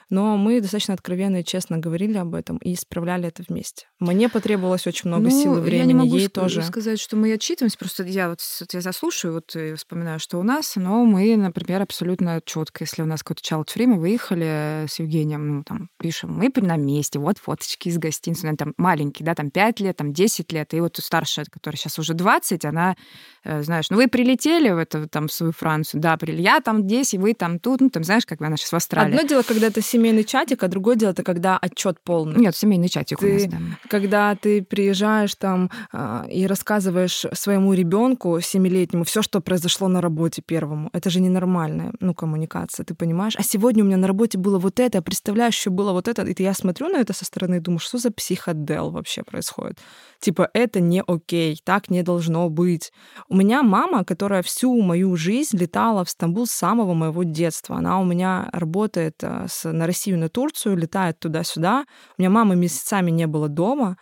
Но 0.09 0.37
мы 0.37 0.61
достаточно 0.61 0.93
откровенно 0.93 1.41
и 1.41 1.43
честно 1.43 1.77
говорили 1.77 2.17
об 2.17 2.33
этом 2.33 2.57
и 2.57 2.73
исправляли 2.73 3.27
это 3.27 3.43
вместе. 3.47 3.87
Мне 3.99 4.29
потребовалось 4.29 4.87
очень 4.87 5.09
много 5.09 5.23
ну, 5.23 5.29
сил 5.29 5.57
и 5.57 5.59
времени, 5.59 5.79
я 5.79 5.85
не 5.85 5.93
могу 5.93 6.17
ей 6.17 6.27
тоже. 6.29 6.63
сказать, 6.63 6.99
что 6.99 7.15
мы 7.15 7.33
отчитываемся, 7.33 7.77
просто 7.77 8.03
я 8.03 8.29
вот 8.29 8.39
я 8.71 8.81
заслушаю, 8.81 9.33
вот 9.33 9.55
и 9.55 9.73
вспоминаю, 9.73 10.19
что 10.19 10.39
у 10.39 10.43
нас, 10.43 10.75
но 10.75 11.03
мы, 11.03 11.35
например, 11.35 11.81
абсолютно 11.81 12.41
четко, 12.45 12.83
если 12.83 13.01
у 13.01 13.05
нас 13.05 13.21
child 13.21 13.67
free, 13.75 13.87
мы 13.87 13.99
выехали 13.99 14.85
с 14.87 14.99
Евгением, 14.99 15.57
ну, 15.57 15.63
там, 15.63 15.89
пишем, 15.99 16.33
мы 16.33 16.51
на 16.55 16.77
месте, 16.77 17.19
вот 17.19 17.37
фоточки 17.37 17.89
из 17.89 17.97
гостиницы, 17.97 18.47
ну, 18.49 18.55
там 18.55 18.73
маленький, 18.77 19.23
да, 19.23 19.35
там 19.35 19.51
5 19.51 19.79
лет, 19.81 19.97
там 19.97 20.13
10 20.13 20.51
лет, 20.51 20.73
и 20.73 20.79
вот 20.79 20.97
старшая, 20.97 21.45
которая 21.45 21.77
сейчас 21.77 21.99
уже 21.99 22.13
20, 22.13 22.65
она, 22.65 22.95
э, 23.43 23.63
знаешь, 23.63 23.89
ну, 23.89 23.97
вы 23.97 24.07
прилетели 24.07 24.69
в 24.69 24.77
эту, 24.77 25.07
там, 25.07 25.27
в 25.27 25.33
свою 25.33 25.51
Францию, 25.51 26.01
да, 26.01 26.17
я 26.27 26.61
там 26.61 26.83
здесь, 26.83 27.13
и 27.13 27.17
вы 27.17 27.33
там 27.33 27.59
тут, 27.59 27.81
ну, 27.81 27.89
там, 27.89 28.03
знаешь, 28.03 28.25
как 28.25 28.41
она 28.41 28.57
сейчас 28.57 28.71
в 28.71 28.75
Австралии. 28.75 29.15
Одно 29.15 29.27
дело, 29.27 29.43
когда 29.43 29.69
ты 29.69 29.81
семейный 29.97 30.23
чатик, 30.23 30.63
а 30.63 30.67
другое 30.67 30.95
дело 30.95 31.11
это 31.11 31.23
когда 31.23 31.57
отчет 31.57 31.97
полный. 32.03 32.39
Нет, 32.39 32.55
семейный 32.55 32.89
чатик 32.89 33.19
ты, 33.19 33.29
у 33.29 33.33
нас, 33.33 33.45
да. 33.45 33.57
Когда 33.89 34.35
ты 34.35 34.61
приезжаешь 34.61 35.33
там 35.35 35.71
э, 35.91 36.25
и 36.31 36.45
рассказываешь 36.45 37.25
своему 37.33 37.73
ребенку 37.73 38.39
семилетнему 38.39 39.03
все, 39.03 39.21
что 39.21 39.41
произошло 39.41 39.87
на 39.87 40.01
работе 40.01 40.41
первому, 40.45 40.89
это 40.93 41.09
же 41.09 41.19
ненормальная, 41.19 41.93
ну, 41.99 42.13
коммуникация, 42.13 42.85
ты 42.85 42.93
понимаешь? 42.93 43.35
А 43.37 43.43
сегодня 43.43 43.83
у 43.83 43.87
меня 43.87 43.97
на 43.97 44.07
работе 44.07 44.37
было 44.37 44.59
вот 44.59 44.79
это, 44.79 44.99
а 44.99 45.01
представляешь, 45.01 45.57
еще 45.57 45.69
было 45.71 45.91
вот 45.91 46.07
это, 46.07 46.23
и 46.23 46.43
я 46.43 46.53
смотрю 46.53 46.89
на 46.89 46.97
это 46.97 47.13
со 47.13 47.25
стороны 47.25 47.55
и 47.55 47.59
думаю, 47.59 47.79
что 47.79 47.97
за 47.97 48.11
психодел 48.11 48.91
вообще 48.91 49.23
происходит? 49.23 49.79
Типа, 50.19 50.49
это 50.53 50.79
не 50.79 51.03
окей, 51.05 51.59
так 51.63 51.89
не 51.89 52.03
должно 52.03 52.49
быть. 52.49 52.91
У 53.29 53.35
меня 53.35 53.63
мама, 53.63 54.03
которая 54.03 54.41
всю 54.43 54.79
мою 54.81 55.15
жизнь 55.15 55.57
летала 55.57 56.03
в 56.03 56.09
Стамбул 56.09 56.45
с 56.45 56.51
самого 56.51 56.93
моего 56.93 57.23
детства. 57.23 57.77
Она 57.77 57.99
у 57.99 58.05
меня 58.05 58.49
работает 58.51 59.15
э, 59.21 59.45
с, 59.49 59.71
на 59.87 59.93
Россию, 59.93 60.19
на 60.19 60.29
Турцию, 60.29 60.75
летает 60.75 61.19
туда-сюда. 61.19 61.85
У 62.17 62.21
меня 62.21 62.29
мамы 62.29 62.55
месяцами 62.55 63.09
не 63.11 63.25
было 63.25 63.47
дома, 63.47 63.97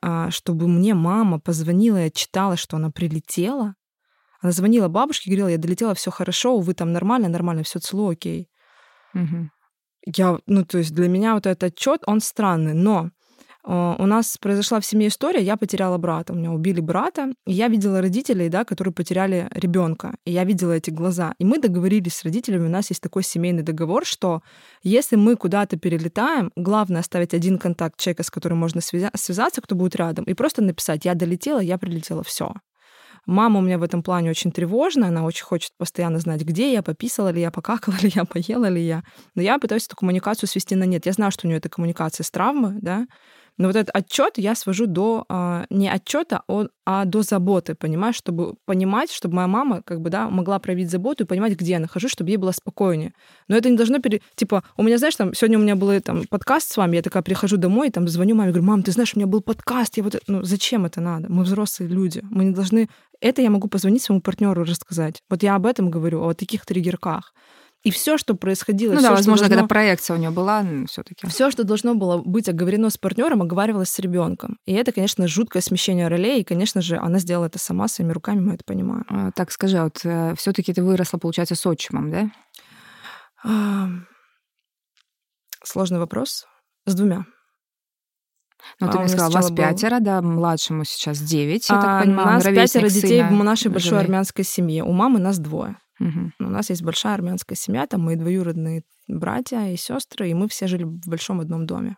а, 0.00 0.30
чтобы 0.30 0.68
мне 0.68 0.94
мама 0.94 1.40
позвонила 1.40 1.98
и 1.98 2.06
отчитала, 2.06 2.56
что 2.56 2.76
она 2.76 2.90
прилетела. 2.90 3.74
Она 4.40 4.52
звонила 4.52 4.88
бабушке, 4.88 5.30
говорила, 5.30 5.48
я 5.48 5.58
долетела, 5.58 5.94
все 5.94 6.10
хорошо, 6.10 6.60
вы 6.60 6.74
там 6.74 6.92
нормально, 6.92 7.28
нормально, 7.28 7.62
все 7.62 7.80
целую, 7.80 8.10
окей. 8.10 8.48
Угу. 9.14 9.50
Я, 10.06 10.38
ну, 10.46 10.64
то 10.64 10.78
есть 10.78 10.94
для 10.94 11.08
меня 11.08 11.34
вот 11.34 11.46
этот 11.46 11.64
отчет, 11.64 12.02
он 12.06 12.20
странный, 12.20 12.74
но 12.74 13.10
у 13.66 14.06
нас 14.06 14.36
произошла 14.38 14.78
в 14.78 14.84
семье 14.84 15.08
история, 15.08 15.42
я 15.42 15.56
потеряла 15.56 15.96
брата, 15.96 16.34
у 16.34 16.36
меня 16.36 16.52
убили 16.52 16.80
брата, 16.80 17.32
и 17.46 17.52
я 17.52 17.68
видела 17.68 18.02
родителей, 18.02 18.50
да, 18.50 18.64
которые 18.64 18.92
потеряли 18.92 19.48
ребенка, 19.54 20.16
и 20.26 20.32
я 20.32 20.44
видела 20.44 20.72
эти 20.72 20.90
глаза. 20.90 21.34
И 21.38 21.44
мы 21.46 21.58
договорились 21.58 22.14
с 22.14 22.24
родителями, 22.24 22.66
у 22.66 22.70
нас 22.70 22.90
есть 22.90 23.00
такой 23.00 23.22
семейный 23.22 23.62
договор, 23.62 24.04
что 24.04 24.42
если 24.82 25.16
мы 25.16 25.36
куда-то 25.36 25.78
перелетаем, 25.78 26.52
главное 26.56 27.00
оставить 27.00 27.32
один 27.32 27.58
контакт 27.58 27.98
человека, 27.98 28.22
с 28.22 28.30
которым 28.30 28.58
можно 28.58 28.82
связаться, 28.82 29.62
кто 29.62 29.74
будет 29.74 29.96
рядом, 29.96 30.24
и 30.26 30.34
просто 30.34 30.62
написать 30.62 31.06
«я 31.06 31.14
долетела, 31.14 31.60
я 31.60 31.78
прилетела, 31.78 32.22
все. 32.22 32.52
Мама 33.26 33.60
у 33.60 33.62
меня 33.62 33.78
в 33.78 33.82
этом 33.82 34.02
плане 34.02 34.30
очень 34.30 34.52
тревожная, 34.52 35.08
она 35.08 35.24
очень 35.24 35.44
хочет 35.44 35.70
постоянно 35.78 36.18
знать, 36.18 36.42
где 36.42 36.72
я, 36.72 36.82
пописала 36.82 37.30
ли 37.30 37.40
я, 37.40 37.50
покакала 37.50 37.96
ли 38.02 38.12
я, 38.14 38.24
поела 38.26 38.68
ли 38.68 38.82
я. 38.82 39.02
Но 39.34 39.40
я 39.40 39.58
пытаюсь 39.58 39.86
эту 39.86 39.96
коммуникацию 39.96 40.48
свести 40.48 40.74
на 40.74 40.84
нет. 40.84 41.06
Я 41.06 41.12
знаю, 41.12 41.32
что 41.32 41.46
у 41.46 41.48
нее 41.48 41.56
это 41.56 41.70
коммуникация 41.70 42.24
с 42.24 42.30
травмы, 42.30 42.76
да, 42.82 43.06
но 43.56 43.68
вот 43.68 43.76
этот 43.76 43.94
отчет 43.94 44.34
я 44.36 44.54
свожу 44.54 44.86
до 44.86 45.24
а, 45.28 45.66
не 45.70 45.88
отчета, 45.88 46.42
а, 46.48 46.66
а 46.84 47.04
до 47.04 47.22
заботы, 47.22 47.74
понимаешь, 47.74 48.16
чтобы 48.16 48.54
понимать, 48.64 49.12
чтобы 49.12 49.36
моя 49.36 49.46
мама 49.46 49.82
как 49.82 50.00
бы, 50.00 50.10
да, 50.10 50.28
могла 50.28 50.58
проявить 50.58 50.90
заботу 50.90 51.24
и 51.24 51.26
понимать, 51.26 51.52
где 51.52 51.72
я 51.72 51.78
нахожусь, 51.78 52.10
чтобы 52.10 52.30
ей 52.30 52.36
было 52.36 52.52
спокойнее. 52.52 53.12
Но 53.48 53.56
это 53.56 53.70
не 53.70 53.76
должно 53.76 54.00
пере... 54.00 54.20
Типа, 54.34 54.64
у 54.76 54.82
меня, 54.82 54.98
знаешь, 54.98 55.16
там, 55.16 55.34
сегодня 55.34 55.58
у 55.58 55.62
меня 55.62 55.76
был 55.76 55.98
там 56.00 56.24
подкаст 56.28 56.72
с 56.72 56.76
вами, 56.76 56.96
я 56.96 57.02
такая 57.02 57.22
прихожу 57.22 57.56
домой, 57.56 57.90
там, 57.90 58.08
звоню 58.08 58.34
маме, 58.34 58.50
говорю, 58.50 58.66
мам, 58.66 58.82
ты 58.82 58.90
знаешь, 58.90 59.12
у 59.14 59.18
меня 59.18 59.26
был 59.26 59.40
подкаст, 59.40 59.96
я 59.96 60.02
вот... 60.02 60.20
Ну, 60.26 60.42
зачем 60.42 60.84
это 60.84 61.00
надо? 61.00 61.32
Мы 61.32 61.44
взрослые 61.44 61.88
люди, 61.88 62.20
мы 62.30 62.44
не 62.44 62.50
должны... 62.50 62.88
Это 63.20 63.40
я 63.40 63.50
могу 63.50 63.68
позвонить 63.68 64.02
своему 64.02 64.20
партнеру 64.20 64.64
рассказать. 64.64 65.22
Вот 65.30 65.42
я 65.42 65.54
об 65.54 65.66
этом 65.66 65.90
говорю, 65.90 66.22
о 66.22 66.34
таких 66.34 66.66
триггерках. 66.66 67.32
И 67.84 67.90
все, 67.90 68.16
что 68.16 68.34
происходило, 68.34 68.94
ну 68.94 69.02
да, 69.02 69.10
возможно, 69.10 69.46
должно... 69.46 69.56
когда 69.56 69.68
проекция 69.68 70.16
у 70.16 70.18
нее 70.18 70.30
была, 70.30 70.64
все-таки. 70.88 71.26
Все, 71.26 71.50
что 71.50 71.64
должно 71.64 71.94
было 71.94 72.16
быть 72.16 72.48
оговорено 72.48 72.88
с 72.88 72.96
партнером, 72.96 73.42
оговаривалось 73.42 73.90
с 73.90 73.98
ребенком. 73.98 74.56
И 74.64 74.72
это, 74.72 74.90
конечно, 74.90 75.28
жуткое 75.28 75.60
смещение 75.60 76.08
ролей. 76.08 76.40
И, 76.40 76.44
конечно 76.44 76.80
же, 76.80 76.96
она 76.96 77.18
сделала 77.18 77.44
это 77.44 77.58
сама 77.58 77.86
своими 77.88 78.12
руками, 78.12 78.40
мы 78.40 78.54
это 78.54 78.64
понимаем. 78.64 79.04
А, 79.10 79.30
так 79.32 79.52
скажи, 79.52 79.76
а 79.76 79.84
вот 79.84 80.00
э, 80.02 80.34
все-таки 80.36 80.72
ты 80.72 80.82
выросла, 80.82 81.18
получается, 81.18 81.54
с 81.56 81.66
отчимом, 81.66 82.10
да? 82.10 82.30
А... 83.44 83.88
Сложный 85.62 85.98
вопрос. 85.98 86.46
С 86.86 86.94
двумя. 86.94 87.26
Ну, 88.80 88.90
ты 88.90 88.96
А, 88.96 89.00
мне 89.00 89.04
у 89.04 89.08
сказала, 89.08 89.30
нас 89.30 89.34
вас 89.34 89.50
был- 89.50 89.56
пятеро, 89.58 90.00
да, 90.00 90.22
младшему 90.22 90.84
сейчас 90.84 91.20
девять, 91.20 91.68
я 91.68 91.78
А, 91.78 91.82
так 91.82 92.04
понимаю. 92.04 92.28
у 92.28 92.30
нас 92.30 92.44
пятеро 92.44 92.88
детей 92.88 93.22
в 93.22 93.30
нашей 93.44 93.70
большой 93.70 94.00
армянской 94.00 94.44
семье. 94.44 94.84
У 94.84 94.92
мамы 94.92 95.18
нас 95.20 95.38
двое. 95.38 95.76
Мгм. 95.98 96.32
У 96.40 96.44
нас 96.44 96.70
есть 96.70 96.82
большая 96.82 97.14
армянская 97.14 97.56
семья, 97.56 97.86
там 97.86 98.02
мои 98.02 98.16
двоюродные 98.16 98.82
братья 99.08 99.66
и 99.68 99.76
сестры, 99.76 100.30
и 100.30 100.34
мы 100.34 100.48
все 100.48 100.66
жили 100.66 100.84
в 100.84 101.08
большом 101.08 101.40
одном 101.40 101.66
доме. 101.66 101.96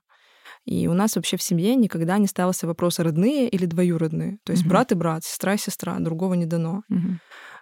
И 0.64 0.88
у 0.88 0.94
нас 0.94 1.16
вообще 1.16 1.36
в 1.36 1.42
семье 1.42 1.74
никогда 1.76 2.18
не 2.18 2.26
ставился 2.26 2.66
вопрос 2.66 2.98
родные 2.98 3.48
или 3.48 3.66
двоюродные. 3.66 4.38
То 4.44 4.52
есть 4.52 4.64
Мгм. 4.64 4.70
брат 4.70 4.92
и 4.92 4.94
брат, 4.94 5.24
сестра 5.24 5.54
и 5.54 5.58
сестра, 5.58 5.98
другого 6.00 6.34
не 6.34 6.46
дано. 6.46 6.82
Мгм. 6.88 7.20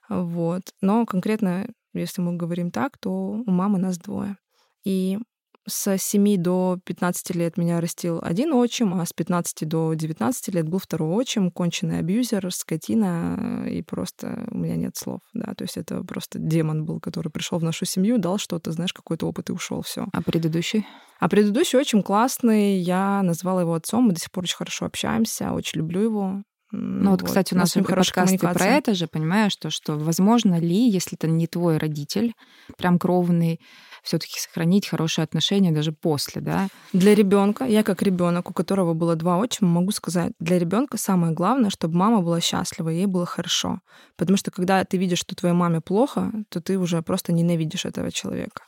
Вот. 0.09 0.63
Но 0.81 1.07
конкретно, 1.07 1.67
если 1.95 2.23
мы 2.23 2.37
говорим 2.37 2.71
так, 2.71 2.99
то 2.99 3.11
у 3.47 3.51
мамы 3.51 3.79
нас 3.79 3.99
двое. 3.99 4.37
И 4.85 5.19
с 5.67 5.97
7 5.97 6.37
до 6.37 6.79
15 6.85 7.35
лет 7.35 7.57
меня 7.57 7.81
растил 7.81 8.21
один 8.23 8.53
отчим, 8.53 9.01
а 9.01 9.07
с 9.07 9.13
15 9.13 9.69
до 9.69 9.95
19 9.95 10.55
лет 10.55 10.69
был 10.69 10.79
второй 10.79 11.09
отчим, 11.09 11.51
конченый 11.51 11.99
абьюзер, 11.99 12.53
скотина, 12.53 13.67
и 13.69 13.83
просто 13.83 14.47
у 14.51 14.59
меня 14.59 14.77
нет 14.77 14.97
слов, 14.97 15.21
да, 15.33 15.55
то 15.55 15.65
есть 15.65 15.77
это 15.77 16.03
просто 16.05 16.39
демон 16.39 16.85
был, 16.85 17.01
который 17.01 17.31
пришел 17.31 17.59
в 17.59 17.65
нашу 17.65 17.85
семью, 17.85 18.19
дал 18.19 18.39
что-то, 18.39 18.73
знаешь, 18.73 18.93
какой-то 18.93 19.27
опыт 19.27 19.51
и 19.51 19.53
ушел, 19.53 19.83
все. 19.83 20.07
А 20.13 20.23
предыдущий? 20.23 20.87
А 21.21 21.29
предыдущий 21.29 21.79
очень 21.79 22.03
классный, 22.03 22.79
я 22.79 23.23
назвала 23.23 23.63
его 23.63 23.75
отцом, 23.75 24.05
мы 24.05 24.13
до 24.13 24.21
сих 24.21 24.31
пор 24.31 24.45
очень 24.45 24.57
хорошо 24.57 24.87
общаемся, 24.87 25.53
очень 25.53 25.79
люблю 25.79 26.01
его. 26.01 26.43
Ну 26.77 27.13
вот, 27.13 27.23
кстати, 27.23 27.55
у 27.55 27.57
нас 27.57 27.71
с 27.71 27.77
ним 27.77 27.85
и 27.85 27.89
подкасты 27.89 28.39
про 28.39 28.67
это 28.67 28.95
же, 28.95 29.07
понимаешь, 29.07 29.55
то, 29.57 29.71
что 29.71 29.97
возможно 29.97 30.59
ли, 30.59 30.91
если 30.91 31.17
это 31.17 31.29
не 31.29 31.47
твой 31.47 31.79
родитель, 31.79 32.33
прям 32.77 32.99
кровный, 32.99 33.61
все-таки 34.05 34.39
сохранить 34.39 34.87
хорошие 34.87 35.25
отношения 35.25 35.73
даже 35.73 35.91
после, 35.93 36.41
да? 36.41 36.69
Для 36.93 37.15
ребенка, 37.15 37.65
я 37.65 37.83
как 37.83 38.03
ребенок, 38.03 38.51
у 38.51 38.53
которого 38.53 38.93
было 38.95 39.17
два 39.17 39.39
отчима, 39.39 39.71
могу 39.71 39.91
сказать, 39.91 40.33
для 40.39 40.59
ребенка 40.59 40.99
самое 40.99 41.33
главное, 41.33 41.71
чтобы 41.71 41.97
мама 41.97 42.21
была 42.21 42.41
счастлива, 42.41 42.91
ей 42.91 43.07
было 43.07 43.27
хорошо. 43.27 43.81
Потому 44.17 44.37
что 44.37 44.51
когда 44.51 44.85
ты 44.85 44.99
видишь, 44.99 45.21
что 45.21 45.35
твоей 45.35 45.55
маме 45.55 45.81
плохо, 45.81 46.31
то 46.51 46.61
ты 46.61 46.79
уже 46.79 47.03
просто 47.03 47.33
ненавидишь 47.33 47.87
этого 47.87 48.13
человека. 48.13 48.63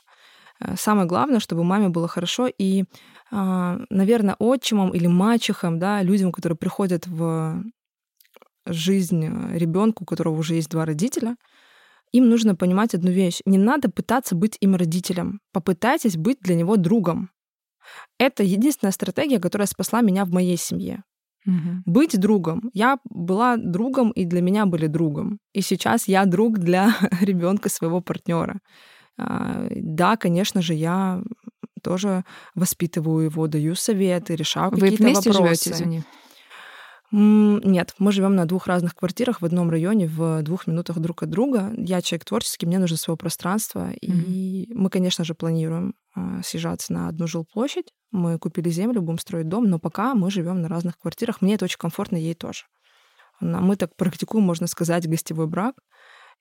Э, 0.59 0.75
Самое 0.75 1.07
главное, 1.07 1.39
чтобы 1.39 1.63
маме 1.63 1.89
было 1.89 2.07
хорошо. 2.07 2.47
И, 2.47 2.85
а, 3.31 3.77
наверное, 3.89 4.35
отчимам 4.39 4.89
или 4.89 5.07
мачехам, 5.07 5.77
да, 5.79 6.01
людям, 6.01 6.31
которые 6.31 6.57
приходят 6.57 7.05
в 7.05 7.63
жизнь 8.65 9.23
ребенку, 9.53 10.03
у 10.03 10.05
которого 10.05 10.37
уже 10.37 10.55
есть 10.55 10.69
два 10.69 10.85
родителя, 10.85 11.35
им 12.11 12.29
нужно 12.29 12.55
понимать 12.55 12.93
одну 12.95 13.11
вещь. 13.11 13.41
Не 13.45 13.57
надо 13.57 13.89
пытаться 13.89 14.35
быть 14.35 14.57
им 14.61 14.75
родителем. 14.75 15.39
Попытайтесь 15.53 16.17
быть 16.17 16.39
для 16.41 16.55
него 16.55 16.77
другом. 16.77 17.29
Это 18.19 18.43
единственная 18.43 18.91
стратегия, 18.91 19.39
которая 19.39 19.67
спасла 19.67 20.01
меня 20.01 20.25
в 20.25 20.31
моей 20.31 20.57
семье. 20.57 21.03
Мгм. 21.45 21.83
Быть 21.85 22.19
другом. 22.19 22.69
Я 22.73 22.97
была 23.05 23.55
другом, 23.57 24.11
и 24.11 24.25
для 24.25 24.41
меня 24.41 24.65
были 24.65 24.87
другом. 24.87 25.39
И 25.53 25.61
сейчас 25.61 26.07
я 26.09 26.25
друг 26.25 26.57
для 26.59 26.93
ребенка 27.21 27.69
своего 27.69 28.01
партнера. 28.01 28.59
А, 29.17 29.67
Да, 29.71 30.17
конечно 30.17 30.61
же, 30.61 30.73
я 30.73 31.21
тоже 31.83 32.23
воспитываю 32.55 33.25
его, 33.25 33.47
даю 33.47 33.75
советы, 33.75 34.35
решаю 34.35 34.71
Вы 34.71 34.79
какие-то 34.79 35.03
вместе 35.03 35.29
вопросы. 35.31 35.63
живете, 35.63 35.71
извини? 35.71 36.03
Нет, 37.11 37.95
мы 37.99 38.11
живем 38.11 38.35
на 38.35 38.45
двух 38.45 38.67
разных 38.67 38.93
квартирах 38.93 39.41
в 39.41 39.45
одном 39.45 39.69
районе, 39.69 40.07
в 40.07 40.41
двух 40.43 40.67
минутах 40.67 40.99
друг 40.99 41.23
от 41.23 41.29
друга. 41.29 41.73
Я 41.77 42.01
человек 42.01 42.25
творческий, 42.25 42.65
мне 42.65 42.79
нужно 42.79 42.97
свое 42.97 43.17
пространство. 43.17 43.91
И 44.01 44.67
мы, 44.73 44.89
конечно 44.89 45.23
же, 45.23 45.33
планируем 45.33 45.93
а, 46.15 46.41
съезжаться 46.43 46.91
на 46.91 47.07
одну 47.07 47.25
жилплощадь. 47.27 47.93
Мы 48.11 48.37
купили 48.39 48.69
землю, 48.69 49.01
будем 49.01 49.19
строить 49.19 49.47
дом, 49.47 49.65
но 49.69 49.79
пока 49.79 50.15
мы 50.15 50.29
живем 50.31 50.61
на 50.61 50.67
разных 50.67 50.97
квартирах. 50.97 51.41
Мне 51.41 51.55
это 51.55 51.65
очень 51.65 51.77
комфортно, 51.79 52.17
ей 52.17 52.33
тоже. 52.33 52.63
Мы 53.39 53.75
так 53.77 53.95
практикуем, 53.95 54.43
можно 54.43 54.67
сказать, 54.67 55.07
гостевой 55.07 55.47
брак. 55.47 55.75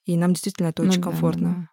И 0.04 0.16
нам 0.16 0.32
действительно 0.32 0.68
это 0.68 0.82
Ну 0.82 0.88
очень 0.88 1.00
да, 1.00 1.10
комфортно. 1.10 1.48
да, 1.48 1.54
да. 1.54 1.68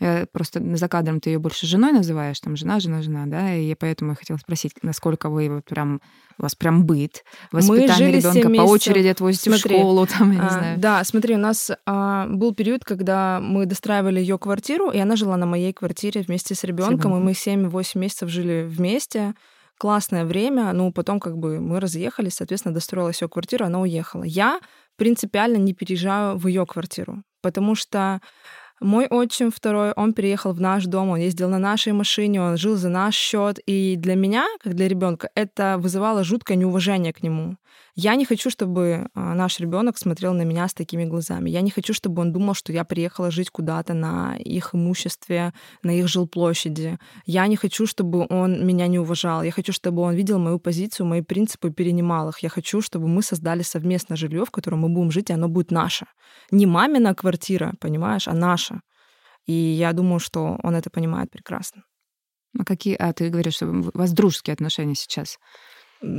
Я 0.00 0.26
просто 0.32 0.60
за 0.76 0.88
кадром 0.88 1.20
ты 1.20 1.30
ее 1.30 1.38
больше 1.38 1.66
женой 1.66 1.92
называешь, 1.92 2.40
там 2.40 2.56
жена, 2.56 2.80
жена, 2.80 3.00
жена, 3.02 3.26
да, 3.26 3.54
и 3.54 3.64
я 3.64 3.76
поэтому 3.76 4.10
я 4.10 4.16
хотела 4.16 4.36
спросить, 4.38 4.72
насколько 4.82 5.28
вы 5.28 5.48
вот 5.48 5.64
прям 5.64 6.00
у 6.36 6.42
вас 6.42 6.56
прям 6.56 6.84
быт, 6.84 7.22
воспитание 7.52 8.10
ребенка 8.10 8.48
по 8.50 8.62
очереди 8.68 9.06
отвозите 9.06 9.50
в 9.50 9.56
Смотри, 9.56 9.78
школу, 9.78 10.06
там 10.18 10.32
я 10.32 10.38
не 10.40 10.46
А, 10.46 10.50
знаю. 10.50 10.78
Да, 10.78 11.04
смотри, 11.04 11.36
у 11.36 11.38
нас 11.38 11.70
а, 11.86 12.26
был 12.28 12.54
период, 12.54 12.84
когда 12.84 13.38
мы 13.40 13.66
достраивали 13.66 14.18
ее 14.18 14.36
квартиру, 14.38 14.90
и 14.90 14.98
она 14.98 15.14
жила 15.14 15.36
на 15.36 15.46
моей 15.46 15.72
квартире 15.72 16.22
вместе 16.22 16.54
с 16.54 16.64
ребенком, 16.64 17.16
и 17.16 17.20
мы 17.20 17.32
7-8 17.32 17.98
месяцев 17.98 18.28
жили 18.28 18.64
вместе. 18.68 19.34
Классное 19.76 20.24
время, 20.24 20.72
ну, 20.72 20.92
потом 20.92 21.18
как 21.18 21.36
бы 21.36 21.60
мы 21.60 21.80
разъехались, 21.80 22.34
соответственно, 22.34 22.72
достроилась 22.74 23.20
ее 23.22 23.28
квартира, 23.28 23.66
она 23.66 23.80
уехала. 23.80 24.22
Я 24.22 24.60
принципиально 24.96 25.56
не 25.56 25.74
переезжаю 25.74 26.36
в 26.38 26.46
ее 26.46 26.64
квартиру, 26.64 27.24
потому 27.42 27.74
что 27.74 28.20
мой 28.80 29.06
отчим 29.06 29.50
второй, 29.50 29.92
он 29.92 30.12
переехал 30.12 30.52
в 30.52 30.60
наш 30.60 30.84
дом, 30.84 31.10
он 31.10 31.18
ездил 31.18 31.48
на 31.48 31.58
нашей 31.58 31.92
машине, 31.92 32.42
он 32.42 32.56
жил 32.56 32.76
за 32.76 32.88
наш 32.88 33.14
счет. 33.14 33.58
И 33.66 33.96
для 33.96 34.14
меня, 34.14 34.46
как 34.62 34.74
для 34.74 34.88
ребенка, 34.88 35.30
это 35.34 35.76
вызывало 35.78 36.24
жуткое 36.24 36.56
неуважение 36.56 37.12
к 37.12 37.22
нему. 37.22 37.56
Я 37.96 38.16
не 38.16 38.24
хочу, 38.24 38.50
чтобы 38.50 39.08
а, 39.14 39.34
наш 39.34 39.60
ребенок 39.60 39.98
смотрел 39.98 40.34
на 40.34 40.42
меня 40.42 40.66
с 40.66 40.74
такими 40.74 41.04
глазами. 41.04 41.50
Я 41.50 41.60
не 41.60 41.70
хочу, 41.70 41.94
чтобы 41.94 42.22
он 42.22 42.32
думал, 42.32 42.54
что 42.54 42.72
я 42.72 42.84
приехала 42.84 43.30
жить 43.30 43.50
куда-то 43.50 43.94
на 43.94 44.36
их 44.36 44.74
имуществе, 44.74 45.52
на 45.84 45.92
их 45.92 46.08
жилплощади. 46.08 46.98
Я 47.24 47.46
не 47.46 47.54
хочу, 47.54 47.86
чтобы 47.86 48.26
он 48.28 48.66
меня 48.66 48.88
не 48.88 48.98
уважал. 48.98 49.44
Я 49.44 49.52
хочу, 49.52 49.72
чтобы 49.72 50.02
он 50.02 50.14
видел 50.14 50.40
мою 50.40 50.58
позицию, 50.58 51.06
мои 51.06 51.22
принципы, 51.22 51.70
перенимал 51.70 52.30
их. 52.30 52.40
Я 52.40 52.48
хочу, 52.48 52.80
чтобы 52.80 53.06
мы 53.06 53.22
создали 53.22 53.62
совместное 53.62 54.16
жилье, 54.16 54.44
в 54.44 54.50
котором 54.50 54.80
мы 54.80 54.88
будем 54.88 55.12
жить, 55.12 55.30
и 55.30 55.32
оно 55.32 55.48
будет 55.48 55.70
наше. 55.70 56.06
Не 56.50 56.66
мамина 56.66 57.14
квартира, 57.14 57.74
понимаешь, 57.80 58.26
а 58.26 58.32
наша. 58.32 58.80
И 59.46 59.52
я 59.52 59.92
думаю, 59.92 60.18
что 60.18 60.58
он 60.64 60.74
это 60.74 60.90
понимает 60.90 61.30
прекрасно. 61.30 61.82
А 62.58 62.64
какие, 62.64 62.96
а 62.96 63.12
ты 63.12 63.30
говоришь, 63.30 63.54
что 63.54 63.66
у 63.66 63.90
вас 63.94 64.12
дружеские 64.12 64.54
отношения 64.54 64.94
сейчас? 64.96 65.38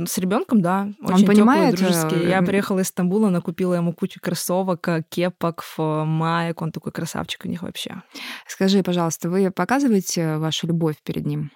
С 0.06 0.18
ребенком, 0.18 0.60
да. 0.62 0.88
Он 1.02 1.14
Очень 1.14 1.26
понимает, 1.26 1.76
теплые, 1.76 1.92
дружеские. 1.92 2.24
э, 2.24 2.28
Я 2.30 2.38
м- 2.38 2.44
приехала 2.46 2.80
из 2.80 2.88
Стамбула, 2.88 3.28
накупила 3.30 3.74
ему 3.74 3.92
кучу 3.92 4.18
кроссовок, 4.20 4.88
э, 4.88 5.02
кепок, 5.08 5.62
маек. 5.78 6.60
Он 6.62 6.72
такой 6.72 6.90
красавчик 6.92 7.44
у 7.44 7.48
них 7.48 7.62
вообще. 7.62 8.02
Скажи, 8.48 8.82
пожалуйста, 8.82 9.30
вы 9.30 9.50
показываете 9.50 10.38
вашу 10.38 10.66
любовь 10.66 10.96
перед 11.04 11.24
ним? 11.26 11.50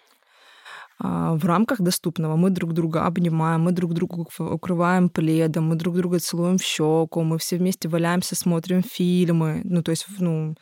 А, 1.03 1.35
В 1.35 1.45
рамках 1.47 1.81
доступного 1.81 2.37
мы 2.37 2.51
друг 2.51 2.72
друга 2.74 3.07
обнимаем, 3.07 3.62
мы 3.62 3.72
друг 3.72 3.95
друга 3.95 4.16
укры- 4.22 4.53
укрываем 4.53 5.09
пледом, 5.09 5.64
мы 5.68 5.74
друг 5.76 5.97
друга 5.97 6.18
целуем 6.18 6.59
в 6.59 6.62
щеку, 6.62 7.22
мы 7.22 7.39
все 7.39 7.57
вместе 7.57 7.89
валяемся, 7.89 8.37
смотрим 8.37 8.83
фильмы. 8.83 9.62
Ну, 9.64 9.83
то 9.83 9.91
есть, 9.93 10.07
ну, 10.18 10.55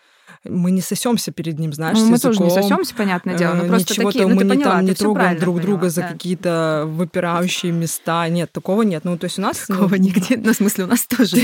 мы 0.45 0.71
не 0.71 0.81
сосемся 0.81 1.33
перед 1.33 1.59
ним, 1.59 1.73
знаешь, 1.73 1.99
ну, 1.99 2.07
мы 2.11 2.19
тоже 2.19 2.43
не 2.43 2.51
сосемся, 2.51 2.95
понятное 2.95 3.37
дело, 3.37 3.55
но 3.55 3.65
просто 3.65 3.93
Ничего 3.93 4.11
такие, 4.11 4.27
ну, 4.27 4.35
мы 4.35 4.41
ты 4.41 4.45
не, 4.45 4.51
поняла, 4.51 4.73
там, 4.77 4.85
не 4.85 4.93
ты 4.93 4.97
трогаем 4.97 5.39
друг 5.39 5.57
поняла, 5.57 5.63
друга 5.63 5.91
за 5.91 6.01
да. 6.03 6.09
какие-то 6.09 6.85
выпирающие 6.87 7.73
места. 7.73 8.29
Нет, 8.29 8.53
такого 8.53 8.83
нет. 8.83 9.05
Ну, 9.05 9.19
то 9.19 9.25
есть 9.25 9.39
у 9.39 9.43
нас... 9.43 9.67
Такого 9.67 9.91
ну, 9.91 9.97
нигде, 9.97 10.37
ну, 10.37 10.53
в 10.53 10.57
смысле, 10.57 10.85
у 10.85 10.87
нас 10.87 11.07
тоже. 11.17 11.37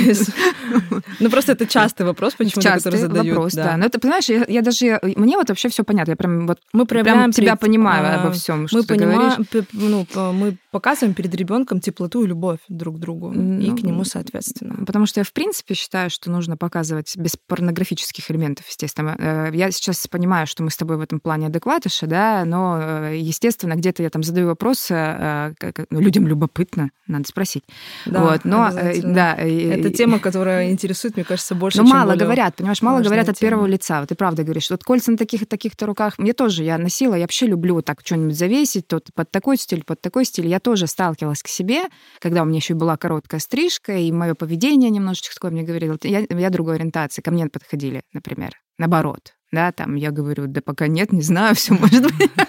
Ну, 1.21 1.31
просто 1.31 1.53
это 1.53 1.67
частый 1.67 2.07
вопрос, 2.07 2.35
Частый 2.39 2.73
который 2.73 3.01
задают. 3.01 3.29
вопрос, 3.29 3.53
да. 3.55 3.77
Но 3.77 3.87
это, 3.87 3.99
понимаешь, 3.99 4.29
я, 4.29 4.63
даже... 4.63 5.01
Мне 5.03 5.37
вот 5.37 5.49
вообще 5.49 5.69
все 5.69 5.85
понятно. 5.85 6.13
Я 6.13 6.17
прям 6.17 6.47
вот 6.47 6.59
Мы 6.73 6.87
прям 6.87 7.33
тебя 7.33 7.57
понимаю 7.57 8.07
а, 8.07 8.23
обо 8.23 8.33
всем, 8.33 8.69
что 8.69 8.83
ты 8.83 8.97
говоришь. 8.97 9.35
ну, 9.73 10.07
мы 10.33 10.57
показываем 10.75 11.15
перед 11.15 11.33
ребенком 11.35 11.81
теплоту 11.81 12.25
и 12.25 12.27
любовь 12.27 12.59
друг 12.69 12.97
к 12.97 12.99
другу 12.99 13.33
и 13.33 13.37
Ну, 13.37 13.77
к 13.77 13.83
нему 13.83 14.05
соответственно. 14.05 14.85
Потому 14.85 15.07
что 15.07 15.21
я, 15.21 15.25
в 15.25 15.33
принципе, 15.33 15.75
считаю, 15.75 16.11
что 16.11 16.31
нужно 16.31 16.57
показывать 16.57 17.17
без 17.17 17.37
порнографических 17.47 18.29
элементов, 18.31 18.67
естественно. 18.69 19.15
Э, 19.19 19.51
Я 19.55 19.71
сейчас 19.71 20.07
понимаю, 20.09 20.47
что 20.47 20.63
мы 20.65 20.71
с 20.71 20.77
тобой 20.77 20.97
в 20.97 21.01
этом 21.01 21.21
плане 21.21 21.47
адекватыши, 21.47 22.07
да, 22.07 22.45
но, 22.45 22.79
э, 22.83 23.17
естественно, 23.19 23.75
где-то 23.75 24.03
я 24.03 24.11
там 24.11 24.23
задаю 24.23 24.49
вопросы, 24.49 24.95
э, 24.95 25.53
ну, 25.91 26.01
людям 26.01 26.27
любопытно, 26.27 26.91
надо 27.07 27.29
спросить. 27.29 27.63
Да, 28.07 28.21
вот, 28.23 28.45
но, 28.45 28.71
да, 29.05 29.35
и- 29.35 29.65
Это 29.69 29.89
и- 29.89 29.93
тема, 29.95 30.19
которая 30.19 30.71
интересует, 30.71 31.15
мне 31.17 31.25
кажется, 31.25 31.55
больше, 31.55 31.79
но 31.79 31.85
чем 31.89 31.97
мало 31.99 32.17
говорят, 32.17 32.57
понимаешь, 32.57 32.83
мало 32.83 33.01
говорят 33.03 33.29
от 33.29 33.37
тема. 33.39 33.51
первого 33.51 33.67
лица. 33.67 34.01
Вот 34.01 34.09
ты 34.09 34.15
правда 34.17 34.43
говоришь, 34.43 34.71
вот 34.71 34.83
кольца 34.83 35.13
на 35.13 35.17
таких 35.17 35.43
и 35.43 35.45
таких-то 35.47 35.87
руках. 35.87 36.19
Мне 36.19 36.33
тоже, 36.33 36.65
я 36.65 36.79
носила, 36.79 37.15
я 37.15 37.21
вообще 37.23 37.47
люблю 37.47 37.75
вот 37.75 37.85
так 37.85 38.01
что-нибудь 38.05 38.37
завесить, 38.37 38.87
тот 38.89 39.09
под 39.15 39.31
такой 39.31 39.57
стиль, 39.57 39.85
под 39.85 40.01
такой 40.01 40.25
стиль. 40.25 40.47
Я 40.49 40.59
тоже 40.65 40.87
сталкивалась 40.87 41.43
к 41.43 41.49
себе, 41.49 41.83
когда 42.19 42.43
у 42.43 42.47
меня 42.47 42.57
еще 42.57 42.75
была 42.75 42.97
короткая 42.97 43.39
стрижка, 43.41 43.97
и 43.97 44.11
мое 44.11 44.35
поведение 44.35 44.91
немножечко 44.91 45.35
такое 45.35 45.51
мне 45.51 45.63
говорило. 45.63 45.97
Я, 46.03 46.25
я 46.29 46.51
другой 46.51 46.77
ориентации, 46.77 47.23
ко 47.23 47.31
мне 47.31 47.47
подходили, 47.47 48.03
например, 48.13 48.55
наоборот. 48.79 49.35
Да, 49.55 49.73
там 49.73 49.95
я 49.95 50.11
говорю, 50.11 50.47
да 50.47 50.61
пока 50.61 50.89
нет, 50.89 51.13
не 51.13 51.23
знаю, 51.23 51.55
все 51.55 51.75
может 51.75 52.03
быть. 52.03 52.31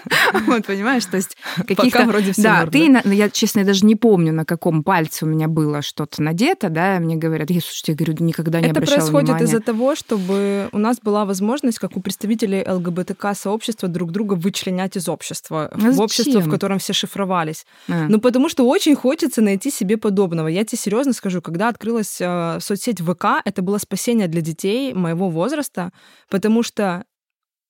Вот, 0.46 0.66
понимаешь, 0.66 1.04
то 1.04 1.16
есть 1.16 1.36
каких-то... 1.56 1.84
Пока 1.84 2.04
вроде 2.04 2.32
все 2.32 2.42
Да, 2.42 2.66
ты, 2.66 3.00
я, 3.04 3.30
честно, 3.30 3.64
даже 3.64 3.86
не 3.86 3.94
помню, 3.94 4.32
на 4.32 4.44
каком 4.44 4.82
пальце 4.82 5.24
у 5.24 5.28
меня 5.28 5.48
было 5.48 5.82
что-то 5.82 6.20
надето, 6.20 6.68
да, 6.68 6.98
мне 6.98 7.16
говорят, 7.16 7.50
я, 7.50 7.60
слушайте, 7.60 7.92
я 7.92 7.96
говорю, 7.96 8.24
никогда 8.24 8.60
не 8.60 8.66
Это 8.66 8.78
обращала 8.78 8.98
происходит 8.98 9.28
внимания. 9.28 9.44
из-за 9.44 9.60
того, 9.60 9.94
чтобы 9.94 10.68
у 10.72 10.78
нас 10.78 10.98
была 11.00 11.24
возможность, 11.24 11.78
как 11.78 11.96
у 11.96 12.00
представителей 12.00 12.64
ЛГБТК-сообщества, 12.66 13.88
друг 13.88 14.10
друга 14.10 14.34
вычленять 14.34 14.96
из 14.96 15.08
общества. 15.08 15.70
В 15.72 16.00
общество, 16.00 16.40
в 16.40 16.50
котором 16.50 16.78
все 16.78 16.92
шифровались. 16.92 17.66
А. 17.88 18.06
Ну, 18.08 18.20
потому 18.20 18.48
что 18.48 18.66
очень 18.66 18.96
хочется 18.96 19.42
найти 19.42 19.70
себе 19.70 19.96
подобного. 19.96 20.48
Я 20.48 20.64
тебе 20.64 20.78
серьезно 20.78 21.12
скажу, 21.12 21.40
когда 21.40 21.68
открылась 21.68 22.18
э, 22.20 22.58
соцсеть 22.60 23.00
ВК, 23.00 23.26
это 23.44 23.62
было 23.62 23.78
спасение 23.78 24.28
для 24.28 24.40
детей 24.40 24.92
моего 24.92 25.28
возраста, 25.28 25.92
потому 26.28 26.62
что 26.62 26.95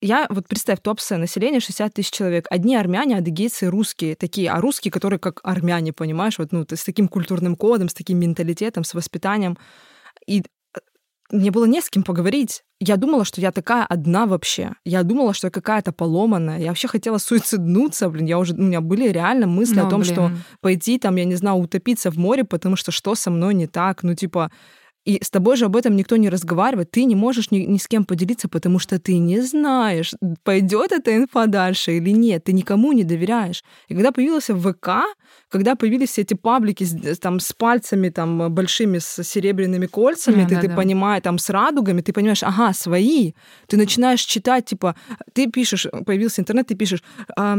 я, 0.03 0.27
вот 0.29 0.47
представь, 0.47 0.81
топсы 0.83 1.17
населения 1.17 1.61
60 1.61 1.95
тысяч 1.95 2.11
человек. 2.11 2.47
Одни 2.51 2.77
армяне, 2.77 3.17
адыгейцы, 3.19 3.67
русские 3.69 4.15
такие, 4.15 4.51
а 4.51 4.61
русские, 4.61 4.93
которые 4.93 5.19
как 5.19 5.41
армяне, 5.43 5.93
понимаешь, 5.93 6.39
вот, 6.39 6.53
ну, 6.53 6.65
ты 6.65 6.77
с 6.77 6.85
таким 6.85 7.09
культурным 7.09 7.57
кодом, 7.57 7.89
с 7.89 7.95
таким 7.95 8.19
менталитетом, 8.19 8.85
с 8.85 8.95
воспитанием. 8.95 9.57
И 10.27 10.41
э, 10.41 10.79
мне 11.33 11.51
было 11.51 11.65
не 11.65 11.81
с 11.81 11.89
кем 11.89 12.03
поговорить. 12.03 12.63
Я 12.79 12.97
думала, 12.97 13.25
что 13.25 13.41
я 13.41 13.53
такая 13.53 13.87
одна 13.87 14.27
вообще. 14.27 14.73
Я 14.85 15.03
думала, 15.03 15.33
что 15.33 15.47
я 15.47 15.51
какая-то 15.51 15.93
поломанная. 15.93 16.59
Я 16.59 16.69
вообще 16.69 16.89
хотела 16.89 17.17
суициднуться, 17.19 18.11
блин. 18.11 18.27
Я 18.27 18.39
уже, 18.39 18.55
у 18.55 18.61
меня 18.63 18.83
были 18.83 19.09
реально 19.09 19.47
мысли 19.47 19.77
Ну, 19.77 19.87
о 19.87 19.91
том, 19.91 20.05
что 20.05 20.27
блин. 20.29 20.43
пойти 20.61 20.99
там, 20.99 21.17
я 21.17 21.25
не 21.25 21.37
знаю, 21.37 21.57
утопиться 21.57 22.11
в 22.11 22.19
море, 22.19 22.45
потому 22.45 22.77
что 22.77 22.93
что 22.93 23.15
со 23.15 23.31
мной 23.31 23.55
не 23.55 23.67
так? 23.67 24.03
Ну, 24.03 24.15
типа, 24.15 24.51
и 25.07 25.23
с 25.23 25.31
тобой 25.31 25.57
же 25.57 25.67
об 25.67 25.77
этом 25.77 25.97
никто 25.97 26.17
не 26.17 26.29
разговаривает, 26.29 26.91
ты 26.91 27.05
не 27.05 27.15
можешь 27.15 27.51
ни, 27.53 27.59
ни 27.59 27.79
с 27.79 27.87
кем 27.87 28.05
поделиться, 28.05 28.49
потому 28.49 28.81
что 28.81 28.99
ты 28.99 29.19
не 29.19 29.41
знаешь, 29.41 30.15
пойдет 30.43 30.93
эта 30.93 31.17
инфа 31.17 31.47
дальше 31.47 31.97
или 31.97 32.11
нет, 32.11 32.45
ты 32.45 32.53
никому 32.53 32.93
не 32.93 33.05
доверяешь. 33.05 33.63
И 33.89 33.95
когда 33.95 34.11
появился 34.11 34.55
ВК, 34.57 34.89
когда 35.49 35.77
появились 35.77 36.11
все 36.11 36.23
эти 36.23 36.35
паблики 36.35 36.85
с, 36.85 37.19
там, 37.19 37.39
с 37.39 37.53
пальцами 37.53 38.09
там, 38.09 38.53
большими, 38.53 38.99
с 38.99 39.23
серебряными 39.23 39.87
кольцами, 39.87 40.43
Да, 40.43 40.49
ты, 40.49 40.55
да, 40.57 40.61
ты 40.63 40.69
да. 40.69 40.75
понимаешь, 40.77 41.23
там, 41.23 41.39
с 41.39 41.51
радугами, 41.51 42.01
ты 42.01 42.13
понимаешь, 42.13 42.43
ага, 42.43 42.73
свои. 42.73 43.33
Ты 43.69 43.77
начинаешь 43.77 44.23
читать, 44.23 44.65
типа, 44.67 44.97
ты 45.33 45.47
пишешь, 45.51 45.87
появился 46.05 46.41
интернет, 46.41 46.67
ты 46.67 46.75
пишешь, 46.75 47.03
а, 47.37 47.59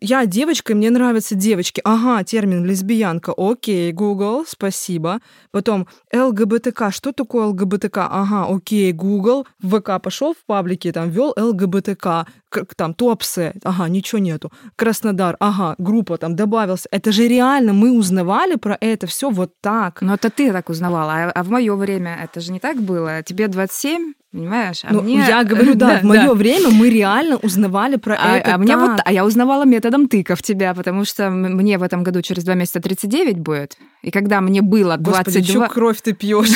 я 0.00 0.26
девочка, 0.26 0.72
и 0.72 0.76
мне 0.76 0.90
нравятся 0.90 1.34
девочки. 1.34 1.80
Ага, 1.84 2.22
термин 2.24 2.64
лесбиянка. 2.64 3.32
Окей, 3.36 3.92
Google, 3.92 4.44
спасибо. 4.46 5.20
Потом 5.50 5.86
ЛГБТК. 6.14 6.90
Что 6.90 7.12
такое 7.12 7.46
ЛГБТК? 7.46 8.06
Ага, 8.10 8.46
окей, 8.54 8.92
Google. 8.92 9.46
В 9.62 9.78
ВК 9.80 10.00
пошел 10.02 10.34
в 10.34 10.44
паблике, 10.46 10.92
там 10.92 11.10
ввел 11.10 11.32
ЛГБТК. 11.36 12.26
К- 12.48 12.64
Там 12.76 12.94
Туапсе. 12.94 13.54
Ага, 13.64 13.88
ничего 13.88 14.20
нету. 14.20 14.52
Краснодар. 14.76 15.36
Ага, 15.40 15.74
группа 15.78 16.16
там 16.16 16.36
добавился. 16.36 16.88
Это 16.92 17.10
же 17.12 17.26
реально 17.26 17.72
мы 17.72 17.90
узнавали 17.90 18.54
про 18.56 18.76
это 18.80 19.06
все 19.06 19.30
вот 19.30 19.50
так. 19.60 20.00
Ну, 20.00 20.14
это 20.14 20.30
ты 20.30 20.52
так 20.52 20.68
узнавала. 20.70 21.12
А, 21.12 21.30
а 21.32 21.42
в 21.42 21.50
мое 21.50 21.74
время 21.74 22.16
это 22.22 22.40
же 22.40 22.52
не 22.52 22.60
так 22.60 22.76
было. 22.80 23.22
Тебе 23.24 23.48
27, 23.48 24.12
понимаешь? 24.32 24.82
А 24.84 24.92
Ну, 24.92 25.02
мне... 25.02 25.24
я 25.26 25.42
говорю, 25.42 25.74
да, 25.74 25.98
в 26.02 26.04
мое 26.04 26.34
время 26.34 26.70
мы 26.70 26.88
реально 26.88 27.36
узнавали 27.36 27.96
про 27.96 28.14
А, 28.14 28.36
это 28.38 28.54
а 28.54 28.58
мне 28.58 28.76
вот, 28.76 29.00
а 29.04 29.12
я 29.12 29.24
узнавала 29.24 29.64
методом 29.86 30.08
тыков 30.08 30.42
тебя, 30.42 30.74
потому 30.74 31.04
что 31.04 31.30
мне 31.30 31.78
в 31.78 31.82
этом 31.82 32.02
году 32.02 32.22
через 32.22 32.44
два 32.44 32.54
месяца 32.54 32.80
39 32.80 33.38
будет. 33.38 33.76
И 34.02 34.10
когда 34.10 34.40
мне 34.40 34.62
было 34.62 34.96
Господи, 34.96 35.40
22... 35.40 35.66
чё 35.66 35.72
кровь 35.72 36.00
ты 36.00 36.12
пьешь? 36.12 36.48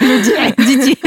людей, 0.00 0.54
детей. 0.58 0.98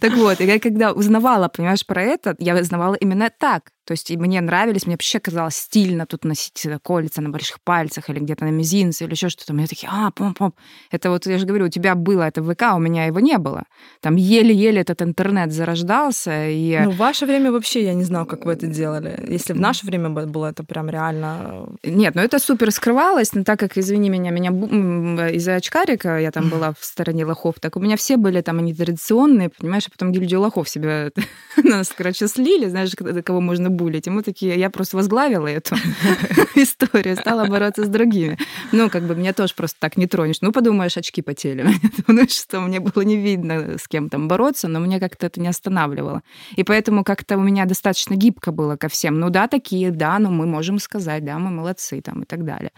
Так 0.00 0.14
вот, 0.14 0.40
я 0.40 0.60
когда 0.60 0.92
узнавала, 0.92 1.48
понимаешь, 1.48 1.84
про 1.84 2.02
это, 2.02 2.36
я 2.38 2.54
узнавала 2.54 2.94
именно 2.94 3.30
так. 3.36 3.70
То 3.84 3.92
есть 3.92 4.10
и 4.10 4.16
мне 4.16 4.40
нравились, 4.40 4.86
мне 4.86 4.94
вообще 4.94 5.20
казалось 5.20 5.56
стильно 5.56 6.06
тут 6.06 6.24
носить 6.24 6.64
э, 6.66 6.78
кольца 6.82 7.20
на 7.20 7.30
больших 7.30 7.60
пальцах 7.60 8.08
или 8.10 8.18
где-то 8.18 8.44
на 8.44 8.50
мизинце 8.50 9.04
или 9.04 9.12
еще 9.12 9.28
что-то. 9.28 9.52
Мне 9.52 9.66
такие, 9.66 9.88
а, 9.92 10.10
пом-пом. 10.10 10.52
Это 10.90 11.10
вот, 11.10 11.26
я 11.26 11.38
же 11.38 11.46
говорю, 11.46 11.66
у 11.66 11.68
тебя 11.68 11.94
было 11.94 12.22
это 12.22 12.42
в 12.42 12.52
ВК, 12.52 12.62
у 12.74 12.78
меня 12.78 13.06
его 13.06 13.20
не 13.20 13.38
было. 13.38 13.64
Там 14.00 14.16
еле-еле 14.16 14.80
этот 14.80 15.02
интернет 15.02 15.52
зарождался, 15.52 16.48
и... 16.48 16.80
Ну, 16.84 16.90
в 16.90 16.96
ваше 16.96 17.26
время 17.26 17.52
вообще 17.52 17.84
я 17.84 17.94
не 17.94 18.04
знаю, 18.04 18.26
как 18.26 18.46
вы 18.46 18.52
это 18.52 18.66
делали. 18.66 19.22
Если 19.28 19.52
в 19.52 19.60
наше 19.60 19.86
время 19.86 20.08
бы 20.08 20.26
было 20.26 20.46
это 20.46 20.64
прям 20.64 20.88
реально... 20.88 21.68
Нет, 21.82 22.14
ну 22.14 22.22
это 22.22 22.38
супер 22.38 22.70
скрывалось, 22.70 23.34
но 23.34 23.44
так 23.44 23.58
как, 23.58 23.76
извини 23.76 24.08
меня, 24.08 24.30
меня 24.30 24.50
м, 24.50 25.18
из-за 25.36 25.56
очкарика 25.56 26.18
я 26.18 26.30
там 26.30 26.48
была 26.48 26.72
в 26.78 26.84
стороне 26.84 27.24
лохов, 27.24 27.56
так 27.60 27.76
у 27.76 27.80
меня 27.80 27.96
все 27.96 28.16
были 28.16 28.40
там 28.40 28.58
они 28.58 28.74
традиционные, 28.74 29.50
понимаешь, 29.50 29.84
а 29.88 29.90
потом 29.90 30.12
гильдию 30.12 30.40
лохов 30.40 30.68
себе 30.68 31.12
нас, 31.62 31.92
короче, 31.96 32.28
слили, 32.28 32.68
знаешь, 32.68 32.92
кого 33.24 33.40
можно 33.40 33.70
булить. 33.74 34.06
И 34.06 34.10
мы 34.10 34.22
такие, 34.22 34.58
я 34.58 34.70
просто 34.70 34.96
возглавила 34.96 35.46
эту 35.46 35.76
историю, 36.54 37.16
стала 37.16 37.46
бороться 37.46 37.84
с 37.84 37.88
другими. 37.88 38.38
Ну, 38.72 38.88
как 38.90 39.04
бы 39.06 39.14
меня 39.14 39.32
тоже 39.32 39.54
просто 39.54 39.78
так 39.80 39.96
не 39.96 40.06
тронешь. 40.06 40.38
Ну, 40.40 40.52
подумаешь, 40.52 40.96
очки 40.96 41.22
потели. 41.22 41.66
Ну, 42.06 42.28
что 42.28 42.60
мне 42.60 42.80
было 42.80 43.02
не 43.02 43.16
видно, 43.16 43.76
с 43.78 43.88
кем 43.88 44.08
там 44.10 44.28
бороться, 44.28 44.68
но 44.68 44.78
меня 44.78 45.00
как-то 45.00 45.26
это 45.26 45.40
не 45.40 45.48
останавливало. 45.48 46.22
И 46.56 46.62
поэтому 46.64 47.02
как-то 47.04 47.36
у 47.36 47.40
меня 47.40 47.64
достаточно 47.64 48.14
гибко 48.14 48.52
было 48.52 48.76
ко 48.76 48.88
всем. 48.88 49.18
Ну 49.18 49.30
да, 49.30 49.48
такие, 49.48 49.90
да, 49.90 50.18
ну 50.18 50.30
мы 50.30 50.46
можем 50.46 50.78
сказать, 50.78 51.24
да, 51.24 51.38
мы 51.38 51.50
молодцы 51.50 52.00
там 52.02 52.22
и 52.22 52.26
так 52.26 52.44
далее. 52.44 52.70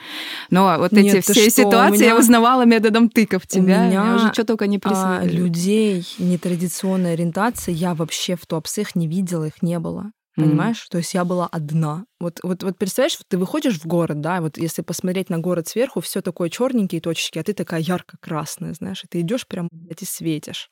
Но 0.51 0.76
вот 0.78 0.92
Нет, 0.92 1.14
эти 1.16 1.20
все 1.22 1.34
что, 1.51 1.62
у 1.62 1.66
ситуации 1.68 2.05
я 2.05 2.11
меня- 2.12 2.18
узнавала 2.18 2.64
методом 2.64 3.09
тыков 3.11 3.47
тебя. 3.47 3.62
меня, 3.86 3.86
меня 3.88 4.14
уже 4.16 4.32
что 4.32 4.44
только 4.44 4.66
не 4.66 4.76
А, 4.76 4.80
присылали. 4.80 5.28
людей 5.30 6.07
нетрадиционной 6.18 7.12
ориентации 7.14 7.72
я 7.72 7.94
вообще 7.94 8.36
в 8.36 8.47
топсах 8.47 8.94
не 8.94 9.09
видела, 9.09 9.44
их 9.47 9.61
не 9.62 9.78
было. 9.78 10.12
Понимаешь? 10.37 10.87
То 10.91 10.99
есть 10.99 11.14
я 11.14 11.24
была 11.24 11.47
одна. 11.47 12.05
Вот, 12.20 12.41
вот, 12.43 12.62
вот 12.62 12.76
представляешь, 12.76 13.16
вот 13.18 13.26
ты 13.28 13.39
выходишь 13.39 13.78
в 13.78 13.87
город, 13.87 14.20
да, 14.20 14.41
вот 14.41 14.59
если 14.59 14.82
посмотреть 14.82 15.30
на 15.30 15.39
город 15.39 15.68
сверху, 15.68 16.01
все 16.01 16.20
такое 16.20 16.51
черненькие 16.51 17.01
точечки, 17.01 17.39
а 17.39 17.43
ты 17.43 17.55
такая 17.55 17.80
ярко-красная, 17.80 18.74
знаешь, 18.74 19.03
и 19.05 19.07
ты 19.07 19.20
идешь 19.20 19.47
прям 19.47 19.68
блядь, 19.72 20.03
и 20.03 20.05
светишь. 20.05 20.68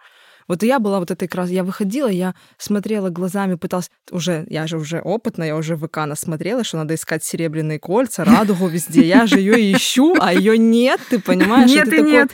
Вот 0.46 0.62
и 0.62 0.66
я 0.66 0.78
была 0.78 1.00
вот 1.00 1.10
этой 1.10 1.26
крас... 1.28 1.50
Я 1.50 1.64
выходила, 1.64 2.08
я 2.08 2.34
смотрела 2.58 3.08
глазами, 3.08 3.54
пыталась... 3.54 3.90
Уже, 4.10 4.44
я 4.48 4.66
же 4.66 4.76
уже 4.76 5.00
опытная, 5.00 5.48
я 5.48 5.56
уже 5.56 5.76
в 5.76 5.86
ВК 5.86 5.98
насмотрела, 6.06 6.64
что 6.64 6.76
надо 6.76 6.94
искать 6.94 7.24
серебряные 7.24 7.78
кольца, 7.78 8.24
радугу 8.24 8.66
везде. 8.66 9.06
Я 9.06 9.26
же 9.26 9.38
ее 9.38 9.72
ищу, 9.72 10.14
а 10.20 10.34
ее 10.34 10.58
нет, 10.58 11.00
ты 11.08 11.18
понимаешь? 11.18 11.70
Нет 11.70 11.88
и 11.88 11.90
такой- 11.90 12.10
нет. 12.10 12.30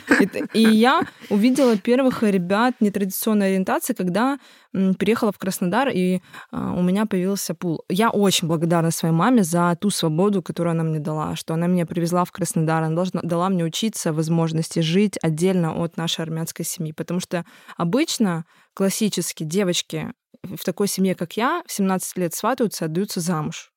и 0.53 0.61
я 0.61 1.01
увидела 1.29 1.77
первых 1.77 2.23
ребят 2.23 2.75
нетрадиционной 2.81 3.47
ориентации, 3.47 3.93
когда 3.93 4.39
переехала 4.73 5.31
в 5.31 5.37
Краснодар, 5.37 5.89
и 5.89 6.21
а, 6.51 6.73
у 6.73 6.81
меня 6.81 7.05
появился 7.05 7.53
пул. 7.53 7.83
Я 7.89 8.09
очень 8.09 8.47
благодарна 8.47 8.91
своей 8.91 9.13
маме 9.13 9.43
за 9.43 9.75
ту 9.79 9.89
свободу, 9.89 10.41
которую 10.41 10.71
она 10.71 10.83
мне 10.83 10.99
дала, 10.99 11.35
что 11.35 11.53
она 11.53 11.67
меня 11.67 11.85
привезла 11.85 12.25
в 12.25 12.31
Краснодар, 12.31 12.83
она 12.83 12.95
должна, 12.95 13.21
дала 13.21 13.49
мне 13.49 13.63
учиться, 13.63 14.13
возможности 14.13 14.79
жить 14.79 15.17
отдельно 15.21 15.83
от 15.83 15.97
нашей 15.97 16.21
армянской 16.21 16.65
семьи, 16.65 16.91
потому 16.91 17.19
что 17.19 17.45
обычно 17.77 18.45
классически 18.73 19.43
девочки 19.43 20.13
в 20.43 20.63
такой 20.63 20.87
семье, 20.87 21.15
как 21.15 21.37
я, 21.37 21.63
в 21.67 21.71
17 21.71 22.17
лет 22.17 22.33
сватаются, 22.33 22.85
отдаются 22.85 23.19
замуж. 23.19 23.71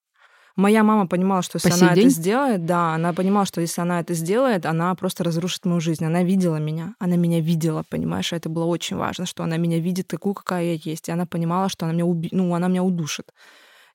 Моя 0.57 0.85
мама 0.85 1.09
понимала, 1.09 1.43
что 1.43 1.57
если 1.57 1.71
По 1.71 1.75
она 1.75 1.95
день? 1.95 2.07
это 2.07 2.15
сделает, 2.15 2.65
да, 2.65 2.95
она 2.95 3.13
понимала, 3.13 3.45
что 3.45 3.61
если 3.61 3.81
она 3.81 3.99
это 3.99 4.15
сделает, 4.15 4.67
она 4.67 4.95
просто 4.95 5.25
разрушит 5.25 5.65
мою 5.65 5.81
жизнь. 5.81 6.05
Она 6.05 6.23
видела 6.23 6.57
меня, 6.57 6.95
она 7.01 7.17
меня 7.17 7.41
видела, 7.41 7.83
понимаешь, 7.89 8.33
это 8.33 8.49
было 8.49 8.65
очень 8.65 8.97
важно, 8.97 9.27
что 9.27 9.43
она 9.43 9.57
меня 9.57 9.81
видит 9.81 10.07
такую, 10.07 10.35
какая 10.35 10.75
я 10.75 10.79
есть, 10.81 11.09
и 11.09 11.13
она 11.13 11.27
понимала, 11.27 11.69
что 11.69 11.87
она 11.87 11.95
меня, 11.95 12.07
уби... 12.07 12.29
ну, 12.31 12.55
она 12.55 12.69
меня 12.69 12.85
удушит. 12.85 13.33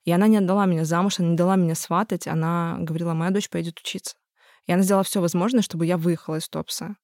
И 0.04 0.12
она 0.12 0.26
не 0.26 0.36
отдала 0.36 0.66
меня 0.66 0.84
замуж, 0.84 1.18
она 1.18 1.28
не 1.30 1.36
дала 1.36 1.56
меня 1.56 1.74
сватать, 1.74 2.26
она 2.26 2.76
говорила, 2.80 3.14
моя 3.14 3.30
дочь 3.30 3.48
пойдет 3.48 3.78
учиться. 3.78 4.16
И 4.66 4.72
она 4.72 4.82
сделала 4.82 5.04
все 5.04 5.20
возможное, 5.20 5.62
чтобы 5.62 5.86
я 5.86 5.96
выехала 5.96 6.36
из 6.36 6.48
Топса. 6.48 6.96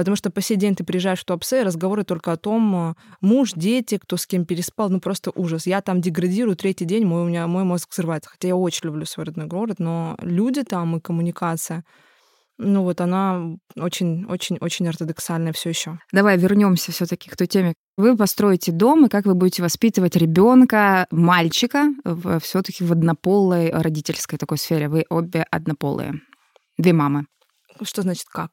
Потому 0.00 0.16
что 0.16 0.30
по 0.30 0.40
сей 0.40 0.56
день 0.56 0.74
ты 0.74 0.82
приезжаешь 0.82 1.20
в 1.20 1.26
Туапсе, 1.26 1.60
и 1.60 1.62
разговоры 1.62 2.04
только 2.04 2.32
о 2.32 2.38
том, 2.38 2.74
э, 2.74 2.94
муж, 3.20 3.52
дети, 3.54 3.98
кто 3.98 4.16
с 4.16 4.26
кем 4.26 4.46
переспал, 4.46 4.88
ну 4.88 4.98
просто 4.98 5.30
ужас. 5.34 5.66
Я 5.66 5.82
там 5.82 6.00
деградирую, 6.00 6.56
третий 6.56 6.86
день 6.86 7.04
мой, 7.04 7.20
у 7.20 7.26
меня 7.26 7.46
мой 7.46 7.64
мозг 7.64 7.90
взрывается. 7.92 8.30
Хотя 8.30 8.48
я 8.48 8.56
очень 8.56 8.86
люблю 8.86 9.04
свой 9.04 9.26
родной 9.26 9.44
город, 9.44 9.78
но 9.78 10.16
люди 10.22 10.62
там 10.62 10.96
и 10.96 11.00
коммуникация, 11.00 11.84
ну 12.56 12.82
вот 12.82 13.02
она 13.02 13.42
очень-очень-очень 13.76 14.88
ортодоксальная 14.88 15.52
все 15.52 15.68
еще. 15.68 15.98
Давай 16.12 16.38
вернемся 16.38 16.92
все-таки 16.92 17.28
к 17.28 17.36
той 17.36 17.46
теме. 17.46 17.74
Вы 17.98 18.16
построите 18.16 18.72
дом, 18.72 19.04
и 19.04 19.10
как 19.10 19.26
вы 19.26 19.34
будете 19.34 19.62
воспитывать 19.62 20.16
ребенка, 20.16 21.06
мальчика, 21.10 21.90
все-таки 22.40 22.84
в 22.84 22.92
однополой 22.92 23.70
родительской 23.70 24.38
такой 24.38 24.56
сфере. 24.56 24.88
Вы 24.88 25.04
обе 25.10 25.44
однополые. 25.50 26.22
Две 26.78 26.94
мамы. 26.94 27.26
Что 27.82 28.00
значит 28.00 28.24
как? 28.30 28.50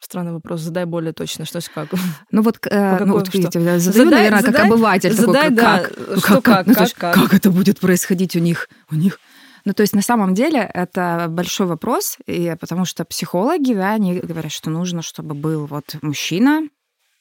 Странный 0.00 0.32
вопрос. 0.32 0.60
Задай 0.60 0.84
более 0.84 1.12
точно, 1.12 1.44
что 1.44 1.60
с 1.60 1.68
как. 1.68 1.88
Ну 2.30 2.42
вот, 2.42 2.58
э, 2.70 3.04
ну, 3.04 3.14
вот 3.14 3.32
видите, 3.34 3.58
задаю, 3.60 3.80
Задай- 3.80 4.10
наверное, 4.10 4.42
как 4.42 4.54
задай- 4.54 4.66
обыватель. 4.66 5.16
такой, 5.16 5.26
задай, 5.26 5.48
как, 5.48 5.54
да, 5.56 5.78
как? 5.82 5.92
Ну, 6.08 6.16
что 6.20 6.40
как, 6.40 6.66
Ну, 6.66 6.72
то 6.72 6.78
как, 6.78 6.88
есть 6.88 6.94
как? 6.94 7.14
как 7.14 7.34
это 7.34 7.50
будет 7.50 7.80
происходить 7.80 8.36
у 8.36 8.38
них? 8.38 8.68
У 8.90 8.94
них 8.94 9.18
ну, 9.64 9.74
то 9.74 9.82
есть 9.82 9.94
на 9.94 10.00
самом 10.00 10.32
деле 10.32 10.60
это 10.72 11.26
большой 11.28 11.66
вопрос, 11.66 12.16
и 12.26 12.56
потому 12.58 12.86
что 12.86 13.04
психологи, 13.04 13.74
да, 13.74 13.92
они 13.92 14.14
говорят, 14.14 14.50
что 14.50 14.70
нужно, 14.70 15.02
чтобы 15.02 15.34
был 15.34 15.66
вот 15.66 15.96
мужчина 16.00 16.62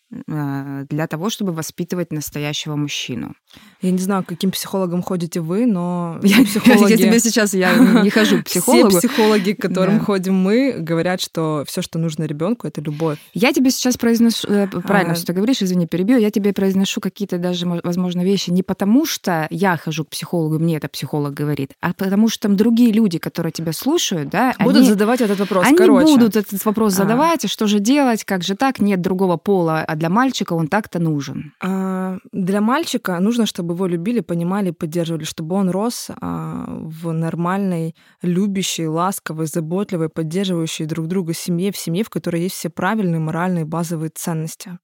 для 0.10 1.08
того, 1.08 1.30
чтобы 1.30 1.52
воспитывать 1.52 2.12
настоящего 2.14 2.76
мужчину. 2.76 3.34
Я 3.82 3.92
не 3.92 3.98
знаю, 4.00 4.24
каким 4.26 4.52
психологам 4.52 5.02
ходите 5.02 5.42
вы, 5.42 5.66
но 5.66 6.20
Я, 6.24 6.44
психологи... 6.46 6.92
я 6.92 6.98
тебе 6.98 7.20
сейчас 7.20 7.54
я 7.54 7.76
не 8.04 8.10
хожу 8.10 8.40
к 8.42 8.46
психологу. 8.46 8.90
Все 8.90 9.08
психологи, 9.08 9.52
к 9.52 9.62
которым 9.62 10.00
Да. 10.00 10.06
ходим 10.06 10.36
мы, 10.36 10.76
говорят, 10.80 11.20
что 11.22 11.64
все, 11.68 11.82
что 11.82 12.00
нужно 12.00 12.24
ребенку, 12.24 12.68
это 12.68 12.80
любовь. 12.82 13.18
Я 13.34 13.52
тебе 13.54 13.70
сейчас 13.70 13.98
произношу, 13.98 14.48
э, 14.48 14.68
правильно, 14.68 15.14
А. 15.14 15.16
что 15.16 15.28
ты 15.28 15.34
говоришь, 15.34 15.62
извини, 15.62 15.88
перебью, 15.88 16.18
я 16.18 16.32
тебе 16.32 16.54
произношу 16.54 17.02
какие-то 17.02 17.38
даже, 17.38 17.66
мо- 17.66 17.82
возможно, 17.84 18.22
вещи 18.24 18.50
не 18.50 18.64
потому, 18.64 19.06
что 19.06 19.48
я 19.50 19.76
хожу 19.78 20.06
к 20.06 20.10
психологу, 20.10 20.58
мне 20.60 20.78
это 20.78 20.88
психолог 20.88 21.34
говорит, 21.34 21.72
а 21.82 21.94
потому 21.94 22.30
что 22.30 22.44
там 22.48 22.56
другие 22.56 22.92
люди, 22.94 23.18
которые 23.20 23.52
тебя 23.52 23.74
слушают, 23.74 24.30
да, 24.30 24.54
Будут 24.60 24.78
они, 24.78 24.88
задавать 24.90 25.22
этот 25.22 25.40
вопрос. 25.40 25.66
они 25.68 25.78
Короче, 25.78 26.06
будут 26.14 26.36
этот 26.38 26.64
вопрос 26.66 26.94
А. 26.94 26.98
задавать, 26.98 27.44
и 27.46 27.48
что 27.48 27.68
же 27.68 27.80
делать, 27.80 28.24
как 28.24 28.44
же 28.44 28.56
так, 28.56 28.80
нет 28.80 29.02
другого 29.02 29.38
пола, 29.38 29.82
а 29.88 29.96
для 29.98 30.10
мальчика 30.10 30.54
он 30.54 30.68
так-то 30.68 31.00
нужен. 31.00 31.54
а, 31.62 32.18
для 32.32 32.62
мальчика 32.62 33.20
нужно, 33.20 33.46
чтобы 33.46 33.74
его 33.74 33.88
любили, 33.88 34.22
понимали, 34.22 34.72
поддерживали, 34.72 35.24
чтобы 35.24 35.56
он 35.56 35.70
рос 35.70 36.10
а, 36.10 36.66
в 36.68 37.12
нормальной, 37.12 37.96
любящей, 38.22 38.88
ласковой, 38.88 39.48
заботливой, 39.48 40.10
поддерживающей 40.10 40.86
друг 40.86 41.08
друга 41.08 41.34
семье, 41.34 41.72
в 41.72 41.78
семье, 41.78 42.04
в 42.04 42.10
которой 42.10 42.42
есть 42.44 42.56
все 42.56 42.70
правильные 42.70 43.20
моральные 43.20 43.66
базовые 43.66 44.10
ценности. 44.10 44.80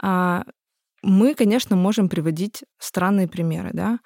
А, 0.00 0.44
мы, 1.02 1.34
конечно, 1.34 1.76
можем 1.76 2.08
приводить 2.08 2.62
странные 2.78 3.28
примеры, 3.28 3.70
да. 3.72 3.98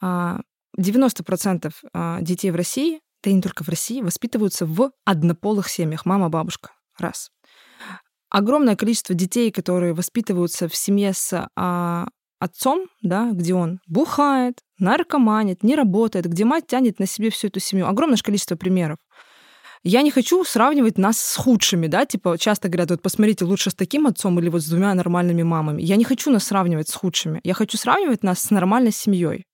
А, 0.00 0.40
90% 0.78 1.72
а, 1.92 2.20
детей 2.20 2.50
в 2.50 2.56
России, 2.56 3.00
да 3.22 3.30
и 3.30 3.34
не 3.34 3.40
только 3.40 3.64
в 3.64 3.68
России, 3.68 4.02
воспитываются 4.02 4.66
в 4.66 4.90
однополых 5.04 5.68
семьях. 5.68 6.04
Мама, 6.04 6.28
бабушка. 6.28 6.72
Раз. 6.98 7.30
Огромное 8.34 8.74
количество 8.74 9.14
детей, 9.14 9.52
которые 9.52 9.94
воспитываются 9.94 10.66
в 10.66 10.74
семье 10.74 11.12
с 11.12 11.48
а, 11.54 12.08
отцом, 12.40 12.88
да, 13.00 13.30
где 13.30 13.54
он 13.54 13.78
бухает, 13.86 14.58
наркоманит, 14.80 15.62
не 15.62 15.76
работает, 15.76 16.26
где 16.26 16.44
мать 16.44 16.66
тянет 16.66 16.98
на 16.98 17.06
себе 17.06 17.30
всю 17.30 17.46
эту 17.46 17.60
семью. 17.60 17.86
Огромное 17.86 18.18
количество 18.18 18.56
примеров. 18.56 18.98
Я 19.84 20.02
не 20.02 20.10
хочу 20.10 20.42
сравнивать 20.42 20.98
нас 20.98 21.16
с 21.16 21.36
худшими, 21.36 21.86
да, 21.86 22.06
типа 22.06 22.36
часто 22.36 22.68
говорят, 22.68 22.90
вот 22.90 23.02
посмотрите, 23.02 23.44
лучше 23.44 23.70
с 23.70 23.74
таким 23.76 24.04
отцом 24.08 24.40
или 24.40 24.48
вот 24.48 24.62
с 24.62 24.68
двумя 24.68 24.92
нормальными 24.94 25.44
мамами. 25.44 25.80
Я 25.80 25.94
не 25.94 26.02
хочу 26.02 26.32
нас 26.32 26.42
сравнивать 26.42 26.88
с 26.88 26.94
худшими. 26.94 27.40
Я 27.44 27.54
хочу 27.54 27.78
сравнивать 27.78 28.24
нас 28.24 28.40
с 28.40 28.50
нормальной 28.50 28.90
семьей. 28.90 29.44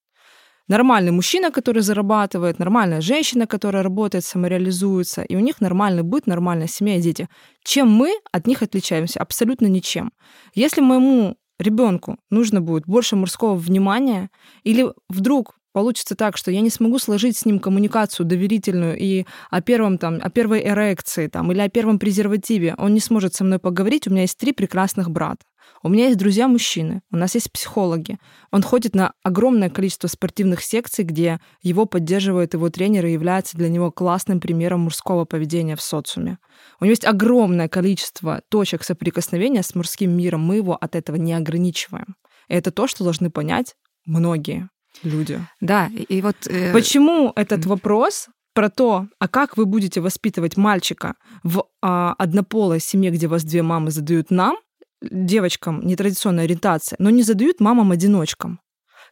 Нормальный 0.71 1.11
мужчина, 1.11 1.51
который 1.51 1.81
зарабатывает, 1.81 2.57
нормальная 2.57 3.01
женщина, 3.01 3.45
которая 3.45 3.83
работает, 3.83 4.23
самореализуется, 4.23 5.21
и 5.21 5.35
у 5.35 5.39
них 5.39 5.59
нормальный 5.59 6.01
быт, 6.01 6.27
нормальная 6.27 6.67
семья 6.67 6.95
и 6.95 7.01
дети. 7.01 7.27
Чем 7.61 7.91
мы 7.91 8.13
от 8.31 8.47
них 8.47 8.61
отличаемся? 8.63 9.19
Абсолютно 9.19 9.67
ничем. 9.67 10.13
Если 10.55 10.79
моему 10.79 11.35
ребенку 11.59 12.19
нужно 12.29 12.61
будет 12.61 12.85
больше 12.85 13.17
мужского 13.17 13.55
внимания, 13.55 14.29
или 14.63 14.93
вдруг 15.09 15.57
получится 15.73 16.15
так, 16.15 16.37
что 16.37 16.51
я 16.51 16.61
не 16.61 16.69
смогу 16.69 16.99
сложить 16.99 17.35
с 17.35 17.45
ним 17.45 17.59
коммуникацию 17.59 18.25
доверительную 18.25 18.97
и 18.97 19.25
о 19.49 19.61
первом 19.61 19.97
там, 19.97 20.19
о 20.23 20.29
первой 20.29 20.65
эрекции 20.65 21.27
там, 21.27 21.51
или 21.51 21.59
о 21.59 21.67
первом 21.67 21.99
презервативе, 21.99 22.75
он 22.77 22.93
не 22.93 23.01
сможет 23.01 23.35
со 23.35 23.43
мной 23.43 23.59
поговорить. 23.59 24.07
У 24.07 24.11
меня 24.11 24.21
есть 24.21 24.37
три 24.37 24.53
прекрасных 24.53 25.11
брата. 25.11 25.43
У 25.83 25.89
меня 25.89 26.05
есть 26.07 26.17
друзья-мужчины, 26.17 27.01
у 27.11 27.17
нас 27.17 27.33
есть 27.35 27.51
психологи. 27.51 28.19
Он 28.51 28.61
ходит 28.61 28.93
на 28.93 29.13
огромное 29.23 29.69
количество 29.69 30.07
спортивных 30.07 30.61
секций, 30.61 31.03
где 31.03 31.39
его 31.61 31.85
поддерживают 31.85 32.53
его 32.53 32.69
тренеры 32.69 33.09
и 33.09 33.13
является 33.13 33.57
для 33.57 33.69
него 33.69 33.91
классным 33.91 34.39
примером 34.39 34.81
мужского 34.81 35.25
поведения 35.25 35.75
в 35.75 35.81
социуме. 35.81 36.37
У 36.79 36.85
него 36.85 36.91
есть 36.91 37.05
огромное 37.05 37.67
количество 37.67 38.41
точек 38.49 38.83
соприкосновения 38.83 39.63
с 39.63 39.73
мужским 39.73 40.11
миром. 40.11 40.41
Мы 40.41 40.57
его 40.57 40.75
от 40.75 40.95
этого 40.95 41.15
не 41.15 41.33
ограничиваем. 41.33 42.15
И 42.47 42.53
это 42.53 42.71
то, 42.71 42.87
что 42.87 43.03
должны 43.03 43.31
понять 43.31 43.75
многие 44.05 44.69
люди. 45.03 45.39
Да, 45.61 45.87
и, 45.87 46.21
вот... 46.21 46.35
э, 46.47 46.73
Почему 46.73 47.31
этот 47.35 47.65
вопрос 47.65 48.27
про 48.53 48.69
то, 48.69 49.07
а 49.19 49.27
как 49.27 49.57
вы 49.57 49.65
будете 49.65 50.01
воспитывать 50.01 50.57
мальчика 50.57 51.15
в 51.43 51.65
а, 51.81 52.13
однополой 52.17 52.79
семье, 52.79 53.11
где 53.11 53.27
вас 53.27 53.43
две 53.43 53.61
мамы 53.61 53.91
задают 53.91 54.29
нам, 54.29 54.57
девочкам 55.01 55.81
нетрадиционной 55.85 56.43
ориентации, 56.43 56.95
но 56.99 57.09
не 57.09 57.23
задают 57.23 57.59
мамам-одиночкам? 57.59 58.59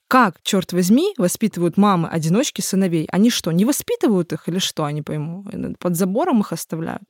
Как, 0.07 0.37
черт 0.43 0.73
возьми, 0.73 1.13
воспитывают 1.17 1.77
мамы-одиночки 1.77 2.61
сыновей? 2.61 3.07
Они 3.11 3.29
что, 3.29 3.51
не 3.51 3.65
воспитывают 3.65 4.33
их 4.33 4.47
или 4.47 4.57
что, 4.57 4.89
не 4.89 5.03
пойму? 5.03 5.45
Под 5.79 5.95
забором 5.95 6.41
их 6.41 6.51
оставляют? 6.51 7.03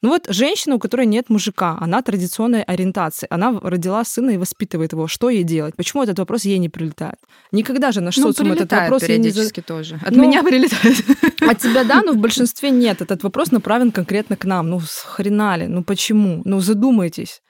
Ну 0.00 0.10
вот 0.10 0.26
женщина, 0.28 0.76
у 0.76 0.78
которой 0.78 1.06
нет 1.06 1.28
мужика, 1.28 1.76
она 1.80 2.02
традиционной 2.02 2.62
ориентации, 2.62 3.26
она 3.30 3.58
родила 3.60 4.04
сына 4.04 4.30
и 4.30 4.36
воспитывает 4.36 4.92
его. 4.92 5.08
Что 5.08 5.28
ей 5.28 5.42
делать? 5.42 5.74
Почему 5.76 6.04
этот 6.04 6.18
вопрос 6.18 6.44
ей 6.44 6.58
не 6.58 6.68
прилетает? 6.68 7.16
Никогда 7.50 7.90
же 7.90 8.00
наш 8.00 8.16
ну, 8.16 8.28
социум 8.28 8.52
этот 8.52 8.70
вопрос 8.70 9.02
ей 9.02 9.18
не 9.18 9.30
периодически 9.30 9.60
тоже. 9.60 9.98
От 10.04 10.14
Ну, 10.14 10.22
меня 10.22 10.42
прилетает. 10.44 11.04
от 11.40 11.58
тебя, 11.58 11.84
да, 11.84 12.02
но 12.02 12.12
в 12.12 12.16
большинстве 12.16 12.70
нет. 12.70 13.02
Этот 13.02 13.24
вопрос 13.24 13.50
направлен 13.50 13.90
конкретно 13.90 14.36
к 14.36 14.44
нам. 14.44 14.70
Ну, 14.70 14.80
хрена 15.06 15.56
ли? 15.56 15.66
Ну, 15.66 15.82
почему? 15.82 16.42
Ну, 16.44 16.60
задумайтесь. 16.60 17.42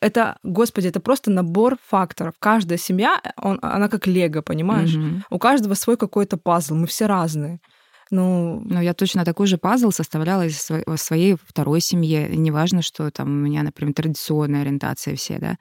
Это, 0.00 0.38
господи, 0.42 0.88
это 0.88 1.00
просто 1.00 1.30
набор 1.30 1.76
факторов. 1.86 2.34
Каждая 2.38 2.78
семья, 2.78 3.20
он, 3.36 3.58
она 3.62 3.88
как 3.88 4.06
лего, 4.06 4.42
понимаешь? 4.42 4.94
Мгм. 4.94 5.24
У 5.30 5.38
каждого 5.38 5.74
свой 5.74 5.96
какой-то 5.96 6.36
пазл. 6.36 6.74
Мы 6.74 6.86
все 6.86 7.06
разные. 7.06 7.60
Ну, 8.12 8.62
Ну, 8.64 8.80
я 8.82 8.92
точно 8.92 9.24
такой 9.24 9.46
же 9.46 9.56
пазл 9.56 9.90
составляла 9.90 10.46
из 10.46 10.70
своей 10.96 11.36
второй 11.42 11.80
семье. 11.80 12.30
И 12.30 12.36
Неважно, 12.36 12.82
что 12.82 13.10
там 13.10 13.28
у 13.28 13.46
меня, 13.46 13.62
например, 13.62 13.94
традиционная 13.94 14.60
ориентация 14.60 15.16
все, 15.16 15.38
да. 15.38 15.56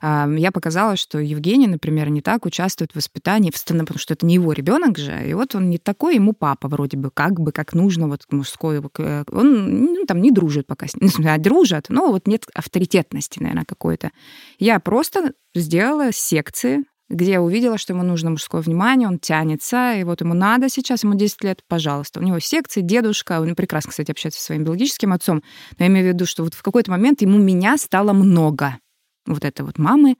А, 0.00 0.26
Я 0.26 0.50
показала, 0.50 0.96
что 0.96 1.18
Евгений, 1.18 1.66
например, 1.66 2.08
не 2.08 2.22
так 2.22 2.46
участвует 2.46 2.92
в 2.92 2.96
воспитании, 2.96 3.52
потому 3.52 3.98
что 3.98 4.14
это 4.14 4.24
не 4.24 4.34
его 4.34 4.52
ребенок 4.52 4.98
же, 4.98 5.28
и 5.28 5.34
вот 5.34 5.54
он 5.54 5.68
не 5.68 5.76
такой, 5.76 6.14
ему 6.14 6.32
папа 6.32 6.68
вроде 6.68 6.96
бы, 6.96 7.10
как 7.10 7.38
бы, 7.38 7.52
как 7.52 7.74
нужно, 7.74 8.08
вот 8.08 8.22
мужской. 8.30 8.80
э, 8.98 9.24
Он 9.30 9.84
ну, 9.84 10.06
там 10.06 10.22
не 10.22 10.30
дружит 10.30 10.66
пока 10.66 10.86
с 10.86 10.96
ним. 10.96 11.10
Ну, 11.18 11.28
а 11.28 11.38
дружат, 11.38 11.86
но 11.90 12.08
вот 12.10 12.26
нет 12.26 12.46
авторитетности, 12.54 13.40
наверное, 13.40 13.66
какой-то. 13.66 14.10
Я 14.58 14.80
просто 14.80 15.34
сделала 15.54 16.12
секции, 16.12 16.84
где 17.10 17.32
я 17.32 17.42
увидела, 17.42 17.76
что 17.76 17.92
ему 17.92 18.04
нужно 18.04 18.30
мужское 18.30 18.62
внимание, 18.62 19.08
он 19.08 19.18
тянется, 19.18 19.94
и 19.94 20.04
вот 20.04 20.20
ему 20.20 20.32
надо 20.32 20.68
сейчас, 20.68 21.02
ему 21.02 21.14
10 21.14 21.42
лет, 21.42 21.62
пожалуйста. 21.66 22.20
У 22.20 22.22
него 22.22 22.38
секции, 22.38 22.80
дедушка, 22.80 23.40
он 23.40 23.54
прекрасно, 23.56 23.90
кстати, 23.90 24.12
общается 24.12 24.38
со 24.38 24.46
своим 24.46 24.64
биологическим 24.64 25.12
отцом, 25.12 25.42
но 25.78 25.84
я 25.84 25.88
имею 25.88 26.06
в 26.06 26.08
виду, 26.14 26.24
что 26.24 26.44
вот 26.44 26.54
в 26.54 26.62
какой-то 26.62 26.92
момент 26.92 27.20
ему 27.20 27.38
меня 27.38 27.76
стало 27.76 28.12
много. 28.12 28.78
Вот 29.26 29.44
это 29.44 29.64
вот 29.64 29.76
мамы, 29.78 30.16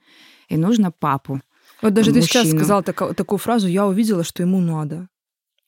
и 0.49 0.57
нужно 0.57 0.91
папу. 0.91 1.41
вот 1.81 1.93
даже 1.93 2.11
ты 2.11 2.21
сейчас 2.21 2.43
мужчину. 2.43 2.59
сказала 2.59 2.83
тако- 2.83 3.13
такую 3.13 3.39
фразу, 3.39 3.67
я 3.67 3.87
увидела, 3.87 4.23
что 4.23 4.43
ему 4.43 4.59
надо. 4.59 5.07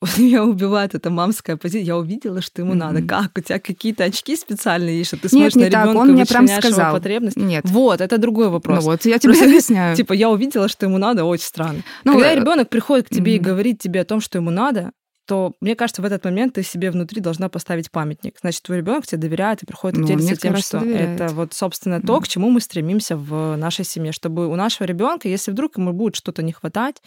Вот 0.03 0.17
меня 0.17 0.43
убивает 0.43 0.95
эта 0.95 1.09
мамская 1.09 1.55
позиция. 1.55 1.85
Я 1.85 1.97
увидела, 1.97 2.41
что 2.41 2.61
ему 2.61 2.73
надо. 2.73 2.99
Мгм. 2.99 3.07
Как? 3.07 3.31
У 3.37 3.41
тебя 3.41 3.57
какие-то 3.57 4.03
очки 4.03 4.35
специальные 4.35 4.97
есть, 4.97 5.07
что 5.07 5.17
ты 5.17 5.23
Нет, 5.23 5.31
смотришь 5.31 5.55
не 5.55 5.63
на 5.63 5.67
ребенка, 5.67 5.97
он 5.97 6.11
мне 6.11 6.25
прям 6.25 6.45
сказал. 6.45 6.93
потребность. 6.93 7.37
Нет. 7.37 7.63
Вот, 7.65 8.01
это 8.01 8.17
другой 8.17 8.49
вопрос. 8.49 8.83
Ну 8.83 8.91
вот, 8.91 9.05
я 9.05 9.17
тебе 9.19 9.31
Просто, 9.31 9.45
объясняю. 9.45 9.95
Типа, 9.95 10.11
я 10.11 10.29
увидела, 10.29 10.67
что 10.67 10.85
ему 10.85 10.97
надо, 10.97 11.23
очень 11.23 11.45
странно. 11.45 11.83
Ну, 12.03 12.13
Когда 12.13 12.33
э, 12.33 12.35
ребенок 12.35 12.67
приходит 12.67 13.07
к 13.07 13.11
тебе 13.11 13.35
и 13.35 13.39
мгм. 13.39 13.45
говорит 13.45 13.79
тебе 13.79 14.01
о 14.01 14.03
том, 14.05 14.19
что 14.19 14.37
ему 14.39 14.51
надо, 14.51 14.91
то, 15.25 15.53
мне 15.61 15.73
кажется, 15.77 16.01
в 16.01 16.05
этот 16.05 16.25
момент 16.25 16.55
ты 16.55 16.63
себе 16.63 16.91
внутри 16.91 17.21
должна 17.21 17.47
поставить 17.47 17.89
памятник. 17.89 18.35
Значит, 18.41 18.63
твой 18.63 18.79
ребенок 18.79 19.07
тебе 19.07 19.21
доверяет 19.21 19.63
и 19.63 19.65
приходит 19.65 19.99
ну, 19.99 20.05
делиться 20.05 20.35
тем, 20.35 20.57
что 20.57 20.81
доверяет. 20.81 21.21
это 21.21 21.33
вот, 21.33 21.53
собственно, 21.53 22.01
то, 22.01 22.19
к 22.19 22.27
чему 22.27 22.49
мы 22.49 22.59
стремимся 22.59 23.15
в 23.15 23.55
нашей 23.55 23.85
семье, 23.85 24.11
чтобы 24.11 24.47
у 24.47 24.55
нашего 24.57 24.85
ребенка, 24.85 25.29
если 25.29 25.51
вдруг 25.51 25.77
ему 25.77 25.93
будет 25.93 26.17
что-то 26.17 26.43
не 26.43 26.51
хватать, 26.51 27.01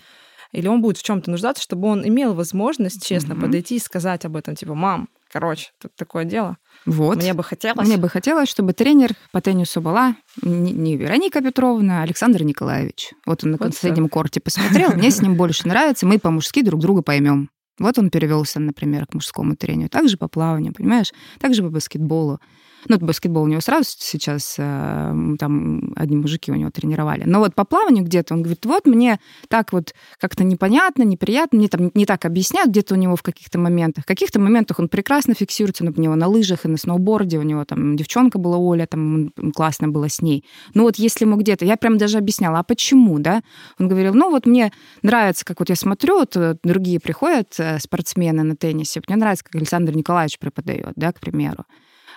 или 0.52 0.68
он 0.68 0.82
будет 0.82 0.98
в 0.98 1.02
чем-то 1.02 1.30
нуждаться, 1.30 1.62
чтобы 1.62 1.88
он 1.88 2.06
имел 2.06 2.34
возможность 2.34 3.04
честно 3.04 3.32
mm-hmm. 3.32 3.40
подойти 3.40 3.76
и 3.76 3.80
сказать 3.80 4.24
об 4.24 4.36
этом, 4.36 4.54
типа, 4.54 4.74
мам, 4.74 5.08
короче, 5.30 5.70
тут 5.80 5.94
такое 5.96 6.24
дело. 6.24 6.56
Вот. 6.84 7.16
Мне 7.16 7.34
бы 7.34 7.42
хотелось. 7.42 7.86
Мне 7.86 7.96
бы 7.96 8.08
хотелось, 8.08 8.48
чтобы 8.48 8.72
тренер 8.72 9.12
по 9.32 9.40
теннису 9.40 9.80
была 9.80 10.16
не 10.42 10.96
Вероника 10.96 11.40
Петровна, 11.40 12.00
а 12.00 12.02
Александр 12.02 12.42
Николаевич. 12.42 13.12
Вот 13.26 13.44
он 13.44 13.52
на 13.52 13.56
вот 13.58 13.68
последнем 13.68 14.08
корте 14.08 14.40
посмотрел, 14.40 14.92
мне 14.92 15.10
с 15.10 15.20
ним 15.20 15.36
больше 15.36 15.66
нравится, 15.68 16.06
мы 16.06 16.18
по-мужски 16.18 16.62
друг 16.62 16.80
друга 16.80 17.02
поймем. 17.02 17.50
Вот 17.78 17.98
он 17.98 18.10
перевелся, 18.10 18.58
например, 18.58 19.06
к 19.06 19.14
мужскому 19.14 19.54
тренеру. 19.54 19.90
Также 19.90 20.16
по 20.16 20.28
плаванию, 20.28 20.72
понимаешь? 20.72 21.12
Также 21.38 21.62
по 21.62 21.68
баскетболу. 21.68 22.40
Ну, 22.88 22.98
баскетбол 22.98 23.44
у 23.44 23.48
него 23.48 23.60
сразу 23.60 23.84
сейчас, 23.98 24.56
э, 24.58 25.14
там 25.38 25.92
одни 25.96 26.16
мужики 26.16 26.52
у 26.52 26.54
него 26.54 26.70
тренировали. 26.70 27.24
Но 27.26 27.40
вот 27.40 27.54
по 27.54 27.64
плаванию 27.64 28.04
где-то 28.04 28.34
он 28.34 28.42
говорит, 28.42 28.64
вот 28.64 28.86
мне 28.86 29.18
так 29.48 29.72
вот 29.72 29.94
как-то 30.18 30.44
непонятно, 30.44 31.02
неприятно, 31.02 31.58
мне 31.58 31.68
там 31.68 31.90
не 31.94 32.06
так 32.06 32.24
объясняют 32.24 32.70
где-то 32.70 32.94
у 32.94 32.96
него 32.96 33.16
в 33.16 33.22
каких-то 33.22 33.58
моментах. 33.58 34.04
В 34.04 34.06
каких-то 34.06 34.40
моментах 34.40 34.78
он 34.78 34.88
прекрасно 34.88 35.34
фиксируется, 35.34 35.84
например, 35.84 36.14
на 36.14 36.28
лыжах 36.28 36.64
и 36.64 36.68
на 36.68 36.76
сноуборде. 36.76 37.38
У 37.38 37.42
него 37.42 37.64
там 37.64 37.96
девчонка 37.96 38.38
была 38.38 38.56
Оля, 38.56 38.86
там 38.86 39.30
классно 39.54 39.88
было 39.88 40.08
с 40.08 40.20
ней. 40.20 40.44
Но 40.74 40.84
вот 40.84 40.96
если 40.96 41.24
ему 41.24 41.36
где-то, 41.36 41.64
я 41.64 41.76
прям 41.76 41.98
даже 41.98 42.18
объясняла, 42.18 42.60
а 42.60 42.62
почему, 42.62 43.18
да? 43.18 43.42
Он 43.78 43.88
говорил, 43.88 44.14
ну 44.14 44.30
вот 44.30 44.46
мне 44.46 44.72
нравится, 45.02 45.44
как 45.44 45.60
вот 45.60 45.68
я 45.68 45.76
смотрю, 45.76 46.18
вот 46.18 46.36
э, 46.36 46.56
другие 46.62 47.00
приходят 47.00 47.54
э, 47.58 47.78
спортсмены 47.78 48.42
на 48.42 48.56
теннисе, 48.56 49.00
мне 49.06 49.16
нравится, 49.16 49.44
как 49.44 49.54
Александр 49.56 49.94
Николаевич 49.94 50.38
преподает, 50.38 50.92
да, 50.96 51.12
к 51.12 51.20
примеру. 51.20 51.64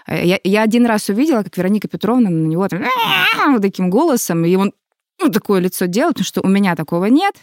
Э, 0.10 0.26
я, 0.26 0.39
я 0.43 0.64
один 0.64 0.86
раз 0.86 1.10
увидела, 1.10 1.43
как 1.43 1.55
Вероника 1.57 1.88
Петровна 1.88 2.30
на 2.30 2.47
него 2.47 2.68
там, 2.68 2.84
вот 3.53 3.62
таким 3.62 3.89
голосом, 3.89 4.43
и 4.45 4.55
он 4.55 4.74
ну, 5.22 5.30
такое 5.30 5.60
лицо 5.60 5.86
делает, 5.86 6.16
потому 6.16 6.26
что 6.26 6.41
у 6.41 6.47
меня 6.47 6.76
такого 6.76 7.05
нет. 7.05 7.36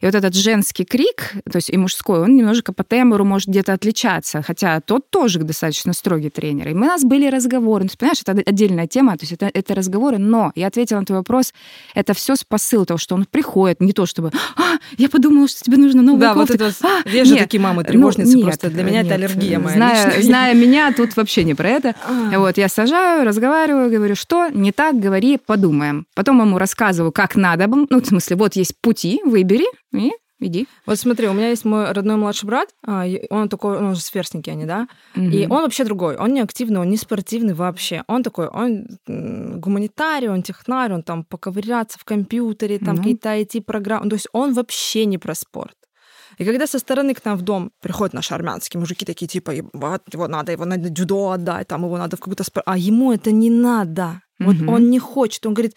И 0.00 0.06
вот 0.06 0.14
этот 0.14 0.34
женский 0.34 0.84
крик, 0.84 1.32
то 1.50 1.56
есть 1.56 1.70
и 1.70 1.76
мужской, 1.76 2.20
он 2.20 2.36
немножко 2.36 2.72
по 2.72 2.84
тембру 2.84 3.24
может 3.24 3.48
где-то 3.48 3.72
отличаться, 3.72 4.42
хотя 4.42 4.80
тот 4.80 5.10
тоже 5.10 5.38
достаточно 5.40 5.92
строгий 5.92 6.30
тренер. 6.30 6.68
И 6.68 6.74
у 6.74 6.78
нас 6.78 7.04
были 7.04 7.28
разговоры, 7.28 7.84
ну, 7.84 7.88
ты 7.88 7.96
понимаешь, 7.96 8.22
это 8.24 8.32
отдельная 8.32 8.86
тема, 8.86 9.16
то 9.16 9.22
есть 9.22 9.32
это, 9.32 9.50
это 9.52 9.74
разговоры, 9.74 10.18
но 10.18 10.52
я 10.54 10.68
ответила 10.68 11.00
на 11.00 11.06
твой 11.06 11.18
вопрос, 11.18 11.52
это 11.94 12.14
все 12.14 12.36
с 12.36 12.44
посыл 12.44 12.84
того, 12.84 12.98
что 12.98 13.14
он 13.14 13.24
приходит, 13.24 13.80
не 13.80 13.92
то 13.92 14.06
чтобы, 14.06 14.30
а, 14.56 14.78
я 14.96 15.08
подумала, 15.08 15.48
что 15.48 15.64
тебе 15.64 15.76
нужно 15.76 16.02
новую 16.02 16.20
да, 16.20 16.34
кофту. 16.34 16.52
вот 16.52 16.60
это, 16.60 16.86
а, 16.86 17.08
есть 17.08 17.30
же 17.30 17.36
такие 17.36 17.60
мамы 17.60 17.82
ну, 17.82 17.88
тревожницы 17.88 18.32
ну, 18.32 18.36
нет, 18.38 18.44
просто, 18.46 18.70
для 18.70 18.82
меня 18.82 19.02
нет, 19.02 19.06
это 19.06 19.14
аллергия 19.14 19.58
моя 19.58 19.76
зная, 19.76 20.22
зная 20.22 20.54
меня, 20.54 20.92
тут 20.92 21.16
вообще 21.16 21.44
не 21.44 21.54
про 21.54 21.68
это. 21.68 21.94
А. 22.04 22.38
Вот, 22.38 22.58
я 22.58 22.68
сажаю, 22.68 23.24
разговариваю, 23.24 23.90
говорю, 23.90 24.14
что 24.14 24.48
не 24.48 24.72
так, 24.72 24.98
говори, 24.98 25.38
подумаем. 25.44 26.06
Потом 26.14 26.40
ему 26.40 26.58
рассказываю, 26.58 27.12
как 27.12 27.36
надо, 27.36 27.66
ну, 27.66 28.00
в 28.00 28.06
смысле, 28.06 28.36
вот 28.36 28.56
есть 28.56 28.74
пути, 28.80 29.20
выбери, 29.24 29.66
и 29.92 30.12
Иди. 30.40 30.68
Вот 30.86 30.98
смотри, 30.98 31.26
у 31.26 31.32
меня 31.32 31.48
есть 31.48 31.64
мой 31.64 31.90
родной 31.90 32.16
младший 32.16 32.46
брат, 32.46 32.68
а, 32.86 33.04
он 33.30 33.48
такой, 33.48 33.76
он 33.76 33.96
же 33.96 34.00
сверстники 34.00 34.48
они, 34.48 34.66
да, 34.66 34.86
угу. 35.16 35.24
и 35.24 35.46
он 35.46 35.62
вообще 35.62 35.84
другой, 35.84 36.16
он 36.16 36.32
не 36.32 36.40
активный, 36.40 36.80
он 36.80 36.88
не 36.88 36.96
спортивный 36.96 37.54
вообще, 37.54 38.04
он 38.06 38.22
такой, 38.22 38.46
он 38.46 38.86
гуманитарий, 39.06 40.28
он 40.28 40.42
технарь, 40.42 40.92
он 40.92 41.02
там 41.02 41.24
поковыряться 41.24 41.98
в 41.98 42.04
компьютере, 42.04 42.78
там 42.78 42.94
угу. 42.94 42.98
какие-то 42.98 43.30
IT-программы, 43.30 44.08
то 44.08 44.14
есть 44.14 44.28
он 44.32 44.54
вообще 44.54 45.06
не 45.06 45.18
про 45.18 45.34
спорт. 45.34 45.74
И 46.36 46.44
когда 46.44 46.68
со 46.68 46.78
стороны 46.78 47.14
к 47.14 47.24
нам 47.24 47.36
в 47.36 47.42
дом 47.42 47.72
приходят 47.80 48.14
наши 48.14 48.32
армянские 48.32 48.78
мужики, 48.78 49.04
такие 49.04 49.26
типа, 49.26 49.52
вот, 49.72 50.02
его 50.12 50.28
надо, 50.28 50.52
его 50.52 50.64
надо 50.64 50.88
дюдо 50.88 51.32
отдать, 51.32 51.66
там 51.66 51.84
его 51.84 51.98
надо 51.98 52.16
в 52.16 52.20
какую-то 52.20 52.44
а 52.64 52.78
ему 52.78 53.12
это 53.12 53.32
не 53.32 53.50
надо. 53.50 54.22
Вот 54.38 54.54
угу. 54.54 54.70
он 54.70 54.88
не 54.88 55.00
хочет, 55.00 55.44
он 55.46 55.54
говорит, 55.54 55.74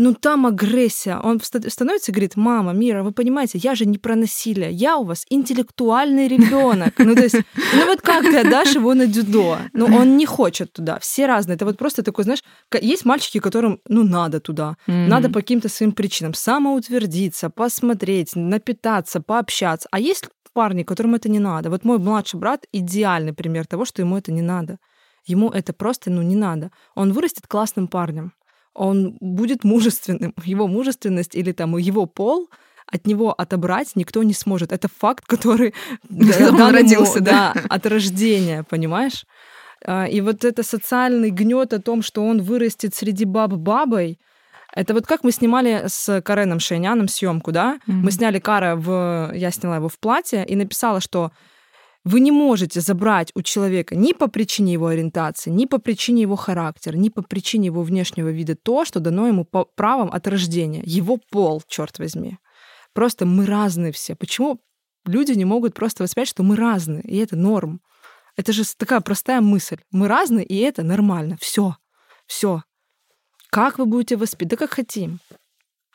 ну 0.00 0.14
там 0.14 0.46
агрессия. 0.46 1.20
Он 1.22 1.40
становится 1.40 2.10
и 2.10 2.14
говорит, 2.14 2.36
мама, 2.36 2.72
Мира, 2.72 3.02
вы 3.02 3.12
понимаете, 3.12 3.58
я 3.58 3.74
же 3.74 3.84
не 3.84 3.98
про 3.98 4.16
насилие, 4.16 4.72
я 4.72 4.96
у 4.96 5.04
вас 5.04 5.26
интеллектуальный 5.28 6.26
ребенок. 6.26 6.94
Ну 6.98 7.14
то 7.14 7.22
есть, 7.22 7.36
ну 7.74 7.86
вот 7.86 8.00
как 8.00 8.24
ты 8.24 8.38
отдашь 8.38 8.74
его 8.74 8.94
на 8.94 9.06
дюдо? 9.06 9.58
Ну 9.74 9.84
он 9.84 10.16
не 10.16 10.24
хочет 10.26 10.72
туда, 10.72 10.98
все 11.00 11.26
разные. 11.26 11.56
Это 11.56 11.66
вот 11.66 11.76
просто 11.76 12.02
такой, 12.02 12.24
знаешь, 12.24 12.42
есть 12.80 13.04
мальчики, 13.04 13.40
которым, 13.40 13.80
ну 13.88 14.02
надо 14.02 14.40
туда, 14.40 14.76
mm-hmm. 14.86 15.06
надо 15.06 15.28
по 15.28 15.40
каким-то 15.40 15.68
своим 15.68 15.92
причинам 15.92 16.32
самоутвердиться, 16.32 17.50
посмотреть, 17.50 18.36
напитаться, 18.36 19.20
пообщаться. 19.20 19.88
А 19.92 20.00
есть 20.00 20.28
парни, 20.54 20.82
которым 20.82 21.14
это 21.14 21.28
не 21.28 21.40
надо. 21.40 21.68
Вот 21.68 21.84
мой 21.84 21.98
младший 21.98 22.40
брат 22.40 22.66
идеальный 22.72 23.34
пример 23.34 23.66
того, 23.66 23.84
что 23.84 24.00
ему 24.02 24.16
это 24.16 24.32
не 24.32 24.42
надо. 24.42 24.78
Ему 25.26 25.50
это 25.50 25.74
просто, 25.74 26.10
ну, 26.10 26.22
не 26.22 26.36
надо. 26.36 26.70
Он 26.94 27.12
вырастет 27.12 27.46
классным 27.46 27.86
парнем 27.88 28.32
он 28.74 29.16
будет 29.20 29.64
мужественным. 29.64 30.34
Его 30.44 30.66
мужественность 30.66 31.34
или 31.34 31.52
там 31.52 31.76
его 31.76 32.06
пол 32.06 32.48
от 32.86 33.06
него 33.06 33.32
отобрать 33.32 33.92
никто 33.94 34.22
не 34.22 34.34
сможет. 34.34 34.72
Это 34.72 34.88
факт, 34.88 35.24
который 35.26 35.74
он 36.10 36.74
родился, 36.74 37.20
да, 37.20 37.54
от 37.68 37.86
рождения, 37.86 38.64
понимаешь? 38.64 39.26
А, 39.84 40.06
и 40.06 40.20
вот 40.20 40.44
это 40.44 40.62
социальный 40.62 41.30
гнет 41.30 41.72
о 41.72 41.80
том, 41.80 42.02
что 42.02 42.24
он 42.24 42.42
вырастет 42.42 42.94
среди 42.94 43.24
баб 43.24 43.52
бабой, 43.52 44.18
это 44.72 44.94
вот 44.94 45.06
как 45.06 45.24
мы 45.24 45.32
снимали 45.32 45.84
с 45.86 46.20
Кареном 46.22 46.60
Шейняном 46.60 47.08
съемку, 47.08 47.52
да? 47.52 47.74
Mm-hmm. 47.74 47.92
Мы 47.92 48.10
сняли 48.12 48.38
Кара 48.38 48.76
в... 48.76 49.32
Я 49.34 49.50
сняла 49.50 49.76
его 49.76 49.88
в 49.88 49.98
платье 49.98 50.46
и 50.46 50.54
написала, 50.54 51.00
что 51.00 51.32
вы 52.04 52.20
не 52.20 52.30
можете 52.30 52.80
забрать 52.80 53.30
у 53.34 53.42
человека 53.42 53.94
ни 53.94 54.12
по 54.12 54.26
причине 54.26 54.72
его 54.72 54.86
ориентации, 54.86 55.50
ни 55.50 55.66
по 55.66 55.78
причине 55.78 56.22
его 56.22 56.36
характера, 56.36 56.96
ни 56.96 57.10
по 57.10 57.22
причине 57.22 57.66
его 57.66 57.82
внешнего 57.82 58.30
вида 58.30 58.54
то, 58.54 58.84
что 58.84 59.00
дано 59.00 59.26
ему 59.26 59.44
по 59.44 59.64
правом 59.64 60.10
от 60.10 60.26
рождения. 60.26 60.82
Его 60.84 61.18
пол, 61.30 61.62
черт 61.68 61.98
возьми. 61.98 62.38
Просто 62.94 63.26
мы 63.26 63.44
разные 63.44 63.92
все. 63.92 64.14
Почему 64.14 64.60
люди 65.04 65.32
не 65.32 65.44
могут 65.44 65.74
просто 65.74 66.02
воспринять, 66.02 66.28
что 66.28 66.42
мы 66.42 66.56
разные, 66.56 67.02
и 67.02 67.16
это 67.18 67.36
норм? 67.36 67.80
Это 68.36 68.52
же 68.52 68.64
такая 68.76 69.00
простая 69.00 69.42
мысль. 69.42 69.78
Мы 69.90 70.08
разные, 70.08 70.46
и 70.46 70.56
это 70.56 70.82
нормально. 70.82 71.36
Все. 71.40 71.76
Все. 72.26 72.62
Как 73.50 73.78
вы 73.78 73.84
будете 73.84 74.16
воспитывать? 74.16 74.50
Да 74.50 74.56
как 74.56 74.74
хотим. 74.74 75.18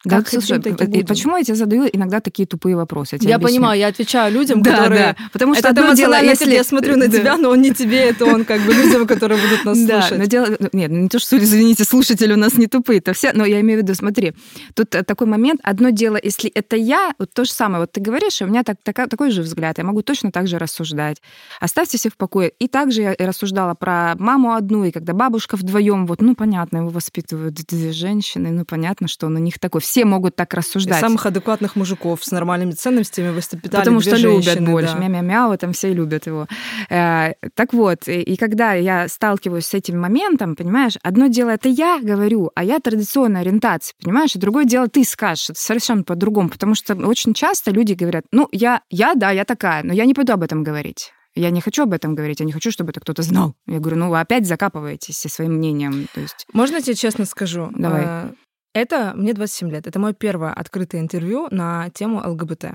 Да, 0.05 0.17
как 0.17 0.29
слушай, 0.29 0.57
и 0.57 1.03
почему 1.03 1.37
я 1.37 1.43
тебе 1.43 1.55
задаю 1.55 1.89
иногда 1.91 2.19
такие 2.19 2.47
тупые 2.47 2.75
вопросы? 2.75 3.17
Я, 3.21 3.31
я 3.31 3.39
понимаю, 3.39 3.79
я 3.79 3.87
отвечаю 3.87 4.31
людям, 4.31 4.61
да, 4.61 4.77
которые... 4.77 5.15
Да, 5.17 5.29
потому 5.33 5.55
что 5.55 5.69
это 5.69 5.81
одно 5.81 5.93
дело, 5.93 6.21
если... 6.21 6.53
я 6.53 6.63
смотрю 6.63 6.95
на 6.95 7.07
тебя, 7.09 7.37
но 7.37 7.49
он 7.49 7.61
не 7.61 7.73
тебе, 7.73 8.09
это 8.09 8.25
он 8.25 8.45
как 8.45 8.61
бы 8.61 8.73
людям, 8.73 9.07
которые 9.07 9.41
будут 9.41 9.65
нас 9.65 9.77
слушать. 9.77 10.09
Да, 10.11 10.17
но 10.17 10.25
дело... 10.25 10.47
Нет, 10.73 10.91
ну 10.91 10.97
не 10.99 11.09
то, 11.09 11.19
что, 11.19 11.37
извините, 11.37 11.83
слушатели 11.83 12.33
у 12.33 12.37
нас 12.37 12.57
не 12.57 12.67
тупые, 12.67 12.99
это 12.99 13.13
все, 13.13 13.31
но 13.33 13.45
я 13.45 13.61
имею 13.61 13.79
в 13.79 13.83
виду, 13.83 13.95
смотри, 13.95 14.33
тут 14.73 14.93
э, 14.95 15.03
такой 15.03 15.27
момент, 15.27 15.59
одно 15.63 15.89
дело, 15.89 16.19
если 16.21 16.49
это 16.49 16.75
я, 16.75 17.13
вот 17.17 17.33
то 17.33 17.45
же 17.45 17.51
самое, 17.51 17.81
вот 17.81 17.91
ты 17.91 18.01
говоришь, 18.01 18.41
у 18.41 18.45
меня 18.45 18.63
так, 18.63 18.77
так, 18.83 19.09
такой 19.09 19.31
же 19.31 19.41
взгляд, 19.41 19.77
я 19.77 19.83
могу 19.83 20.01
точно 20.01 20.31
так 20.31 20.47
же 20.47 20.59
рассуждать. 20.59 21.21
Оставьте 21.59 21.97
всех 21.97 22.13
в 22.13 22.17
покое. 22.17 22.51
И 22.59 22.67
также 22.67 23.01
я 23.01 23.15
рассуждала 23.19 23.73
про 23.73 24.15
маму 24.17 24.53
одну, 24.53 24.83
и 24.85 24.91
когда 24.91 25.13
бабушка 25.13 25.57
вдвоем, 25.57 26.05
вот, 26.05 26.21
ну, 26.21 26.35
понятно, 26.35 26.77
его 26.77 26.89
воспитывают 26.89 27.55
две 27.55 27.91
женщины, 27.91 28.51
ну, 28.51 28.65
понятно, 28.65 29.07
что 29.07 29.27
он 29.27 29.35
у 29.35 29.39
них 29.39 29.59
такой 29.59 29.81
все 29.81 29.94
могут 30.03 30.35
так 30.35 30.53
рассуждать. 30.53 30.97
И 30.97 31.01
самых 31.01 31.25
адекватных 31.25 31.75
мужиков 31.75 32.23
с 32.23 32.31
нормальными 32.31 32.71
ценностями 32.71 33.29
воспитали 33.29 33.71
Потому 33.71 34.01
что 34.01 34.17
женщины, 34.17 34.53
любят 34.53 34.69
больше. 34.69 34.93
Да. 34.93 34.99
Мя-мя-мяу, 34.99 35.57
там 35.57 35.73
все 35.73 35.93
любят 35.93 36.27
его. 36.27 36.47
Э, 36.89 37.33
так 37.53 37.73
вот, 37.73 38.07
и 38.07 38.35
когда 38.35 38.73
я 38.73 39.07
сталкиваюсь 39.07 39.65
с 39.65 39.73
этим 39.73 39.99
моментом, 39.99 40.55
понимаешь, 40.55 40.97
одно 41.03 41.27
дело 41.27 41.51
это 41.51 41.69
я 41.69 41.99
говорю, 42.01 42.51
а 42.55 42.63
я 42.63 42.79
традиционная 42.79 43.41
ориентация, 43.41 43.95
понимаешь, 44.03 44.35
и 44.35 44.39
другое 44.39 44.65
дело 44.65 44.87
ты 44.87 45.03
скажешь, 45.03 45.51
это 45.51 45.59
совершенно 45.59 46.03
по-другому, 46.03 46.49
потому 46.49 46.75
что 46.75 46.95
очень 46.95 47.33
часто 47.33 47.71
люди 47.71 47.93
говорят, 47.93 48.25
ну, 48.31 48.49
я, 48.51 48.81
я, 48.89 49.15
да, 49.15 49.31
я 49.31 49.45
такая, 49.45 49.83
но 49.83 49.93
я 49.93 50.05
не 50.05 50.13
пойду 50.13 50.33
об 50.33 50.43
этом 50.43 50.63
говорить. 50.63 51.11
Я 51.35 51.49
не 51.49 51.59
хочу 51.59 51.83
об 51.83 51.91
этом 51.91 52.15
говорить, 52.15 52.39
я 52.39 52.45
не 52.45 52.53
хочу, 52.53 52.71
чтобы 52.71 52.91
это 52.91 53.01
кто-то 53.01 53.21
знал. 53.21 53.55
Я 53.67 53.79
говорю, 53.79 53.97
ну 53.97 54.09
вы 54.09 54.21
опять 54.21 54.47
закапываетесь 54.47 55.17
со 55.17 55.27
своим 55.27 55.55
мнением. 55.55 56.07
То 56.13 56.21
есть... 56.21 56.47
Можно 56.53 56.75
я 56.75 56.81
тебе 56.81 56.95
честно 56.95 57.25
скажу? 57.25 57.69
Давай. 57.75 58.31
Это 58.75 59.13
мне 59.15 59.33
27 59.33 59.71
лет. 59.71 59.87
Это 59.87 59.99
мое 59.99 60.11
первое 60.11 60.51
открытое 60.51 60.99
интервью 60.99 61.47
на 61.49 61.89
тему 61.91 62.21
ЛГБТ. 62.29 62.73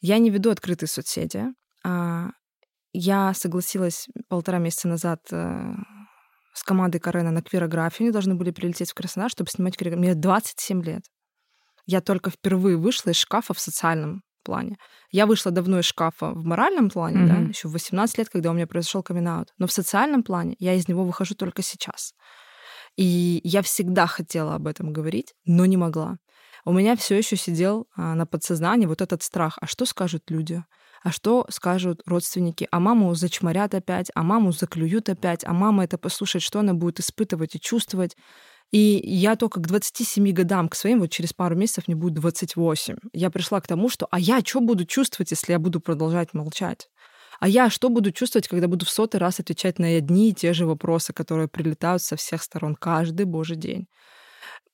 Я 0.00 0.16
не 0.16 0.30
веду 0.30 0.50
открытые 0.50 0.88
соцсети. 0.88 1.44
А, 1.84 2.30
я 2.94 3.34
согласилась 3.34 4.08
полтора 4.30 4.56
месяца 4.56 4.88
назад 4.88 5.20
э, 5.30 5.74
с 6.54 6.62
командой 6.62 7.00
Карена 7.00 7.30
на 7.32 7.42
квирографию. 7.42 8.06
Они 8.06 8.12
должны 8.12 8.34
были 8.34 8.50
прилететь 8.50 8.92
в 8.92 8.94
Краснодар, 8.94 9.30
чтобы 9.30 9.50
снимать 9.50 9.76
квирографию. 9.76 10.14
Мне 10.14 10.18
27 10.18 10.82
лет. 10.84 11.02
Я 11.84 12.00
только 12.00 12.30
впервые 12.30 12.78
вышла 12.78 13.10
из 13.10 13.16
шкафа 13.16 13.52
в 13.52 13.60
социальном 13.60 14.22
плане. 14.44 14.78
Я 15.10 15.26
вышла 15.26 15.52
давно 15.52 15.80
из 15.80 15.84
шкафа 15.84 16.30
в 16.30 16.46
моральном 16.46 16.88
плане, 16.88 17.24
mm-hmm. 17.24 17.44
да, 17.44 17.48
еще 17.50 17.68
в 17.68 17.72
18 17.72 18.16
лет, 18.16 18.30
когда 18.30 18.50
у 18.50 18.54
меня 18.54 18.66
произошел 18.66 19.02
камин 19.02 19.28
-аут. 19.28 19.48
Но 19.58 19.66
в 19.66 19.72
социальном 19.72 20.22
плане 20.22 20.56
я 20.58 20.72
из 20.72 20.88
него 20.88 21.04
выхожу 21.04 21.34
только 21.34 21.60
сейчас. 21.60 22.14
И 22.96 23.40
я 23.44 23.62
всегда 23.62 24.06
хотела 24.06 24.54
об 24.54 24.66
этом 24.66 24.92
говорить, 24.92 25.34
но 25.44 25.66
не 25.66 25.76
могла. 25.76 26.18
У 26.64 26.72
меня 26.72 26.96
все 26.96 27.16
еще 27.16 27.36
сидел 27.36 27.86
а, 27.96 28.14
на 28.14 28.26
подсознании 28.26 28.86
вот 28.86 29.02
этот 29.02 29.22
страх. 29.22 29.58
А 29.60 29.66
что 29.66 29.84
скажут 29.84 30.30
люди? 30.30 30.62
а 31.02 31.10
что 31.10 31.46
скажут 31.50 32.00
родственники, 32.06 32.68
а 32.70 32.80
маму 32.80 33.14
зачморят 33.14 33.74
опять, 33.74 34.10
а 34.14 34.22
маму 34.22 34.52
заклюют 34.52 35.08
опять, 35.08 35.44
а 35.44 35.52
мама 35.52 35.84
это 35.84 35.98
послушает, 35.98 36.42
что 36.42 36.60
она 36.60 36.74
будет 36.74 37.00
испытывать 37.00 37.54
и 37.54 37.60
чувствовать. 37.60 38.16
И 38.70 39.00
я 39.04 39.36
только 39.36 39.60
к 39.60 39.66
27 39.66 40.32
годам, 40.32 40.68
к 40.68 40.74
своим, 40.74 41.00
вот 41.00 41.10
через 41.10 41.34
пару 41.34 41.54
месяцев 41.56 41.88
мне 41.88 41.96
будет 41.96 42.14
28. 42.14 42.96
Я 43.12 43.30
пришла 43.30 43.60
к 43.60 43.66
тому, 43.66 43.90
что 43.90 44.06
а 44.10 44.18
я 44.18 44.40
что 44.40 44.60
буду 44.60 44.86
чувствовать, 44.86 45.30
если 45.30 45.52
я 45.52 45.58
буду 45.58 45.80
продолжать 45.80 46.32
молчать? 46.32 46.88
А 47.42 47.48
я 47.48 47.70
что 47.70 47.88
буду 47.88 48.12
чувствовать, 48.12 48.46
когда 48.46 48.68
буду 48.68 48.86
в 48.86 48.90
сотый 48.90 49.18
раз 49.18 49.40
отвечать 49.40 49.80
на 49.80 49.88
одни 49.96 50.30
и 50.30 50.32
те 50.32 50.52
же 50.52 50.64
вопросы, 50.64 51.12
которые 51.12 51.48
прилетают 51.48 52.00
со 52.00 52.14
всех 52.14 52.40
сторон 52.40 52.76
каждый 52.76 53.26
божий 53.26 53.56
день? 53.56 53.88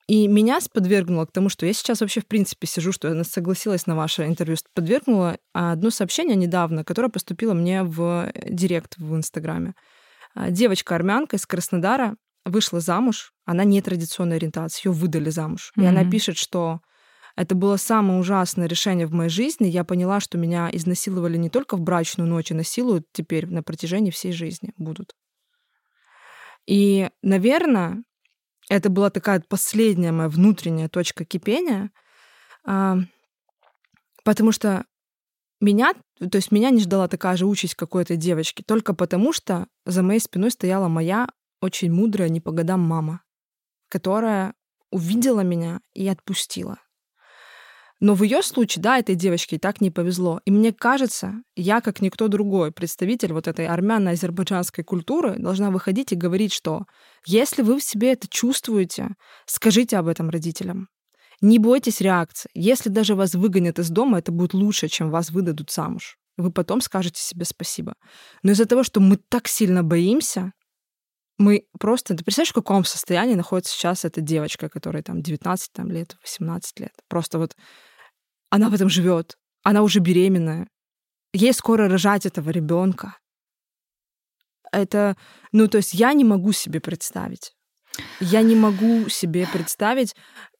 И 0.06 0.28
меня 0.28 0.60
сподвергнуло 0.60 1.24
к 1.24 1.32
тому, 1.32 1.48
что 1.48 1.64
я 1.64 1.72
сейчас 1.72 2.02
вообще 2.02 2.20
в 2.20 2.26
принципе 2.26 2.66
сижу, 2.66 2.92
что 2.92 3.08
я 3.08 3.24
согласилась 3.24 3.86
на 3.86 3.96
ваше 3.96 4.26
интервью, 4.26 4.58
подвергнуло 4.74 5.38
одно 5.54 5.88
сообщение 5.88 6.36
недавно, 6.36 6.84
которое 6.84 7.08
поступило 7.08 7.54
мне 7.54 7.84
в 7.84 8.30
директ 8.34 8.98
в 8.98 9.16
Инстаграме. 9.16 9.72
А, 10.34 10.50
девочка-армянка 10.50 11.36
из 11.36 11.46
Краснодара 11.46 12.16
вышла 12.44 12.80
замуж, 12.80 13.32
она 13.46 13.64
не 13.64 13.80
традиционной 13.80 14.36
ориентации, 14.36 14.88
ее 14.88 14.92
выдали 14.92 15.30
замуж. 15.30 15.72
Mm-hmm. 15.74 15.84
И 15.84 15.86
она 15.86 16.04
пишет, 16.04 16.36
что 16.36 16.80
это 17.38 17.54
было 17.54 17.76
самое 17.76 18.18
ужасное 18.18 18.66
решение 18.66 19.06
в 19.06 19.12
моей 19.12 19.30
жизни. 19.30 19.68
Я 19.68 19.84
поняла, 19.84 20.18
что 20.18 20.36
меня 20.36 20.70
изнасиловали 20.72 21.36
не 21.36 21.50
только 21.50 21.76
в 21.76 21.80
брачную 21.80 22.28
ночь, 22.28 22.50
а 22.50 22.54
насилуют 22.56 23.06
теперь 23.12 23.46
на 23.46 23.62
протяжении 23.62 24.10
всей 24.10 24.32
жизни 24.32 24.72
будут. 24.76 25.14
И, 26.66 27.08
наверное, 27.22 28.02
это 28.68 28.90
была 28.90 29.10
такая 29.10 29.40
последняя 29.48 30.10
моя 30.10 30.28
внутренняя 30.28 30.88
точка 30.88 31.24
кипения, 31.24 31.92
а, 32.64 32.96
потому 34.24 34.50
что 34.50 34.84
меня, 35.60 35.94
то 36.18 36.38
есть 36.38 36.50
меня 36.50 36.70
не 36.70 36.80
ждала 36.80 37.06
такая 37.06 37.36
же 37.36 37.46
участь 37.46 37.76
какой-то 37.76 38.16
девочки, 38.16 38.64
только 38.66 38.94
потому 38.94 39.32
что 39.32 39.68
за 39.86 40.02
моей 40.02 40.18
спиной 40.18 40.50
стояла 40.50 40.88
моя 40.88 41.28
очень 41.60 41.92
мудрая, 41.92 42.30
не 42.30 42.40
по 42.40 42.50
годам 42.50 42.80
мама, 42.80 43.22
которая 43.88 44.54
увидела 44.90 45.42
меня 45.42 45.80
и 45.94 46.08
отпустила. 46.08 46.78
Но 48.00 48.14
в 48.14 48.22
ее 48.22 48.42
случае, 48.42 48.82
да, 48.82 48.98
этой 48.98 49.16
девочке 49.16 49.56
и 49.56 49.58
так 49.58 49.80
не 49.80 49.90
повезло. 49.90 50.40
И 50.44 50.50
мне 50.50 50.72
кажется, 50.72 51.42
я, 51.56 51.80
как 51.80 52.00
никто 52.00 52.28
другой, 52.28 52.70
представитель 52.70 53.32
вот 53.32 53.48
этой 53.48 53.66
армяно-азербайджанской 53.66 54.84
культуры, 54.84 55.36
должна 55.38 55.70
выходить 55.70 56.12
и 56.12 56.16
говорить, 56.16 56.52
что 56.52 56.84
если 57.26 57.62
вы 57.62 57.78
в 57.78 57.82
себе 57.82 58.12
это 58.12 58.28
чувствуете, 58.28 59.10
скажите 59.46 59.96
об 59.96 60.06
этом 60.06 60.30
родителям. 60.30 60.88
Не 61.40 61.58
бойтесь 61.58 62.00
реакции. 62.00 62.50
Если 62.54 62.88
даже 62.88 63.14
вас 63.14 63.34
выгонят 63.34 63.78
из 63.78 63.90
дома, 63.90 64.18
это 64.18 64.32
будет 64.32 64.54
лучше, 64.54 64.88
чем 64.88 65.10
вас 65.10 65.30
выдадут 65.30 65.70
замуж. 65.70 66.16
Вы 66.36 66.52
потом 66.52 66.80
скажете 66.80 67.20
себе 67.20 67.44
спасибо. 67.44 67.94
Но 68.44 68.52
из-за 68.52 68.66
того, 68.66 68.84
что 68.84 69.00
мы 69.00 69.18
так 69.28 69.48
сильно 69.48 69.82
боимся, 69.82 70.52
мы 71.38 71.66
просто... 71.78 72.14
Ты 72.14 72.24
представляешь, 72.24 72.50
в 72.50 72.54
каком 72.54 72.84
состоянии 72.84 73.34
находится 73.34 73.72
сейчас 73.72 74.04
эта 74.04 74.20
девочка, 74.20 74.68
которая 74.68 75.02
там 75.02 75.22
19 75.22 75.72
там, 75.72 75.90
лет, 75.90 76.16
18 76.22 76.80
лет? 76.80 76.92
Просто 77.08 77.38
вот 77.38 77.56
она 78.50 78.68
в 78.68 78.74
этом 78.74 78.88
живет. 78.88 79.36
Она 79.62 79.82
уже 79.82 80.00
беременная. 80.00 80.68
Ей 81.32 81.52
скоро 81.52 81.88
рожать 81.88 82.26
этого 82.26 82.50
ребенка. 82.50 83.16
Это, 84.72 85.16
ну, 85.52 85.68
то 85.68 85.78
есть 85.78 85.94
я 85.94 86.12
не 86.12 86.24
могу 86.24 86.52
себе 86.52 86.80
представить. 86.80 87.54
Я 88.20 88.42
не 88.42 88.56
могу 88.56 89.08
себе 89.08 89.46
представить. 89.46 90.14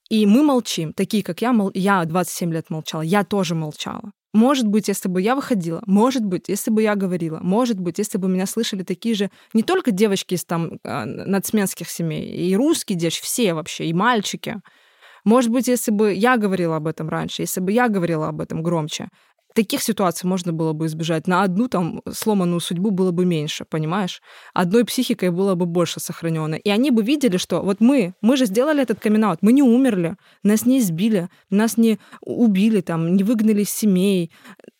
И 0.09 0.26
мы 0.26 0.43
молчим. 0.43 0.93
Такие, 0.93 1.22
как 1.22 1.43
я, 1.43 1.53
мол... 1.53 1.70
я 1.74 2.05
27 2.05 2.53
лет 2.53 2.70
молчала. 2.70 3.03
Я 3.03 3.24
тоже 3.24 3.55
молчала. 3.55 4.12
Может 4.35 4.66
быть, 4.66 4.89
если 4.89 5.09
бы 5.09 5.22
я 5.22 5.35
выходила, 5.35 5.83
может 5.87 6.24
быть, 6.24 6.49
если 6.49 6.70
бы 6.70 6.83
я 6.83 6.95
говорила, 6.95 7.39
может 7.43 7.81
быть, 7.81 7.99
если 7.99 8.18
бы 8.18 8.29
меня 8.29 8.47
слышали 8.47 8.83
такие 8.83 9.14
же 9.14 9.31
не 9.55 9.62
только 9.62 9.91
девочки 9.91 10.35
из 10.35 10.45
там 10.45 10.79
а, 10.85 11.07
нацменских 11.07 11.89
семей, 11.89 12.31
и 12.31 12.55
русские 12.55 12.99
девочки, 12.99 13.24
все 13.24 13.55
вообще, 13.55 13.87
и 13.87 13.95
мальчики. 13.95 14.61
Может 15.24 15.51
быть, 15.51 15.66
если 15.68 15.91
бы 15.91 16.12
я 16.12 16.37
говорила 16.37 16.76
об 16.76 16.87
этом 16.87 17.09
раньше, 17.09 17.43
если 17.43 17.61
бы 17.61 17.72
я 17.72 17.89
говорила 17.89 18.29
об 18.29 18.41
этом 18.41 18.62
громче, 18.62 19.09
таких 19.59 19.82
ситуаций 19.82 20.28
можно 20.28 20.52
было 20.52 20.72
бы 20.72 20.86
избежать. 20.86 21.26
На 21.26 21.42
одну 21.42 21.66
там 21.66 22.00
сломанную 22.12 22.61
судьбу 22.61 22.92
было 22.92 23.11
бы 23.11 23.24
меньше, 23.24 23.64
понимаешь? 23.64 24.22
Одной 24.54 24.84
психикой 24.84 25.30
было 25.30 25.56
бы 25.56 25.66
больше 25.66 25.98
сохранено. 25.98 26.54
И 26.54 26.70
они 26.70 26.92
бы 26.92 27.02
видели, 27.02 27.38
что 27.38 27.62
вот 27.62 27.80
мы, 27.80 28.14
мы 28.20 28.36
же 28.36 28.46
сделали 28.46 28.82
этот 28.82 29.00
камин 29.00 29.18
мы 29.40 29.52
не 29.52 29.62
умерли, 29.62 30.16
нас 30.44 30.66
не 30.66 30.78
избили, 30.78 31.28
нас 31.50 31.76
не 31.76 31.98
убили, 32.20 32.82
там, 32.82 33.16
не 33.16 33.24
выгнали 33.24 33.62
из 33.62 33.70
семей. 33.70 34.30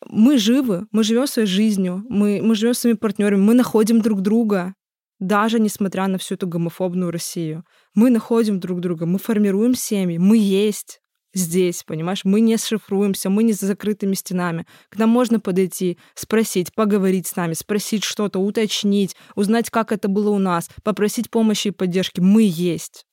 Мы 0.06 0.38
живы, 0.38 0.86
мы 0.92 1.02
живем 1.02 1.26
своей 1.26 1.48
жизнью, 1.48 2.04
мы, 2.08 2.40
мы 2.40 2.54
живем 2.54 2.74
своими 2.74 2.96
партнерами, 2.98 3.40
мы 3.40 3.54
находим 3.54 4.00
друг 4.00 4.20
друга, 4.20 4.74
даже 5.18 5.58
несмотря 5.58 6.06
на 6.06 6.18
всю 6.18 6.34
эту 6.34 6.46
гомофобную 6.46 7.10
Россию. 7.10 7.64
Мы 7.94 8.10
находим 8.10 8.60
друг 8.60 8.78
друга, 8.78 9.06
мы 9.06 9.18
формируем 9.18 9.74
семьи, 9.74 10.18
мы 10.18 10.36
есть 10.38 11.00
здесь, 11.34 11.82
понимаешь? 11.84 12.24
Мы 12.24 12.40
не 12.40 12.56
шифруемся, 12.56 13.30
мы 13.30 13.42
не 13.42 13.52
за 13.52 13.66
закрытыми 13.66 14.14
стенами. 14.14 14.66
К 14.88 14.98
нам 14.98 15.10
можно 15.10 15.40
подойти, 15.40 15.98
спросить, 16.14 16.74
поговорить 16.74 17.26
с 17.26 17.36
нами, 17.36 17.54
спросить 17.54 18.04
что-то, 18.04 18.38
уточнить, 18.38 19.16
узнать, 19.34 19.70
как 19.70 19.92
это 19.92 20.08
было 20.08 20.30
у 20.30 20.38
нас, 20.38 20.68
попросить 20.82 21.30
помощи 21.30 21.68
и 21.68 21.72
поддержки. 21.72 22.20
Мы 22.20 22.42
есть. 22.50 23.04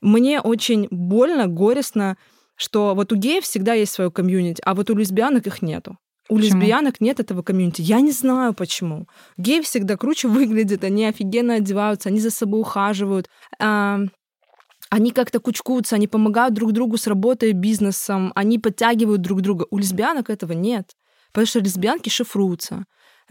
Мне 0.00 0.40
очень 0.40 0.88
больно, 0.90 1.46
горестно, 1.46 2.16
что 2.54 2.94
вот 2.94 3.12
у 3.12 3.16
геев 3.16 3.44
всегда 3.44 3.74
есть 3.74 3.92
свое 3.92 4.10
комьюнити, 4.10 4.62
а 4.64 4.74
вот 4.74 4.90
у 4.90 4.96
лесбиянок 4.96 5.46
их 5.46 5.62
нету. 5.62 5.98
У 6.28 6.36
почему? 6.36 6.60
лесбиянок 6.60 7.00
нет 7.00 7.20
этого 7.20 7.42
комьюнити. 7.42 7.80
Я 7.80 8.00
не 8.00 8.12
знаю 8.12 8.52
почему. 8.52 9.08
Геи 9.38 9.60
всегда 9.62 9.96
круче 9.96 10.28
выглядят, 10.28 10.84
они 10.84 11.06
офигенно 11.06 11.54
одеваются, 11.54 12.10
они 12.10 12.20
за 12.20 12.30
собой 12.30 12.60
ухаживают 12.60 13.28
они 14.90 15.10
как-то 15.12 15.40
кучкуются, 15.40 15.96
они 15.96 16.08
помогают 16.08 16.54
друг 16.54 16.72
другу 16.72 16.96
с 16.96 17.06
работой, 17.06 17.52
бизнесом, 17.52 18.32
они 18.34 18.58
подтягивают 18.58 19.20
друг 19.20 19.42
друга. 19.42 19.66
У 19.70 19.78
лесбиянок 19.78 20.30
этого 20.30 20.52
нет, 20.52 20.96
потому 21.32 21.46
что 21.46 21.60
лесбиянки 21.60 22.08
шифруются. 22.08 22.86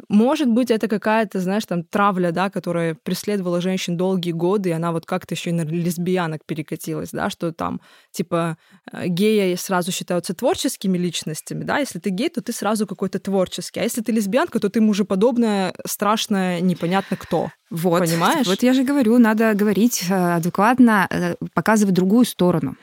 Может 0.09 0.47
быть, 0.47 0.71
это 0.71 0.87
какая-то, 0.87 1.39
знаешь, 1.39 1.65
там 1.65 1.83
травля, 1.83 2.31
да, 2.31 2.49
которая 2.49 2.95
преследовала 2.95 3.61
женщин 3.61 3.97
долгие 3.97 4.31
годы, 4.31 4.69
и 4.69 4.71
она 4.73 4.91
вот 4.91 5.05
как-то 5.05 5.33
еще 5.33 5.49
и 5.49 5.53
на 5.53 5.61
лесбиянок 5.61 6.45
перекатилась, 6.45 7.09
да, 7.11 7.29
что 7.29 7.51
там, 7.51 7.81
типа, 8.11 8.57
э, 8.91 9.07
геи 9.07 9.55
сразу 9.55 9.91
считаются 9.91 10.33
творческими 10.33 10.97
личностями, 10.97 11.63
да, 11.63 11.79
если 11.79 11.99
ты 11.99 12.09
гей, 12.11 12.29
то 12.29 12.41
ты 12.41 12.53
сразу 12.53 12.85
какой-то 12.85 13.19
творческий, 13.19 13.79
а 13.79 13.83
если 13.83 14.01
ты 14.01 14.11
лесбиянка, 14.11 14.59
то 14.59 14.69
ты 14.69 14.81
мужеподобная, 14.81 15.73
страшная, 15.85 16.61
непонятно 16.61 17.17
кто. 17.17 17.51
Вот, 17.69 17.99
понимаешь? 17.99 18.47
Вот 18.47 18.63
я 18.63 18.73
же 18.73 18.83
говорю, 18.83 19.17
надо 19.17 19.53
говорить 19.53 20.05
э, 20.09 20.13
адекватно, 20.13 21.07
э, 21.09 21.35
показывать 21.53 21.95
другую 21.95 22.25
сторону. 22.25 22.75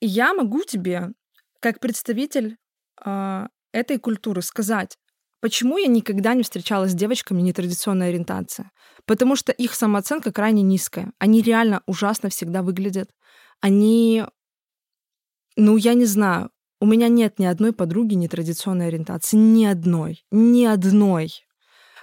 Я 0.00 0.32
могу 0.32 0.62
тебе, 0.62 1.10
как 1.60 1.80
представитель 1.80 2.56
этой 3.72 3.98
культуры, 3.98 4.42
сказать, 4.42 4.96
Почему 5.40 5.78
я 5.78 5.86
никогда 5.86 6.34
не 6.34 6.42
встречалась 6.42 6.92
с 6.92 6.94
девочками 6.94 7.40
нетрадиционной 7.40 8.08
ориентации? 8.08 8.70
Потому 9.06 9.36
что 9.36 9.52
их 9.52 9.74
самооценка 9.74 10.32
крайне 10.32 10.62
низкая. 10.62 11.12
Они 11.18 11.42
реально 11.42 11.82
ужасно 11.86 12.28
всегда 12.28 12.62
выглядят. 12.62 13.10
Они... 13.60 14.24
Ну, 15.56 15.76
я 15.76 15.94
не 15.94 16.06
знаю. 16.06 16.50
У 16.80 16.86
меня 16.86 17.08
нет 17.08 17.38
ни 17.38 17.44
одной 17.44 17.72
подруги 17.72 18.14
нетрадиционной 18.14 18.88
ориентации. 18.88 19.36
Ни 19.36 19.64
одной. 19.64 20.24
Ни 20.30 20.64
одной. 20.64 21.30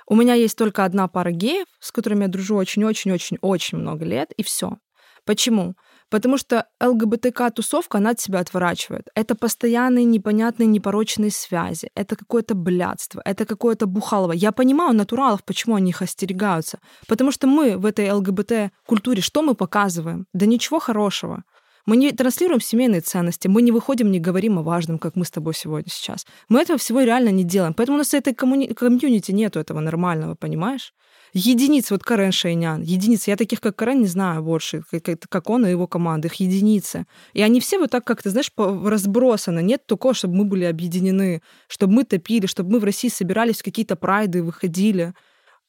У 0.08 0.16
меня 0.16 0.34
есть 0.36 0.58
только 0.58 0.86
одна 0.86 1.08
пара 1.08 1.32
геев, 1.32 1.68
с 1.80 1.92
которыми 1.92 2.24
я 2.24 2.28
дружу 2.28 2.56
очень-очень-очень-очень 2.56 3.78
много 3.78 4.06
лет, 4.06 4.32
и 4.38 4.44
все. 4.44 4.78
Почему? 5.26 5.76
Потому 6.16 6.38
что 6.38 6.66
ЛГБТК-тусовка, 6.82 7.98
она 7.98 8.12
от 8.12 8.22
себя 8.22 8.40
отворачивает. 8.40 9.10
Это 9.16 9.36
постоянные 9.36 10.06
непонятные 10.06 10.66
непорочные 10.66 11.30
связи, 11.30 11.90
это 11.94 12.16
какое-то 12.16 12.56
блядство, 12.56 13.22
это 13.26 13.46
какое-то 13.46 13.86
бухалово. 13.86 14.32
Я 14.32 14.54
понимаю 14.54 14.96
натуралов, 14.96 15.44
почему 15.44 15.76
они 15.76 15.90
их 15.90 16.02
остерегаются. 16.02 16.80
Потому 17.10 17.32
что 17.32 17.48
мы 17.48 17.76
в 17.78 17.86
этой 17.86 18.10
ЛГБТ-культуре, 18.10 19.22
что 19.22 19.42
мы 19.42 19.56
показываем? 19.56 20.26
Да 20.32 20.46
ничего 20.46 20.80
хорошего. 20.80 21.44
Мы 21.86 21.98
не 21.98 22.14
транслируем 22.14 22.62
семейные 22.62 23.02
ценности, 23.02 23.50
мы 23.50 23.62
не 23.62 23.74
выходим, 23.74 24.10
не 24.10 24.22
говорим 24.22 24.58
о 24.58 24.64
важном, 24.64 25.00
как 25.00 25.18
мы 25.18 25.26
с 25.26 25.32
тобой 25.32 25.54
сегодня 25.54 25.92
сейчас. 25.92 26.26
Мы 26.48 26.62
этого 26.62 26.80
всего 26.80 27.02
реально 27.02 27.32
не 27.32 27.44
делаем. 27.44 27.74
Поэтому 27.74 27.98
у 27.98 28.00
нас 28.00 28.14
этой 28.14 28.34
коммуни- 28.34 28.74
комьюнити 28.74 29.34
нету 29.34 29.60
этого 29.60 29.82
нормального, 29.82 30.36
понимаешь? 30.36 30.94
Единицы, 31.36 31.94
вот 31.94 32.04
Карен 32.04 32.32
Шейнян, 32.32 32.82
единицы. 32.82 33.30
Я 33.30 33.36
таких, 33.36 33.60
как 33.60 33.76
Карен, 33.76 34.02
не 34.02 34.08
знаю 34.08 34.42
больше, 34.42 34.84
как, 34.90 35.20
как 35.30 35.50
он 35.50 35.66
и 35.66 35.70
его 35.70 35.88
команда, 35.88 36.28
их 36.28 36.36
единицы. 36.36 37.06
И 37.34 37.42
они 37.42 37.60
все 37.60 37.78
вот 37.78 37.92
так 37.92 38.06
как-то, 38.06 38.30
знаешь, 38.30 38.52
разбросаны. 38.58 39.62
Нет 39.62 39.86
такого, 39.86 40.14
чтобы 40.14 40.36
мы 40.36 40.46
были 40.46 40.64
объединены, 40.64 41.42
чтобы 41.68 41.94
мы 41.94 42.04
топили, 42.06 42.46
чтобы 42.48 42.72
мы 42.72 42.80
в 42.80 42.84
России 42.84 43.10
собирались 43.10 43.60
в 43.60 43.64
какие-то 43.64 43.96
прайды, 43.96 44.42
выходили. 44.42 45.14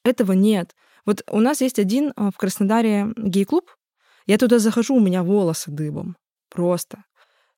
Этого 0.04 0.32
нет. 0.32 0.74
Вот 1.04 1.22
у 1.30 1.40
нас 1.40 1.60
есть 1.60 1.78
один 1.78 2.12
а, 2.16 2.30
в 2.30 2.36
Краснодаре 2.36 3.12
гей-клуб. 3.16 3.70
Я 4.26 4.38
туда 4.38 4.58
захожу, 4.58 4.94
у 4.94 5.00
меня 5.00 5.22
волосы 5.22 5.70
дыбом. 5.70 6.16
Просто. 6.48 7.04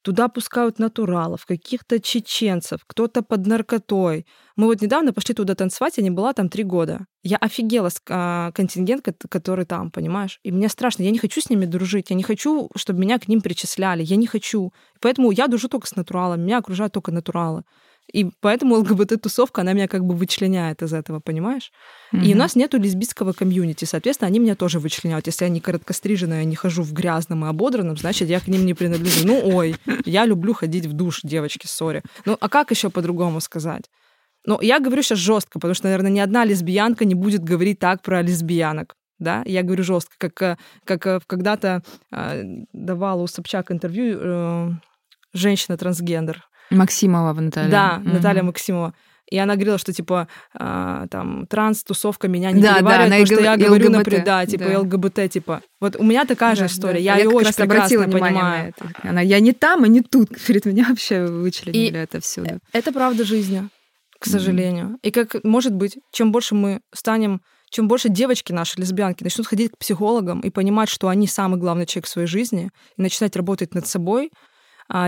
Туда 0.09 0.29
пускают 0.29 0.79
натуралов, 0.79 1.45
каких-то 1.45 2.01
чеченцев, 2.01 2.81
кто-то 2.87 3.21
под 3.21 3.47
наркотой. 3.47 4.25
Мы 4.57 4.65
вот 4.65 4.81
недавно 4.81 5.13
пошли 5.13 5.35
туда 5.35 5.55
танцевать, 5.55 5.99
я 5.99 6.03
не 6.03 6.09
была 6.09 6.33
там 6.33 6.49
три 6.49 6.65
года. 6.65 7.01
Я 7.23 7.37
офигела 7.37 7.91
с 7.91 8.01
а, 8.09 8.51
контингент, 8.53 9.07
который 9.29 9.67
там, 9.67 9.91
понимаешь? 9.91 10.41
И 10.43 10.51
мне 10.51 10.71
страшно, 10.71 11.03
я 11.03 11.11
не 11.11 11.19
хочу 11.19 11.43
с 11.43 11.51
ними 11.51 11.67
дружить, 11.67 12.09
я 12.09 12.17
не 12.17 12.23
хочу, 12.23 12.71
чтобы 12.75 13.01
меня 13.01 13.19
к 13.19 13.29
ним 13.29 13.43
причисляли, 13.43 14.03
я 14.03 14.17
не 14.17 14.27
хочу. 14.27 14.73
Поэтому 15.03 15.31
я 15.31 15.47
дружу 15.47 15.69
только 15.69 15.87
с 15.87 15.95
натуралами, 15.95 16.41
меня 16.41 16.57
окружают 16.57 16.95
только 16.95 17.13
натуралы. 17.13 17.65
И 18.13 18.31
поэтому 18.41 18.77
ЛГБТ-тусовка, 18.77 19.61
она 19.61 19.75
меня 19.75 19.87
как 19.87 20.05
бы 20.05 20.15
вычленяет 20.15 20.83
из 20.83 20.95
этого, 20.95 21.21
понимаешь? 21.21 21.71
Mm-hmm. 22.13 22.25
И 22.25 22.35
у 22.35 22.39
нас 22.39 22.57
нету 22.57 22.79
лесбийского 22.79 23.33
комьюнити, 23.33 23.85
соответственно, 23.85 24.29
они 24.29 24.39
меня 24.39 24.55
тоже 24.55 24.79
вычленяют. 24.79 25.27
Если 25.27 25.45
я 25.45 25.51
не 25.51 25.61
короткостриженная, 25.61 26.45
не 26.45 26.57
хожу 26.57 26.83
в 26.83 26.93
грязном 26.93 27.45
и 27.45 27.49
ободранном, 27.49 27.97
значит, 27.97 28.29
я 28.29 28.41
к 28.41 28.49
ним 28.49 28.65
не 28.65 28.73
принадлежу. 28.73 29.27
Ну, 29.27 29.41
ой, 29.45 29.77
я 30.07 30.25
люблю 30.25 30.55
ходить 30.55 30.87
в 30.87 30.95
душ, 30.95 31.21
девочки, 31.23 31.67
сори. 31.67 32.03
Ну, 32.25 32.37
а 32.41 32.49
как 32.49 32.71
еще 32.71 32.89
по-другому 32.89 33.41
сказать? 33.41 33.91
Ну, 34.47 34.59
я 34.63 34.81
говорю 34.81 35.03
сейчас 35.03 35.19
жестко, 35.19 35.59
потому 35.59 35.75
что, 35.75 35.89
наверное, 35.89 36.11
ни 36.11 36.21
одна 36.21 36.45
лесбиянка 36.47 37.05
не 37.05 37.15
будет 37.15 37.45
говорить 37.45 37.79
так 37.79 38.03
про 38.03 38.23
лесбиянок. 38.23 38.95
Да, 39.19 39.43
я 39.45 39.63
говорю 39.63 39.83
жестко, 39.83 40.15
как, 40.17 40.43
э, 40.43 40.57
как 40.85 41.07
э, 41.07 41.21
когда-то 41.27 41.83
э, 42.13 42.43
давала 42.73 43.23
у 43.23 43.27
Собчак 43.27 43.73
интервью 43.73 44.19
э, 44.21 44.71
женщина-трансгендер. 45.35 46.48
Максимова 46.71 47.33
Наталья. 47.33 47.71
Да, 47.71 48.01
угу. 48.03 48.15
Наталья 48.15 48.43
Максимова. 48.43 48.95
И 49.31 49.37
она 49.37 49.55
говорила, 49.57 49.77
что 49.77 49.93
типа 49.93 50.27
а, 50.55 51.07
там 51.09 51.47
транс-тусовка 51.47 52.29
меня 52.29 52.51
не 52.51 52.63
да, 52.63 52.77
переваривает, 52.77 53.11
да, 53.11 53.17
потому 53.19 53.27
что 53.27 53.43
я 53.43 53.57
говорю, 53.57 53.91
например, 53.91 54.25
да, 54.25 54.47
типа 54.47 54.65
да. 54.65 54.79
ЛГБТ, 54.81 55.31
типа. 55.31 55.63
Вот 55.81 55.97
у 55.97 56.03
меня 56.03 56.25
такая 56.25 56.57
да, 56.57 56.63
же 56.63 56.67
история. 56.67 56.95
Да. 56.95 57.01
Я, 57.01 57.17
я 57.17 57.25
ее 57.25 57.31
очень 57.31 57.53
прекрасно 57.53 58.09
понимаю. 58.09 58.73
Она, 59.03 59.21
я 59.21 59.41
не 59.41 59.53
там 59.53 59.85
и 59.85 59.89
не 59.89 60.01
тут. 60.01 60.31
Перед 60.47 60.65
меня 60.65 60.87
вообще 60.89 61.27
вычленили 61.27 61.99
это 61.99 62.21
все. 62.21 62.43
Да. 62.43 62.59
Это 62.73 62.91
правда 62.91 63.25
жизни, 63.25 63.69
к 64.19 64.25
сожалению. 64.25 64.87
Mm-hmm. 64.87 64.99
И 65.03 65.11
как 65.11 65.45
может 65.45 65.75
быть, 65.75 65.99
чем 66.11 66.33
больше 66.33 66.55
мы 66.55 66.81
станем 66.95 67.43
чем 67.71 67.87
больше 67.87 68.09
девочки 68.09 68.53
наши, 68.53 68.81
лесбиянки, 68.81 69.23
начнут 69.23 69.47
ходить 69.47 69.73
к 69.73 69.79
психологам 69.79 70.41
и 70.41 70.49
понимать, 70.49 70.89
что 70.89 71.09
они 71.09 71.27
самый 71.27 71.61
главный 71.61 71.85
человек 71.85 72.07
в 72.07 72.09
своей 72.09 72.27
жизни, 72.27 72.71
и 72.97 73.03
начинать 73.03 73.37
работать 73.37 73.75
над 73.75 73.87
собой, 73.87 74.31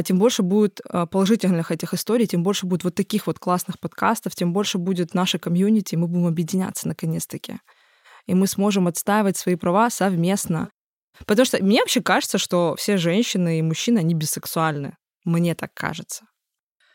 тем 0.03 0.19
больше 0.19 0.43
будет 0.43 0.81
а, 0.85 1.07
положительных 1.07 1.71
этих 1.71 1.95
историй, 1.95 2.27
тем 2.27 2.43
больше 2.43 2.67
будет 2.67 2.85
вот 2.85 2.95
таких 2.95 3.27
вот 3.27 3.39
классных 3.39 3.79
подкастов, 3.79 4.35
тем 4.35 4.53
больше 4.53 4.79
будет 4.79 5.15
наша 5.15 5.39
комьюнити, 5.39 5.97
мы 5.97 6.07
будем 6.07 6.27
объединяться 6.27 6.87
наконец-таки. 6.87 7.61
И 8.27 8.35
мы 8.35 8.47
сможем 8.47 8.87
отстаивать 8.87 9.37
свои 9.37 9.57
права 9.57 9.89
совместно. 9.91 10.71
Потому 11.27 11.47
что 11.47 11.63
мне 11.63 11.81
вообще 11.81 12.03
кажется, 12.03 12.39
что 12.39 12.75
все 12.77 12.97
женщины 12.97 13.59
и 13.59 13.63
мужчины, 13.63 13.99
они 13.99 14.15
бисексуальны. 14.15 14.97
Мне 15.25 15.55
так 15.55 15.73
кажется. 15.75 16.25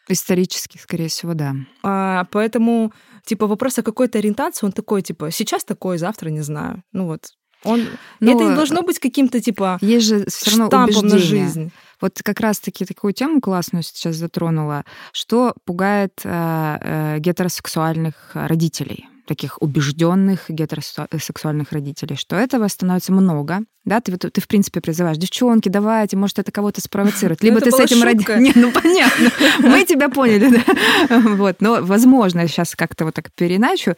Исторически, 0.07 0.77
скорее 0.77 1.07
всего, 1.07 1.33
да. 1.33 1.53
А, 1.83 2.25
поэтому, 2.25 2.93
типа, 3.25 3.47
вопрос 3.47 3.79
о 3.79 3.83
какой-то 3.83 4.19
ориентации, 4.19 4.65
он 4.65 4.71
такой, 4.71 5.01
типа, 5.01 5.31
сейчас 5.31 5.63
такой, 5.63 5.97
завтра 5.97 6.29
не 6.29 6.41
знаю. 6.41 6.83
Ну 6.91 7.07
вот, 7.07 7.29
он... 7.65 7.87
Но 8.19 8.31
это 8.31 8.43
не 8.49 8.55
должно 8.55 8.81
быть 8.81 8.99
каким-то, 8.99 9.41
типа, 9.41 9.77
есть 9.81 10.07
же 10.07 10.25
все 10.27 10.51
равно 10.51 10.67
штампом 10.67 11.07
на 11.07 11.17
жизнь. 11.17 11.71
Вот 12.01 12.19
как 12.21 12.39
раз-таки 12.39 12.85
такую 12.85 13.13
тему 13.13 13.41
классную 13.41 13.83
сейчас 13.83 14.15
затронула, 14.15 14.83
что 15.11 15.53
пугает 15.65 16.21
э, 16.23 16.77
э, 16.81 17.19
гетеросексуальных 17.19 18.31
родителей 18.33 19.07
таких 19.25 19.61
убежденных 19.61 20.49
гетеросексуальных 20.49 21.71
родителей, 21.71 22.15
что 22.15 22.35
этого 22.35 22.67
становится 22.67 23.11
много, 23.11 23.61
да, 23.83 24.01
ты, 24.01 24.17
ты, 24.17 24.29
ты 24.29 24.41
в 24.41 24.47
принципе 24.47 24.81
призываешь, 24.81 25.17
девчонки, 25.17 25.69
давайте, 25.69 26.17
может, 26.17 26.39
это 26.39 26.51
кого-то 26.51 26.81
спровоцирует. 26.81 27.43
Либо 27.43 27.61
ты 27.61 27.71
с 27.71 27.79
этим 27.79 28.03
родителем... 28.03 28.43
Нет, 28.43 28.55
ну 28.55 28.71
понятно, 28.71 29.31
мы 29.59 29.85
тебя 29.85 30.09
поняли, 30.09 30.49
да. 30.49 31.19
Вот, 31.35 31.57
но, 31.59 31.79
возможно, 31.81 32.41
я 32.41 32.47
сейчас 32.47 32.75
как-то 32.75 33.05
вот 33.05 33.13
так 33.13 33.31
переначу, 33.33 33.95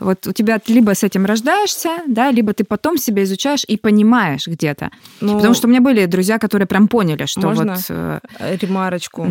вот 0.00 0.26
у 0.26 0.32
тебя 0.32 0.60
либо 0.66 0.94
с 0.94 1.02
этим 1.02 1.26
рождаешься, 1.26 1.98
да, 2.06 2.30
либо 2.30 2.52
ты 2.52 2.64
потом 2.64 2.98
себя 2.98 3.24
изучаешь 3.24 3.64
и 3.66 3.76
понимаешь 3.76 4.46
где-то. 4.46 4.90
Ну, 5.20 5.36
Потому 5.36 5.54
что 5.54 5.66
у 5.66 5.70
меня 5.70 5.80
были 5.80 6.06
друзья, 6.06 6.38
которые 6.38 6.66
прям 6.66 6.88
поняли, 6.88 7.26
что 7.26 7.50
вот... 7.50 7.68
Э, 7.88 8.20
ремарочку? 8.60 9.26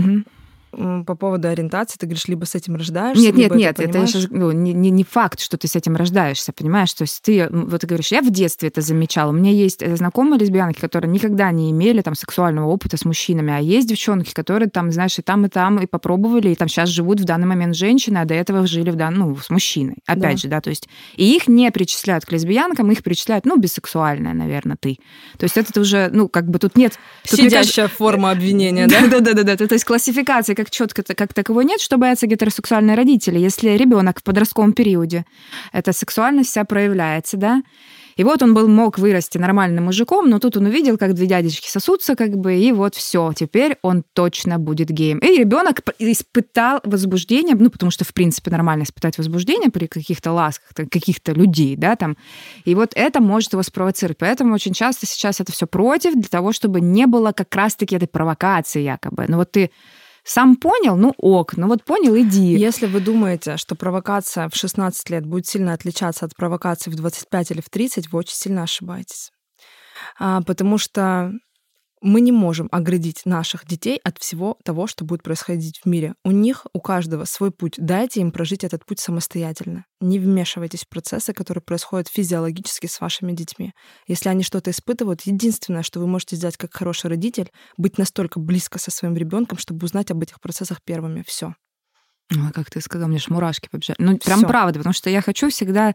По 1.06 1.16
поводу 1.16 1.48
ориентации, 1.48 1.98
ты 1.98 2.06
говоришь, 2.06 2.28
либо 2.28 2.46
с 2.46 2.56
этим 2.56 2.76
рождаешься, 2.76 3.24
Нет, 3.24 3.36
нет, 3.36 3.56
нет, 3.56 3.80
это, 3.80 3.98
это 4.00 4.08
сейчас, 4.08 4.28
ну, 4.30 4.52
не, 4.52 4.74
не, 4.74 4.90
не 4.90 5.04
факт, 5.04 5.40
что 5.40 5.58
ты 5.58 5.68
с 5.68 5.76
этим 5.76 5.96
рождаешься, 5.96 6.52
понимаешь? 6.54 6.94
То 6.94 7.04
есть 7.04 7.22
ты, 7.22 7.48
вот 7.50 7.82
ты 7.82 7.88
говоришь, 7.88 8.12
я 8.12 8.22
в 8.22 8.30
детстве 8.30 8.70
это 8.70 8.82
замечала. 8.82 9.30
У 9.30 9.34
меня 9.34 9.52
есть 9.52 9.82
э, 9.82 9.96
знакомые 9.96 10.40
лесбиянки, 10.40 10.80
которые 10.80 11.10
никогда 11.12 11.52
не 11.52 11.72
имели 11.72 12.02
там 12.02 12.16
сексуального 12.16 12.68
опыта 12.68 12.98
с 12.98 13.06
мужчинами, 13.06 13.54
а 13.54 13.60
есть 13.60 13.88
девчонки, 13.88 14.34
которые 14.34 14.70
там, 14.70 14.92
знаешь, 14.92 15.18
и 15.18 15.22
там, 15.22 15.46
и 15.46 15.50
там, 15.50 15.80
и 15.80 15.86
попробовали, 15.86 16.50
и 16.50 16.56
там 16.56 16.68
сейчас 16.68 16.90
живут 16.90 17.20
в 17.20 17.24
данный 17.24 17.48
момент 17.48 17.76
женщины, 17.76 18.18
а 18.18 18.26
до 18.26 18.34
этого 18.34 18.68
жили 18.68 18.90
в 18.90 18.96
дан... 18.96 19.16
ну, 19.16 19.36
с 19.36 19.50
мужчиной. 19.50 19.96
Опять 20.06 20.36
да. 20.36 20.38
же, 20.38 20.48
да, 20.48 20.62
то 20.62 20.70
есть 20.70 20.90
и 21.16 21.36
их 21.36 21.48
не 21.48 21.72
причисляют 21.72 22.26
к 22.26 22.32
лесбиянкам, 22.32 22.92
их 22.92 23.04
причисляют, 23.04 23.46
ну, 23.46 23.58
бисексуальная, 23.58 24.34
наверное, 24.34 24.78
ты. 24.80 24.98
То 25.38 25.44
есть 25.46 25.58
это 25.58 25.80
уже, 25.80 26.10
ну, 26.12 26.28
как 26.28 26.50
бы 26.50 26.60
тут 26.60 26.76
нет... 26.76 27.00
Тут 27.30 27.40
Сидящая 27.40 27.86
кажется... 27.86 27.88
форма 27.88 28.32
обвинения, 28.32 28.88
да? 29.12 29.20
Да-да-да, 29.20 29.56
то 29.56 29.74
есть 29.74 29.86
классификации 29.86 30.54
как 30.66 30.72
четко 30.72 31.04
как 31.04 31.34
таковой 31.34 31.66
нет, 31.66 31.80
что 31.80 31.98
боятся 31.98 32.26
гетеросексуальные 32.26 32.96
родители. 32.96 33.38
Если 33.38 33.70
ребенок 33.70 34.20
в 34.20 34.24
подростковом 34.24 34.74
периоде, 34.74 35.26
эта 35.72 35.94
сексуальность 35.94 36.50
вся 36.50 36.66
проявляется, 36.66 37.38
да, 37.38 37.62
и 38.16 38.24
вот 38.24 38.42
он 38.42 38.54
был, 38.54 38.68
мог 38.68 38.98
вырасти 38.98 39.38
нормальным 39.38 39.86
мужиком, 39.86 40.30
но 40.30 40.40
тут 40.40 40.56
он 40.56 40.66
увидел, 40.66 40.98
как 40.98 41.14
две 41.14 41.28
дядечки 41.28 41.70
сосутся, 41.70 42.16
как 42.16 42.38
бы, 42.38 42.56
и 42.56 42.72
вот 42.72 42.96
все, 42.96 43.34
теперь 43.36 43.78
он 43.82 44.04
точно 44.14 44.58
будет 44.58 44.90
геем. 44.90 45.20
И 45.20 45.38
ребенок 45.38 45.82
испытал 46.00 46.80
возбуждение, 46.84 47.56
ну, 47.56 47.70
потому 47.70 47.92
что, 47.92 48.06
в 48.06 48.14
принципе, 48.14 48.52
нормально 48.52 48.84
испытать 48.84 49.18
возбуждение 49.18 49.70
при 49.70 49.88
каких-то 49.88 50.32
ласках, 50.32 50.70
каких-то 50.90 51.34
людей, 51.34 51.76
да, 51.76 51.98
там. 51.98 52.16
И 52.64 52.74
вот 52.74 52.92
это 52.96 53.20
может 53.20 53.52
его 53.52 53.64
спровоцировать. 53.64 54.18
Поэтому 54.18 54.54
очень 54.54 54.74
часто 54.74 55.06
сейчас 55.06 55.42
это 55.42 55.52
все 55.52 55.68
против, 55.68 56.14
для 56.14 56.30
того, 56.30 56.54
чтобы 56.54 56.80
не 56.80 57.08
было 57.08 57.34
как 57.34 57.54
раз-таки 57.54 57.98
этой 57.98 58.08
провокации 58.08 58.82
якобы. 58.82 59.26
Ну, 59.28 59.38
вот 59.38 59.52
ты 59.52 59.72
сам 60.26 60.56
понял, 60.56 60.98
ну 60.98 61.14
ок, 61.18 61.56
ну 61.56 61.68
вот 61.68 61.84
понял, 61.84 62.18
иди. 62.18 62.56
Если 62.56 62.88
вы 62.88 63.00
думаете, 63.00 63.58
что 63.58 63.76
провокация 63.76 64.50
в 64.50 64.56
16 64.56 65.10
лет 65.12 65.26
будет 65.26 65.46
сильно 65.46 65.74
отличаться 65.74 66.26
от 66.26 66.36
провокации 66.36 66.90
в 66.90 66.96
25 66.96 67.52
или 67.52 67.62
в 67.62 67.70
30, 67.70 68.12
вы 68.12 68.20
очень 68.20 68.36
сильно 68.36 68.64
ошибаетесь. 68.64 69.30
А, 70.18 70.42
потому 70.42 70.80
что 70.80 71.32
мы 72.06 72.22
не 72.22 72.32
можем 72.32 72.70
оградить 72.72 73.26
наших 73.26 73.66
детей 73.66 74.00
от 74.04 74.20
всего 74.20 74.58
того, 74.64 74.86
что 74.86 75.04
будет 75.04 75.24
происходить 75.24 75.82
в 75.84 75.88
мире. 75.88 76.14
У 76.24 76.32
них, 76.32 76.68
у 76.72 76.80
каждого 76.80 77.26
свой 77.26 77.52
путь. 77.52 77.74
Дайте 77.78 78.22
им 78.22 78.32
прожить 78.32 78.64
этот 78.64 78.86
путь 78.86 79.00
самостоятельно. 79.00 79.86
Не 80.02 80.20
вмешивайтесь 80.20 80.84
в 80.84 80.90
процессы, 80.90 81.34
которые 81.34 81.64
происходят 81.64 82.08
физиологически 82.08 82.86
с 82.86 83.02
вашими 83.02 83.32
детьми. 83.32 83.74
Если 84.08 84.30
они 84.30 84.44
что-то 84.44 84.70
испытывают, 84.70 85.22
единственное, 85.22 85.82
что 85.82 86.00
вы 86.00 86.06
можете 86.06 86.36
сделать 86.36 86.58
как 86.58 86.74
хороший 86.74 87.10
родитель, 87.10 87.52
быть 87.76 87.98
настолько 87.98 88.40
близко 88.40 88.78
со 88.78 88.92
своим 88.92 89.16
ребенком, 89.16 89.58
чтобы 89.58 89.84
узнать 89.86 90.12
об 90.12 90.22
этих 90.22 90.40
процессах 90.40 90.84
первыми. 90.84 91.24
Все. 91.26 91.56
Ну, 92.32 92.52
как 92.54 92.72
ты 92.72 92.82
сказал, 92.82 93.08
мне 93.08 93.20
ж 93.20 93.28
мурашки 93.30 93.70
побежали. 93.70 93.98
Ну, 94.00 94.18
прям 94.18 94.40
Всё. 94.40 94.48
правда, 94.48 94.80
потому 94.80 94.94
что 94.94 95.12
я 95.12 95.22
хочу 95.22 95.50
всегда 95.50 95.94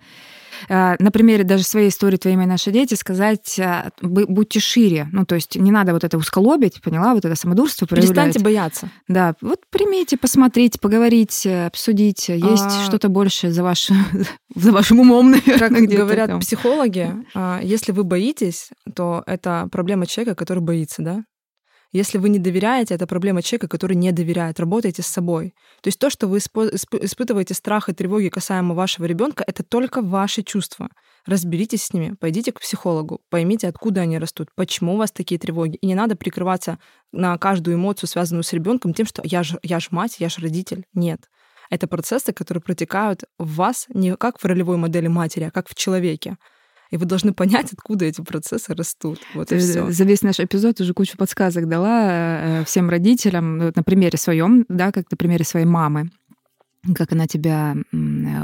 э, 0.69 0.97
на 0.99 1.11
примере 1.11 1.43
даже 1.43 1.65
своей 1.65 1.89
истории 1.89 2.19
«Твои 2.19 2.37
мои 2.37 2.47
наши 2.47 2.71
дети» 2.71 2.95
сказать, 2.95 3.59
э, 3.59 3.91
будьте 4.01 4.61
шире. 4.61 5.09
Ну, 5.11 5.27
то 5.27 5.35
есть 5.35 5.57
не 5.57 5.73
надо 5.73 5.93
вот 5.93 6.05
это 6.05 6.17
усколобить, 6.17 6.81
поняла, 6.83 7.15
вот 7.15 7.25
это 7.25 7.35
самодурство 7.35 7.87
проявлять. 7.87 8.15
Перестаньте 8.15 8.39
бояться. 8.39 8.91
Да, 9.09 9.35
вот 9.41 9.61
примите, 9.71 10.17
посмотрите, 10.17 10.79
поговорите, 10.79 11.65
обсудите. 11.65 12.39
Есть 12.39 12.67
а... 12.67 12.85
что-то 12.87 13.09
больше 13.09 13.51
за, 13.51 13.65
ваш, 13.65 13.91
за 14.55 14.73
вашим 14.73 15.01
умом, 15.01 15.31
наверное. 15.33 15.81
Как 15.81 15.89
говорят 15.89 16.29
там. 16.29 16.41
психологи, 16.41 17.13
а, 17.35 17.61
если 17.61 17.91
вы 17.91 18.05
боитесь, 18.05 18.71
то 18.95 19.25
это 19.27 19.69
проблема 19.73 20.07
человека, 20.07 20.37
который 20.37 20.61
боится, 20.61 21.03
да? 21.03 21.25
Если 21.93 22.19
вы 22.19 22.29
не 22.29 22.39
доверяете, 22.39 22.95
это 22.95 23.07
проблема 23.07 23.43
человека, 23.43 23.67
который 23.67 23.97
не 23.97 24.13
доверяет. 24.13 24.61
Работайте 24.61 25.03
с 25.03 25.07
собой. 25.07 25.55
То 25.83 25.89
есть 25.89 25.99
то, 25.99 26.09
что 26.09 26.29
вы 26.29 26.39
испытываете 26.39 27.55
страх 27.55 27.89
и 27.89 27.93
тревоги 27.93 28.29
касаемо 28.29 28.75
вашего 28.75 29.07
ребенка, 29.07 29.43
это 29.47 29.65
только 29.65 30.01
ваши 30.01 30.43
чувства. 30.43 30.89
Разберитесь 31.27 31.83
с 31.83 31.93
ними, 31.93 32.15
пойдите 32.19 32.53
к 32.53 32.61
психологу, 32.61 33.21
поймите, 33.29 33.69
откуда 33.69 34.03
они 34.03 34.19
растут, 34.19 34.49
почему 34.55 34.95
у 34.95 34.97
вас 34.97 35.11
такие 35.11 35.39
тревоги. 35.39 35.77
И 35.77 35.87
не 35.87 35.95
надо 35.95 36.17
прикрываться 36.17 36.79
на 37.13 37.37
каждую 37.39 37.77
эмоцию, 37.77 38.09
связанную 38.09 38.45
с 38.45 38.53
ребенком, 38.53 38.95
тем, 38.95 39.07
что 39.07 39.23
я 39.25 39.43
же, 39.43 39.59
я 39.63 39.81
ж 39.81 39.89
мать, 39.91 40.17
я 40.19 40.29
же 40.29 40.41
родитель. 40.41 40.87
Нет. 40.95 41.29
Это 41.71 41.87
процессы, 41.87 42.33
которые 42.33 42.63
протекают 42.63 43.25
в 43.39 43.57
вас 43.57 43.87
не 43.93 44.17
как 44.17 44.39
в 44.39 44.45
ролевой 44.45 44.77
модели 44.77 45.09
матери, 45.09 45.45
а 45.45 45.51
как 45.51 45.69
в 45.69 45.75
человеке 45.75 46.37
и 46.91 46.97
вы 46.97 47.07
должны 47.07 47.33
понять, 47.33 47.73
откуда 47.73 48.05
эти 48.05 48.21
процессы 48.21 48.75
растут. 48.75 49.21
Вот 49.35 49.53
и 49.53 49.59
все. 49.59 49.91
За 49.91 50.05
весь 50.05 50.23
наш 50.23 50.41
эпизод 50.41 50.81
уже 50.81 50.93
кучу 50.93 51.17
подсказок 51.17 51.69
дала 51.69 52.61
э, 52.61 52.65
всем 52.65 52.91
родителям, 52.91 53.59
ну, 53.59 53.73
на 53.75 53.83
примере 53.83 54.19
своем, 54.19 54.65
да, 54.69 54.93
как 54.93 55.11
на 55.11 55.17
примере 55.17 55.45
своей 55.45 55.67
мамы 55.67 56.11
как 56.95 57.13
она 57.13 57.27
тебя 57.27 57.77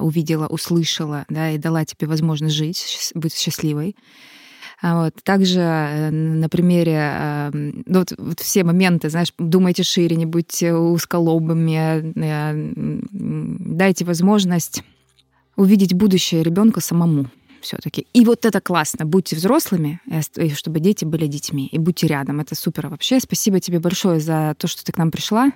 увидела, 0.02 0.46
услышала, 0.46 1.24
да, 1.30 1.52
и 1.52 1.56
дала 1.56 1.86
тебе 1.86 2.06
возможность 2.06 2.54
жить, 2.54 3.12
быть 3.14 3.34
счастливой. 3.34 3.96
А 4.82 5.04
вот. 5.04 5.14
Также 5.24 5.60
э, 5.60 6.10
на 6.10 6.50
примере 6.50 6.98
эм, 6.98 7.82
ну, 7.86 8.00
вот, 8.00 8.12
вот 8.18 8.40
все 8.40 8.62
моменты, 8.62 9.08
знаешь, 9.08 9.32
думайте 9.38 9.82
шире, 9.84 10.16
не 10.16 10.26
будьте 10.26 10.74
усколобыми, 10.74 12.12
э, 12.14 12.72
дайте 13.10 14.04
возможность 14.04 14.82
увидеть 15.56 15.94
будущее 15.94 16.42
ребенка 16.42 16.80
самому 16.80 17.30
все-таки. 17.66 18.06
И 18.12 18.24
вот 18.24 18.44
это 18.44 18.60
классно. 18.60 19.04
Будьте 19.04 19.36
взрослыми, 19.36 20.00
и 20.36 20.50
чтобы 20.50 20.80
дети 20.80 21.04
были 21.04 21.26
детьми. 21.26 21.66
И 21.66 21.78
будьте 21.78 22.06
рядом. 22.06 22.40
Это 22.40 22.54
супер 22.54 22.88
вообще. 22.88 23.20
Спасибо 23.20 23.60
тебе 23.60 23.78
большое 23.78 24.20
за 24.20 24.54
то, 24.58 24.66
что 24.66 24.84
ты 24.84 24.92
к 24.92 24.98
нам 24.98 25.10
пришла. 25.10 25.52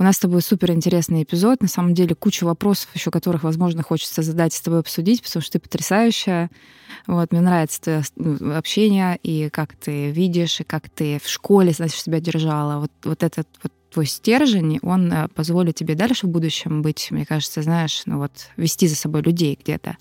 У 0.00 0.04
нас 0.04 0.16
с 0.16 0.20
тобой 0.20 0.42
супер 0.42 0.70
интересный 0.70 1.24
эпизод. 1.24 1.60
На 1.60 1.68
самом 1.68 1.92
деле 1.92 2.14
куча 2.14 2.44
вопросов, 2.44 2.88
еще 2.94 3.10
которых, 3.10 3.42
возможно, 3.42 3.82
хочется 3.82 4.22
задать 4.22 4.54
с 4.54 4.60
тобой 4.60 4.80
обсудить, 4.80 5.22
потому 5.22 5.42
что 5.42 5.52
ты 5.52 5.58
потрясающая. 5.58 6.50
Вот, 7.08 7.32
мне 7.32 7.40
нравится 7.40 7.80
твое 7.80 8.04
ну, 8.16 8.56
общение, 8.56 9.18
и 9.22 9.48
как 9.50 9.74
ты 9.74 10.10
видишь, 10.10 10.60
и 10.60 10.64
как 10.64 10.88
ты 10.88 11.18
в 11.22 11.28
школе, 11.28 11.72
значит, 11.72 12.00
себя 12.00 12.20
держала. 12.20 12.80
Вот, 12.80 12.92
вот 13.02 13.22
этот 13.24 13.48
вот 13.62 13.72
твой 13.90 14.06
стержень, 14.06 14.78
он 14.82 15.12
э, 15.12 15.28
позволит 15.28 15.74
тебе 15.74 15.94
дальше 15.94 16.26
в 16.26 16.30
будущем 16.30 16.82
быть, 16.82 17.10
мне 17.10 17.26
кажется, 17.26 17.62
знаешь, 17.62 18.02
ну 18.06 18.18
вот, 18.18 18.32
вести 18.56 18.86
за 18.86 18.94
собой 18.94 19.22
людей 19.22 19.58
где-то, 19.60 19.90
э, 19.90 19.94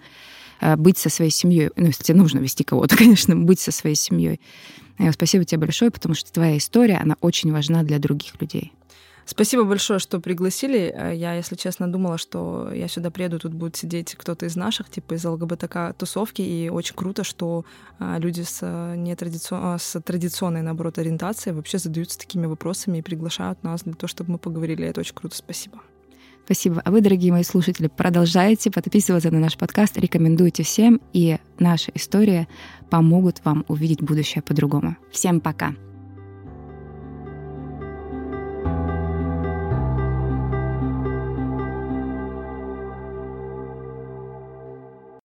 быть 0.78 0.98
со 0.98 1.10
своей 1.10 1.32
семьей. 1.32 1.70
Ну, 1.76 1.88
если 1.88 2.04
тебе 2.04 2.18
нужно 2.18 2.40
вести 2.40 2.64
кого-то, 2.64 2.98
конечно, 2.98 3.36
быть 3.36 3.60
со 3.60 3.72
своей 3.72 3.96
семьей. 3.96 4.40
Э, 4.98 5.12
спасибо 5.12 5.46
тебе 5.46 5.60
большое, 5.60 5.92
потому 5.92 6.16
что 6.16 6.32
твоя 6.32 6.58
история, 6.58 6.98
она 6.98 7.16
очень 7.22 7.52
важна 7.52 7.84
для 7.84 8.00
других 8.00 8.40
людей. 8.42 8.74
Спасибо 9.30 9.66
большое, 9.66 10.00
что 10.00 10.22
пригласили. 10.22 10.94
Э, 10.96 11.14
я, 11.14 11.34
если 11.34 11.56
честно, 11.56 11.92
думала, 11.92 12.18
что 12.18 12.72
я 12.74 12.88
сюда 12.88 13.12
приеду, 13.12 13.40
тут 13.40 13.54
будет 13.54 13.76
сидеть 13.76 14.16
кто-то 14.16 14.46
из 14.46 14.56
наших, 14.56 14.90
типа 14.90 15.16
из 15.16 15.26
ЛГБТК-тусовки, 15.26 16.42
и 16.42 16.70
очень 16.70 16.96
круто, 16.96 17.26
что 17.26 17.66
э, 18.00 18.16
люди 18.20 18.44
с, 18.44 18.60
э, 18.62 18.96
нетрадицион... 18.96 19.80
с 19.80 20.00
традиционной, 20.00 20.62
наоборот, 20.62 20.98
ориентацией 20.98 21.54
вообще 21.54 21.78
задаются 21.78 22.18
такими 22.18 22.46
вопросами 22.46 23.00
и 23.00 23.02
приглашают 23.02 23.64
нас 23.64 23.84
для 23.84 23.96
того, 23.96 24.08
чтобы 24.08 24.32
мы 24.32 24.38
поговорили. 24.38 24.88
Это 24.88 25.02
очень 25.02 25.16
круто. 25.16 25.36
Спасибо. 25.36 25.82
Спасибо. 26.48 26.82
А 26.86 26.92
вы, 26.92 27.02
дорогие 27.02 27.34
мои 27.34 27.44
слушатели, 27.44 27.88
продолжайте 27.88 28.72
подписываться 28.72 29.30
на 29.32 29.40
наш 29.40 29.58
подкаст, 29.58 29.98
рекомендуйте 29.98 30.64
всем, 30.64 31.02
и 31.12 31.40
наши 31.60 31.92
истории 31.94 32.48
помогут 32.90 33.42
вам 33.44 33.66
увидеть 33.68 34.02
будущее 34.02 34.42
по-другому. 34.42 34.96
Всем 35.12 35.42
пока! 35.42 35.76